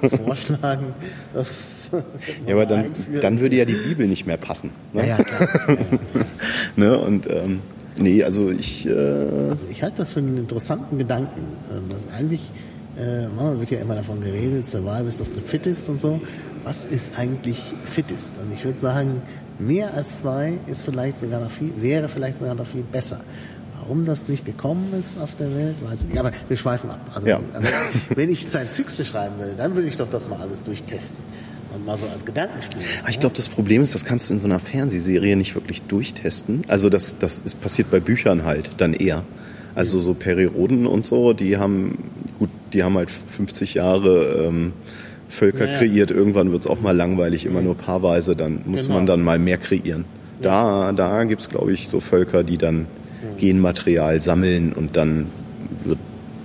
[0.03, 0.95] ich vorschlagen,
[1.35, 1.91] das
[2.47, 3.21] Ja, aber dann, einführen.
[3.21, 4.71] dann würde ja die Bibel nicht mehr passen.
[4.93, 5.01] Ne?
[5.09, 5.49] ja, ja, klar.
[5.69, 5.79] Ja, ja.
[6.77, 6.99] Ne?
[6.99, 7.59] Und ähm,
[7.97, 8.87] nee, also ich.
[8.87, 8.93] Äh,
[9.51, 11.41] Also ich halte das für einen interessanten Gedanken.
[11.69, 12.53] Also Das eigentlich,
[12.99, 16.21] äh, man wird ja immer davon geredet, Survival is of the fittest und so.
[16.65, 18.37] Was ist eigentlich fittest?
[18.41, 19.23] Und ich würde sagen,
[19.59, 23.21] mehr als zwei ist vielleicht sogar noch viel, wäre vielleicht sogar noch viel besser.
[23.79, 26.19] Warum das nicht gekommen ist auf der Welt, weiß ich nicht.
[26.19, 27.01] Aber wir schweifen ab.
[27.15, 27.41] Also Ja.
[28.15, 31.23] wenn ich Science Fiction schreiben will, dann würde ich doch das mal alles durchtesten.
[31.75, 32.83] Und mal so als Gedankenspiel.
[33.01, 35.83] Aber ich glaube, das Problem ist, das kannst du in so einer Fernsehserie nicht wirklich
[35.83, 36.61] durchtesten.
[36.69, 39.25] Also das, das ist passiert bei Büchern halt dann eher.
[39.75, 41.97] Also so Periroden und so, die haben,
[42.43, 44.73] gut, die haben halt 50 Jahre ähm,
[45.29, 45.79] Völker Ja, ja.
[45.79, 46.11] kreiert.
[46.11, 48.95] Irgendwann wird's auch mal langweilig, immer nur paarweise, dann muss Genau.
[48.97, 50.05] man dann mal mehr kreieren.
[50.41, 52.87] Da, da gibt's glaube ich, so Völker, die dann
[53.39, 55.27] Genmaterial sammeln und dann
[55.85, 55.99] wird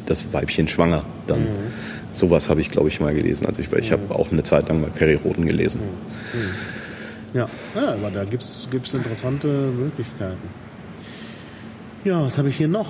[0.06, 1.04] das Weibchen schwanger.
[1.26, 1.48] Dann
[2.12, 3.48] sowas habe ich, glaube ich, mal gelesen.
[3.48, 5.82] Also ich, ich habe auch eine Zeit lang mal Periroden gelesen.
[7.34, 10.48] Ja, ja aber da gibt's gibt's interessante Möglichkeiten.
[12.04, 12.88] Ja, was habe ich hier noch?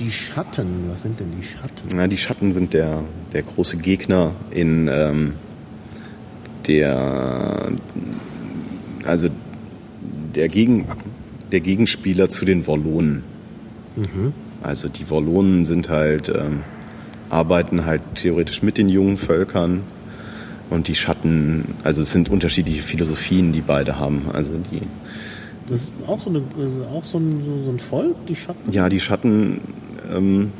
[0.00, 0.90] Die Schatten.
[0.90, 1.88] Was sind denn die Schatten?
[1.94, 5.34] Na, die Schatten sind der, der große Gegner in ähm,
[6.66, 7.72] der
[9.04, 9.28] also
[10.34, 10.86] der, Gegen,
[11.52, 13.22] der Gegenspieler zu den Wollonen.
[14.62, 16.60] Also die Wollonen sind halt ähm,
[17.30, 19.82] arbeiten halt theoretisch mit den jungen Völkern
[20.68, 24.26] und die Schatten, also es sind unterschiedliche Philosophien, die beide haben.
[24.32, 24.82] Also die
[25.68, 28.72] Das ist auch so, eine, ist auch so, ein, so ein Volk, die Schatten.
[28.72, 29.60] Ja, die Schatten,
[30.10, 30.52] ähm,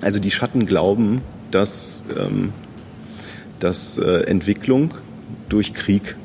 [0.00, 1.20] also die Schatten glauben,
[1.50, 2.52] dass, ähm,
[3.60, 4.94] dass äh, Entwicklung
[5.48, 6.16] durch Krieg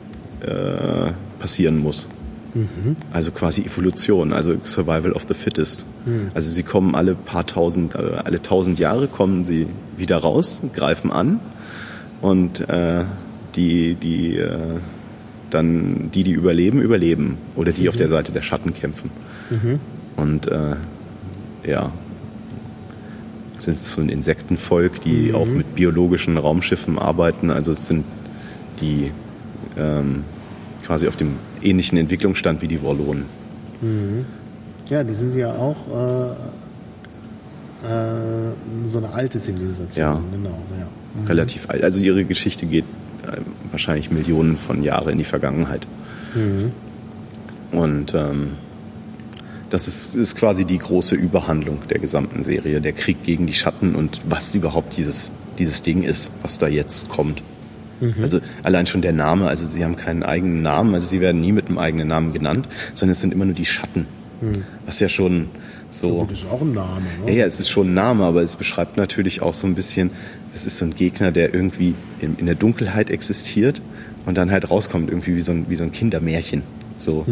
[0.42, 2.08] äh, passieren muss.
[3.12, 5.86] Also quasi Evolution, also Survival of the Fittest.
[6.36, 9.66] Also sie kommen alle paar tausend, äh, alle tausend Jahre kommen sie
[9.98, 11.40] wieder raus, greifen an
[12.22, 13.06] und äh,
[13.56, 14.80] die, die äh,
[15.50, 19.10] dann die, die überleben, überleben oder die auf der Seite der Schatten kämpfen.
[20.16, 20.76] Und äh,
[21.66, 21.92] ja,
[23.66, 27.50] sind so ein Insektenvolk, die auch mit biologischen Raumschiffen arbeiten.
[27.50, 28.06] Also es sind
[28.80, 29.12] die
[29.78, 30.24] ähm,
[30.86, 33.26] quasi auf dem ähnlichen Entwicklungsstand wie die Wollonen.
[34.90, 35.76] Ja, die sind ja auch
[37.84, 38.54] äh, äh,
[38.86, 40.06] so eine alte Zivilisation.
[40.06, 40.22] Ja.
[40.32, 40.88] Genau, ja.
[41.28, 41.84] Relativ alt.
[41.84, 42.86] Also ihre Geschichte geht
[43.26, 43.38] äh,
[43.72, 45.86] wahrscheinlich Millionen von Jahren in die Vergangenheit.
[47.72, 48.52] Und ähm,
[49.74, 53.96] das ist, ist quasi die große Überhandlung der gesamten Serie, der Krieg gegen die Schatten
[53.96, 57.42] und was überhaupt dieses, dieses Ding ist, was da jetzt kommt.
[58.22, 61.54] Also allein schon der Name, also sie haben keinen eigenen Namen, also sie werden nie
[61.54, 64.06] mit einem eigenen Namen genannt, sondern es sind immer nur die Schatten.
[64.86, 65.48] Was ja schon
[65.90, 66.20] so.
[66.20, 67.02] Gut, ist auch ein Name.
[67.26, 67.38] Ja, Ne?
[67.40, 70.12] ja, es ist schon ein Name, aber es beschreibt natürlich auch so ein bisschen,
[70.54, 73.82] es ist so ein Gegner, der irgendwie in, in der Dunkelheit existiert
[74.28, 76.62] und dann halt rauskommt, irgendwie wie so ein, wie so ein Kindermärchen.
[77.04, 77.26] So,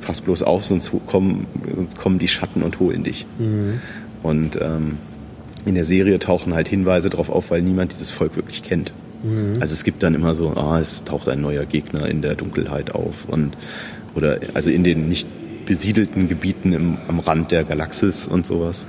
[0.00, 3.26] pass bloß auf, sonst kommen, sonst kommen die Schatten und holen dich.
[4.22, 4.98] Und ähm,
[5.66, 8.92] in der Serie tauchen halt Hinweise darauf auf, weil niemand dieses Volk wirklich kennt.
[9.60, 12.94] Also es gibt dann immer so, ah, es taucht ein neuer Gegner in der Dunkelheit
[12.94, 13.54] auf und
[14.14, 15.28] oder also in den nicht
[15.66, 18.86] besiedelten Gebieten im, am Rand der Galaxis und sowas.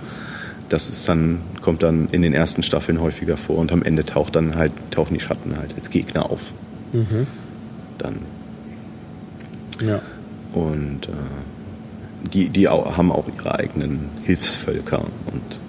[0.69, 4.35] Das ist dann, kommt dann in den ersten Staffeln häufiger vor und am Ende taucht
[4.38, 6.53] dann halt, tauchen die Schatten halt als Gegner auf.
[7.98, 8.15] Dann.
[9.85, 10.02] Ja.
[10.53, 11.11] Und äh,
[12.34, 15.60] die, die au- haben auch ihre eigenen Hilfsvölker und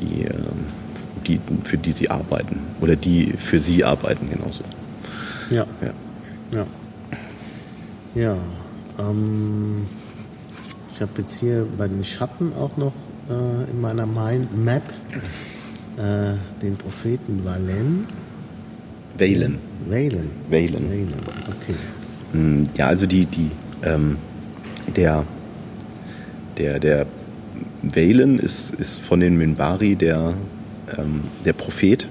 [0.00, 0.66] die, ähm,
[1.26, 2.60] die, für die sie arbeiten.
[2.80, 4.62] Oder die für sie arbeiten genauso.
[5.50, 5.66] Ja.
[5.80, 5.92] Ja.
[6.52, 6.66] Ja.
[8.14, 8.36] Ja.
[8.98, 9.86] Ähm,
[10.94, 12.92] ich habe jetzt hier bei den Schatten auch noch
[13.30, 14.82] äh, in meiner Mindmap
[15.96, 18.06] äh, den Propheten Valen.
[19.18, 19.58] Valen.
[19.88, 20.30] Valen.
[20.50, 20.74] Valen.
[20.90, 21.12] Valen,
[21.48, 21.74] okay.
[22.38, 23.50] Mm, Ja, also die, die,
[23.82, 24.16] ähm,
[24.96, 25.24] der,
[26.56, 27.06] der, der
[27.82, 30.34] Valen ist, ist von den Minbari der,
[30.96, 32.06] ähm, der Prophet,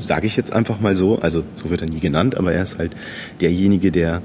[0.00, 2.78] sage ich jetzt einfach mal so, also so wird er nie genannt, aber er ist
[2.78, 2.94] halt
[3.40, 4.22] derjenige, der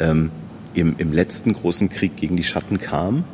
[0.00, 0.30] ähm,
[0.74, 3.24] im, im letzten großen Krieg gegen die Schatten kam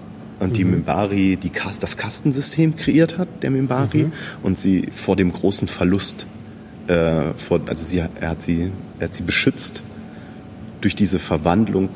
[0.40, 4.06] und die Minbari die Kas das Kastensystem kreiert hat, der Minbari,
[4.42, 6.26] und sie vor dem großen Verlust,
[6.86, 9.82] äh, vor, also sie, er, hat sie, er hat sie beschützt
[10.80, 11.90] durch diese Verwandlung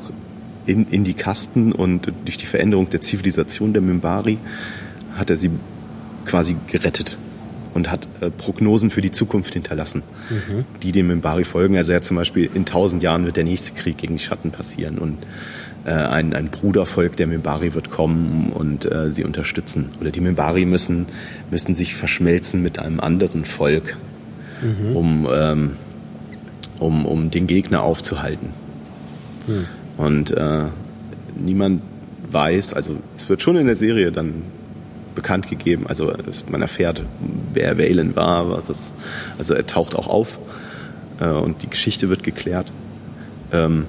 [0.65, 4.37] in, in die Kasten und durch die Veränderung der Zivilisation der Minbari
[5.15, 5.51] hat er sie
[6.25, 7.17] quasi gerettet
[7.73, 10.01] und hat äh, Prognosen für die Zukunft hinterlassen,
[10.81, 11.77] die dem Minbari folgen.
[11.77, 14.51] Also er hat zum Beispiel in tausend Jahren wird der nächste Krieg gegen die Schatten
[14.51, 15.17] passieren und
[15.85, 19.89] äh, ein, ein Brudervolk der Minbari wird kommen und äh, sie unterstützen.
[20.01, 21.05] Oder die Minbari müssen,
[21.51, 23.97] müssen sich verschmelzen mit einem anderen Volk,
[24.95, 25.71] um, ähm,
[26.79, 28.49] um, um den Gegner aufzuhalten.
[29.97, 30.65] Und äh,
[31.35, 31.81] niemand
[32.31, 34.43] weiß, also es wird schon in der Serie dann
[35.13, 37.01] bekannt gegeben, also es, man erfährt,
[37.53, 38.91] wer Valen war, was,
[39.37, 40.39] also er taucht auch auf
[41.21, 42.69] äh, und die Geschichte wird geklärt,
[43.53, 43.85] ähm,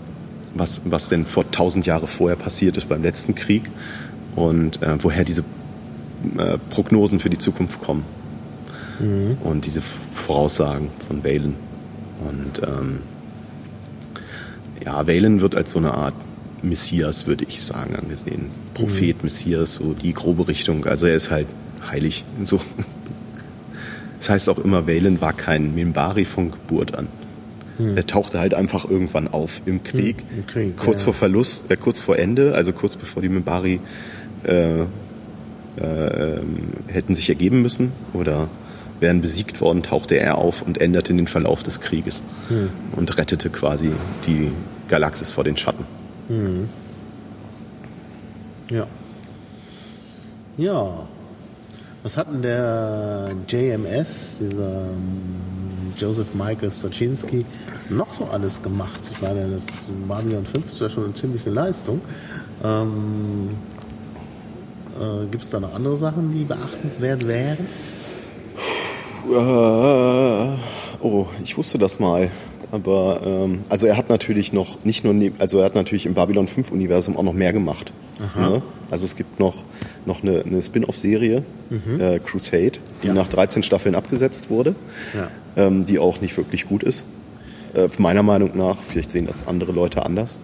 [0.55, 3.65] was, was denn vor tausend Jahre vorher passiert ist beim letzten Krieg
[4.37, 5.43] und äh, woher diese
[6.39, 8.05] äh, Prognosen für die Zukunft kommen.
[9.45, 11.55] Und diese Voraussagen von Valen.
[12.21, 13.01] Und ähm,
[14.87, 16.15] ja, Valen wird als so eine Art
[16.63, 18.51] Messias, würde ich sagen, angesehen.
[18.75, 20.87] Prophet, Messias, so die grobe Richtung.
[20.87, 21.47] Also er ist halt
[21.87, 22.25] heilig.
[22.43, 22.61] So.
[24.19, 27.07] Das heißt auch immer, Valen war kein Minbari von Geburt an.
[27.79, 31.05] Er tauchte halt einfach irgendwann auf im Krieg, Hm, im Krieg, kurz ja.
[31.05, 33.81] vor Verlust, äh, kurz vor Ende, also kurz bevor die Minbari
[34.45, 34.85] äh, äh,
[35.79, 36.47] ähm,
[36.87, 38.49] hätten sich ergeben müssen oder
[39.01, 42.23] wären besiegt worden, tauchte er auf und änderte den Verlauf des Krieges
[42.95, 43.93] und rettete quasi
[44.27, 44.53] die
[44.89, 45.85] Galaxis vor den Schatten.
[48.71, 48.87] Ja.
[50.57, 51.07] Ja.
[52.03, 57.45] Was hat denn der JMS, dieser ähm, Joseph Michael Stoczynski,
[57.91, 59.01] noch so alles gemacht?
[59.11, 59.67] Ich meine, das
[60.07, 62.01] Babylon 5 ist ja schon eine ziemliche Leistung.
[62.63, 63.51] Ähm,
[65.01, 67.67] äh, Gibt es da noch andere Sachen, die beachtenswert wären?
[69.33, 70.57] Äh,
[71.03, 72.31] oh, ich wusste das mal.
[72.73, 76.15] Aber ähm, also er hat natürlich noch nicht nur neb- also er hat natürlich im
[76.15, 77.93] Babylon 5 Universum auch noch mehr gemacht.
[78.37, 78.61] Ne?
[78.91, 79.65] Also es gibt noch
[80.05, 81.45] noch eine, eine Spin-off-Serie
[81.99, 82.73] äh, Crusade,
[83.03, 83.15] die Ja.
[83.15, 84.75] nach 13 Staffeln abgesetzt wurde,
[85.15, 85.31] Ja.
[85.57, 87.05] ähm, die auch nicht wirklich gut ist.
[87.75, 90.41] Äh, meiner Meinung nach, vielleicht sehen das andere Leute anders.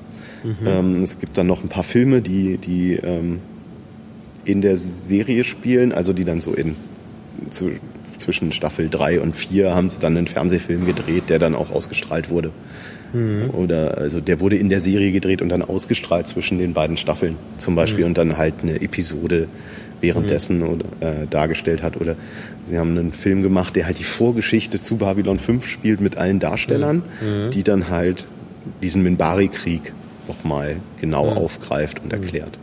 [0.67, 3.41] Ähm, es gibt dann noch ein paar Filme, die die ähm,
[4.45, 6.75] in der Serie spielen, also die dann so in
[7.51, 7.71] zu,
[8.19, 12.31] zwischen Staffel 3 und 4 haben sie dann einen Fernsehfilm gedreht, der dann auch ausgestrahlt
[12.31, 12.51] wurde.
[13.53, 17.37] Oder also der wurde in der Serie gedreht und dann ausgestrahlt zwischen den beiden Staffeln
[17.59, 19.49] zum Beispiel und dann halt eine Episode
[20.01, 22.01] währenddessen oder, äh, dargestellt hat.
[22.01, 22.17] Oder
[22.65, 26.39] sie haben einen Film gemacht, der halt die Vorgeschichte zu Babylon 5 spielt mit allen
[26.41, 27.03] Darstellern,
[27.53, 28.27] die dann halt
[28.83, 29.93] diesen Minbari-Krieg
[30.27, 32.57] nochmal genau aufgreift und erklärt.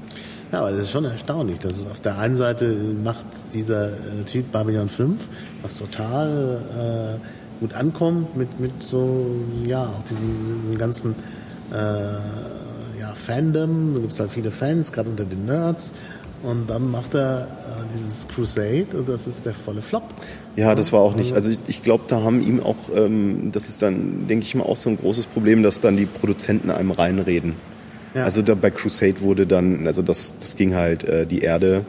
[0.51, 4.23] Ja, aber das ist schon erstaunlich, dass es auf der einen Seite macht dieser äh,
[4.25, 5.27] Typ Babylon 5,
[5.61, 9.27] was total äh, gut ankommt mit, mit so,
[9.65, 11.15] ja, auch diesen, diesen ganzen
[11.71, 15.91] äh, ja, Fandom, da gibt es halt viele Fans, gerade unter den Nerds.
[16.41, 17.45] Und dann macht er äh,
[17.93, 20.03] dieses Crusade und das ist der volle Flop.
[20.55, 21.33] Ja, das war auch nicht.
[21.33, 24.63] Also ich, ich glaube, da haben ihm auch, ähm, das ist dann, denke ich mal,
[24.63, 27.55] auch so ein großes Problem, dass dann die Produzenten einem reinreden.
[28.13, 28.23] Ja.
[28.23, 31.85] Also da bei Crusade wurde dann, also das, das ging halt äh, die Erde,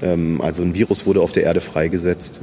[0.00, 2.40] ähm, also ein Virus wurde auf der Erde freigesetzt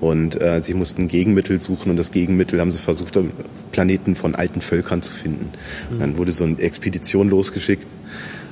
[0.00, 3.18] und äh, sie mussten Gegenmittel suchen und das Gegenmittel haben sie versucht,
[3.72, 5.50] Planeten von alten Völkern zu finden.
[5.98, 7.86] Dann wurde so eine Expedition losgeschickt.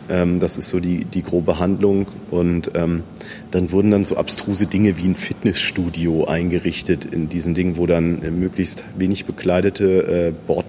[0.08, 2.06] Ähm, das ist so die, die grobe Handlung.
[2.30, 3.02] Und ähm,
[3.50, 8.22] dann wurden dann so abstruse Dinge wie ein Fitnessstudio eingerichtet in diesem Ding, wo dann
[8.22, 10.66] äh, möglichst wenig bekleidete äh, Bord,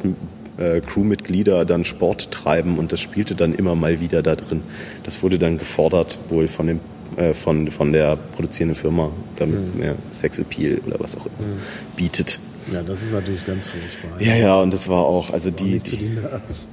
[0.57, 4.61] äh, Crewmitglieder dann Sport treiben und das spielte dann immer mal wieder da drin.
[5.03, 6.79] Das wurde dann gefordert wohl von dem
[7.17, 11.57] äh, von, von der produzierenden Firma, damit es mehr Sexappeal oder was auch immer
[11.95, 12.39] bietet.
[12.71, 14.21] Ja, das ist natürlich ganz furchtbar.
[14.21, 16.17] Ja, ja, und das war auch, also für die die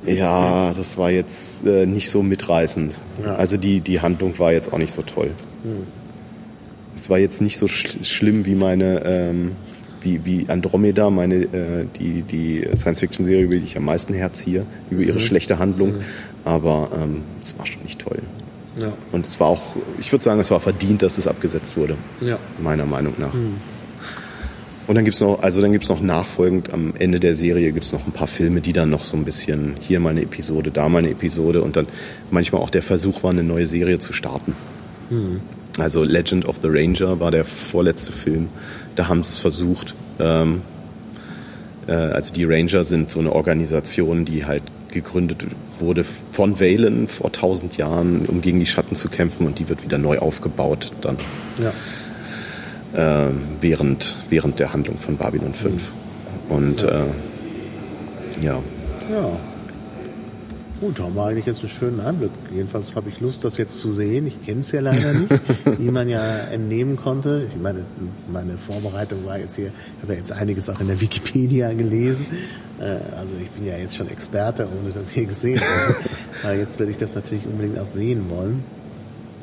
[0.07, 2.99] ja, das war jetzt äh, nicht so mitreißend.
[3.25, 3.35] Ja.
[3.35, 5.33] Also die, die Handlung war jetzt auch nicht so toll.
[6.97, 9.53] Es war jetzt nicht so sch schlimm wie meine, ähm,
[10.03, 15.03] wie, wie Andromeda, meine, äh, die, die Science-Fiction-Serie, über die ich am meisten herziehe, über
[15.03, 15.97] ihre schlechte Handlung.
[16.45, 18.19] Aber ähm, es war schon nicht toll.
[18.79, 18.93] Ja.
[19.13, 19.63] Und es war auch,
[19.99, 21.97] ich würde sagen, es war verdient, dass es abgesetzt wurde.
[22.21, 22.39] Ja.
[22.63, 23.35] Meiner Meinung nach.
[23.35, 23.57] Mhm.
[24.87, 28.05] Und dann gibt's noch, also dann gibt's noch nachfolgend am Ende der Serie gibt's noch
[28.07, 30.99] ein paar Filme, die dann noch so ein bisschen hier mal eine Episode, da mal
[30.99, 31.87] eine Episode und dann
[32.33, 34.55] manchmal auch der Versuch war, eine neue Serie zu starten.
[35.09, 35.41] Mhm.
[35.81, 38.49] Also Legend of the Ranger war der vorletzte Film.
[38.95, 39.95] Da haben sie es versucht.
[40.19, 40.63] Ähm,
[41.87, 45.45] äh, also die Ranger sind so eine Organisation, die halt gegründet
[45.79, 49.85] wurde von Valen vor tausend Jahren, um gegen die Schatten zu kämpfen und die wird
[49.85, 51.17] wieder neu aufgebaut dann.
[51.63, 53.29] Ja.
[53.29, 53.31] Äh,
[53.61, 55.73] während, während der Handlung von Babylon 5.
[55.75, 56.55] Mhm.
[56.55, 56.89] Und ja.
[56.89, 58.63] Äh, ja.
[59.13, 59.37] Ja.
[60.81, 62.31] Gut, haben wir eigentlich jetzt einen schönen Einblick.
[62.55, 64.27] Jedenfalls habe ich Lust, das jetzt zu sehen.
[64.27, 65.31] Ich kenne es ja leider nicht,
[65.79, 67.47] wie man ja entnehmen konnte.
[67.51, 67.85] Ich meine,
[68.33, 72.25] meine Vorbereitung war jetzt hier, ich habe ja jetzt einiges auch in der Wikipedia gelesen.
[72.81, 75.97] Äh, also ich bin ja jetzt schon Experte, ohne das hier gesehen habe.
[76.45, 78.65] Aber jetzt werde ich das natürlich unbedingt auch sehen wollen.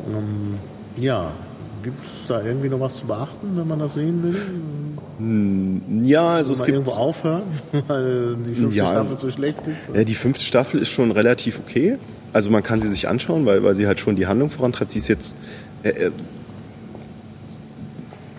[0.08, 0.56] Ähm,
[1.00, 1.34] ja,
[1.84, 4.36] Gibt es da irgendwie noch was zu beachten, wenn man das sehen will?
[5.18, 7.44] Hm, ja, also es gibt irgendwo aufhören,
[7.88, 9.96] weil die fünfte ja, Staffel zu schlecht ist.
[9.96, 11.98] Ja, die fünfte Staffel ist schon relativ okay.
[12.34, 14.92] Also man kann sie sich anschauen, weil, weil sie halt schon die Handlung vorantreibt.
[14.92, 15.36] Sie ist jetzt
[15.82, 16.12] äh, äh,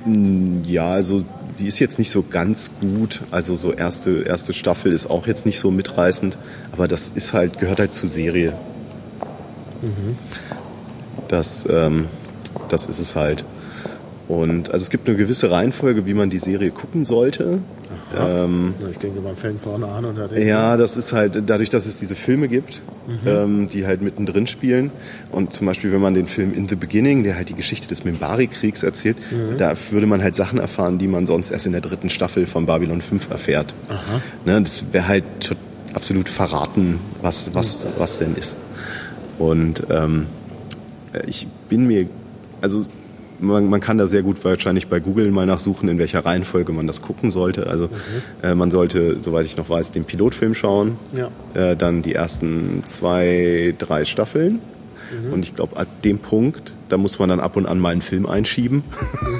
[0.04, 1.24] hm, ja, also
[1.58, 3.22] die ist jetzt nicht so ganz gut.
[3.32, 6.38] Also so erste erste Staffel ist auch jetzt nicht so mitreißend,
[6.70, 8.52] aber das ist halt gehört halt zur Serie.
[9.82, 10.16] Mhm.
[11.26, 12.06] Das ähm,
[12.68, 13.44] das ist es halt.
[14.28, 17.60] Und also es gibt eine gewisse Reihenfolge, wie man die Serie gucken sollte.
[18.14, 21.86] Ähm, ich denke, man fängt vorne an und hat Ja, das ist halt dadurch, dass
[21.86, 23.18] es diese Filme gibt, mhm.
[23.26, 24.90] ähm, die halt mittendrin spielen.
[25.32, 28.04] Und zum Beispiel, wenn man den Film In the Beginning, der halt die Geschichte des
[28.04, 29.56] Mimbari-Kriegs erzählt, mhm.
[29.56, 32.66] da würde man halt Sachen erfahren, die man sonst erst in der dritten Staffel von
[32.66, 33.74] Babylon 5 erfährt.
[34.44, 35.24] Ne, das wäre halt
[35.94, 38.56] absolut verraten, was, was, was denn ist.
[39.38, 40.26] Und ähm,
[41.26, 42.08] ich bin mir
[42.60, 42.84] also
[43.38, 46.86] man, man, kann da sehr gut wahrscheinlich bei Google mal nachsuchen, in welcher Reihenfolge man
[46.86, 47.66] das gucken sollte.
[47.66, 47.92] Also mhm.
[48.42, 51.30] äh, man sollte, soweit ich noch weiß, den Pilotfilm schauen, ja.
[51.54, 54.60] äh, dann die ersten zwei, drei Staffeln.
[55.10, 55.32] Mhm.
[55.32, 58.02] Und ich glaube, ab dem Punkt, da muss man dann ab und an mal einen
[58.02, 58.82] Film einschieben.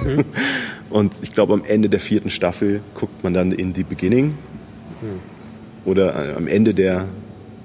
[0.05, 0.25] Mhm.
[0.91, 4.35] und ich glaube, am Ende der vierten Staffel guckt man dann in The Beginning.
[5.01, 5.21] Mhm.
[5.85, 7.07] Oder äh, am Ende der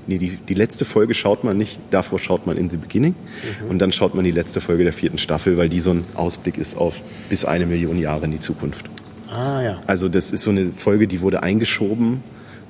[0.07, 3.15] nee, die, die letzte Folge schaut man nicht, davor schaut man in The Beginning
[3.61, 3.69] mhm.
[3.69, 6.57] und dann schaut man die letzte Folge der vierten Staffel, weil die so ein Ausblick
[6.57, 8.89] ist auf bis eine Million Jahre in die Zukunft.
[9.29, 9.81] Ah ja.
[9.87, 12.21] Also das ist so eine Folge, die wurde eingeschoben,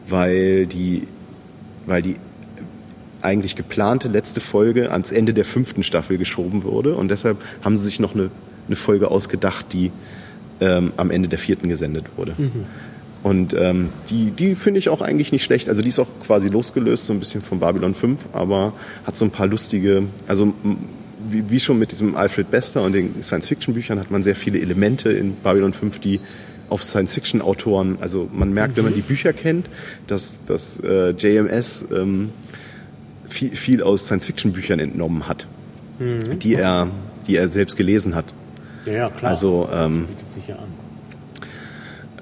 [0.08, 1.08] weil die,
[1.86, 2.16] weil die
[3.22, 7.86] eigentlich geplante letzte Folge ans Ende der fünften Staffel geschoben wurde und deshalb haben sie
[7.86, 8.30] sich noch eine,
[8.68, 9.92] eine Folge ausgedacht, die
[10.60, 12.36] ähm, am Ende der vierten gesendet wurde.
[12.38, 12.66] Mhm.
[13.24, 15.70] Und ähm, die, die finde ich auch eigentlich nicht schlecht.
[15.70, 18.74] Also die ist auch quasi losgelöst, so ein bisschen von Babylon 5, aber
[19.06, 20.54] hat so ein paar lustige, also
[21.30, 25.10] wie, wie schon mit diesem Alfred Bester und den Science-Fiction-Büchern hat man sehr viele Elemente
[25.10, 26.20] in Babylon 5, die
[26.70, 28.78] auf Science-Fiction-Autoren, also man merkt, mhm.
[28.78, 29.70] wenn man die Bücher kennt,
[30.08, 32.30] dass, dass äh, JMS ähm,
[33.30, 35.48] viel, viel aus Science-Fiction-Büchern entnommen hat,
[36.00, 36.40] mhm.
[36.40, 36.90] die, er,
[37.28, 38.26] die er selbst gelesen hat.
[38.86, 39.32] Ja, ja klar.
[39.32, 40.83] Also, ähm, bietet sich ja an.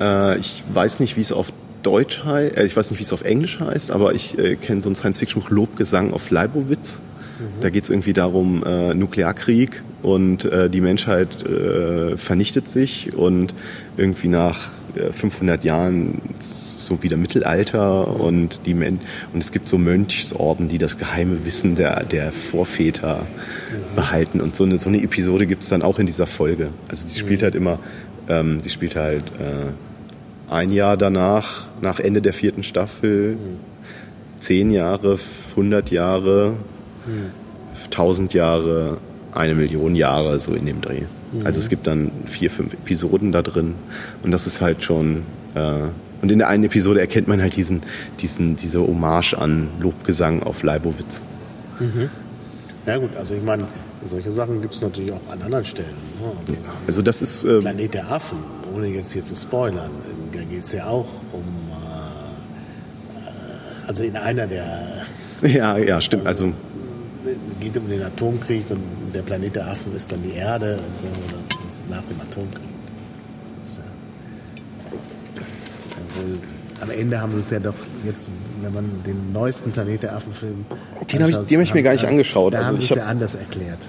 [0.01, 1.53] Äh, ich weiß nicht, wie es auf
[1.83, 4.81] Deutsch heißt, äh, ich weiß nicht, wie es auf Englisch heißt, aber ich äh, kenne
[4.81, 6.99] so ein Science-Fiction-Buch Lobgesang auf Leibowitz.
[7.39, 7.61] Mhm.
[7.61, 13.53] Da geht es irgendwie darum, äh, Nuklearkrieg und äh, die Menschheit äh, vernichtet sich und
[13.97, 18.99] irgendwie nach 500 Jahren so wieder Mittelalter und die Men
[19.33, 23.95] und es gibt so Mönchsorden, die das geheime Wissen der, der Vorväter mhm.
[23.95, 26.71] behalten und so eine, so eine Episode gibt es dann auch in dieser Folge.
[26.89, 27.43] Also die spielt mhm.
[27.45, 27.79] halt immer,
[28.27, 29.71] ähm, die spielt halt äh,
[30.51, 33.37] ein Jahr danach, nach Ende der vierten Staffel,
[34.39, 35.17] zehn Jahre,
[35.51, 36.55] 100 Jahre,
[37.85, 38.97] 1000 Jahre,
[39.31, 41.03] eine Million Jahre, so in dem Dreh.
[41.31, 41.45] Mhm.
[41.45, 43.75] Also es gibt dann vier, fünf Episoden da drin
[44.23, 45.23] und das ist halt schon...
[45.55, 45.89] Äh,
[46.21, 47.81] und in der einen Episode erkennt man halt diesen,
[48.19, 51.23] diesen, diese Hommage an Lobgesang auf Leibowitz.
[51.79, 52.11] Mhm.
[52.85, 53.63] Ja gut, also ich meine,
[54.05, 55.95] solche Sachen gibt es natürlich auch an anderen Stellen.
[56.19, 56.31] Ne?
[56.39, 57.43] Also, ja, also das ist...
[57.45, 58.37] Äh, Planet der Affen,
[58.75, 59.89] ohne jetzt hier zu spoilern
[60.39, 61.69] geht es ja auch um,
[63.15, 65.05] äh, also in einer der.
[65.41, 66.27] Ja, ja, stimmt.
[66.27, 66.53] Also äh,
[67.59, 68.83] geht um den Atomkrieg und
[69.13, 71.07] der Planet der Affen ist dann die Erde und so.
[71.67, 72.61] Das ist nach dem Atomkrieg.
[73.63, 73.83] Das ist ja,
[76.81, 77.75] am Ende haben sie es ja doch
[78.05, 78.27] jetzt,
[78.61, 80.65] wenn man den neuesten Planet der Affen-Film.
[81.11, 82.53] Den habe ich, den hab ich mir gar nicht angeschaut.
[82.53, 83.87] Da also haben sie es ja anders erklärt.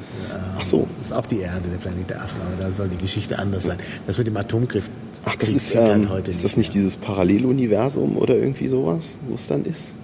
[0.56, 0.86] Ach so.
[0.98, 3.64] Das ist auch die Erde, der Planet der Affen, aber da soll die Geschichte anders
[3.64, 3.78] sein.
[4.06, 4.88] Das mit dem Atomgriff.
[5.24, 6.82] Ach, das ist, ähm, heute ist das nicht mehr.
[6.82, 9.94] dieses Paralleluniversum oder irgendwie sowas, wo es dann ist?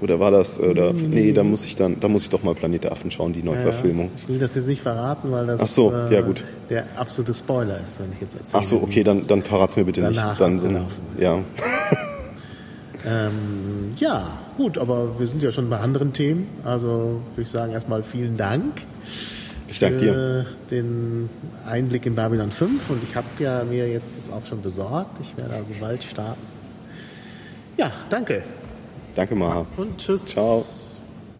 [0.00, 2.54] Oder war das, oder, nee, nee da muss ich dann, da muss ich doch mal
[2.54, 4.06] Planet der Affen schauen, die Neuverfilmung.
[4.06, 6.44] Ja, ich will das jetzt nicht verraten, weil das Ach so, äh, ja, gut.
[6.70, 8.62] der absolute Spoiler ist, wenn ich jetzt erzähle.
[8.62, 10.22] Ach so, okay, dann, dann verrat's mir bitte nicht.
[10.38, 10.68] Dann, so,
[11.18, 11.40] ja.
[13.06, 16.48] ähm, ja, gut, aber wir sind ja schon bei anderen Themen.
[16.64, 18.82] Also würde ich sagen erstmal vielen Dank.
[19.70, 20.46] Ich danke dir.
[20.70, 21.28] Den
[21.66, 25.18] Einblick in Babylon 5 und ich habe ja mir jetzt das auch schon besorgt.
[25.20, 26.40] Ich werde also bald starten.
[27.76, 28.42] Ja, danke.
[29.14, 29.66] Danke, Maha.
[29.76, 30.24] Und tschüss.
[30.26, 30.64] Ciao.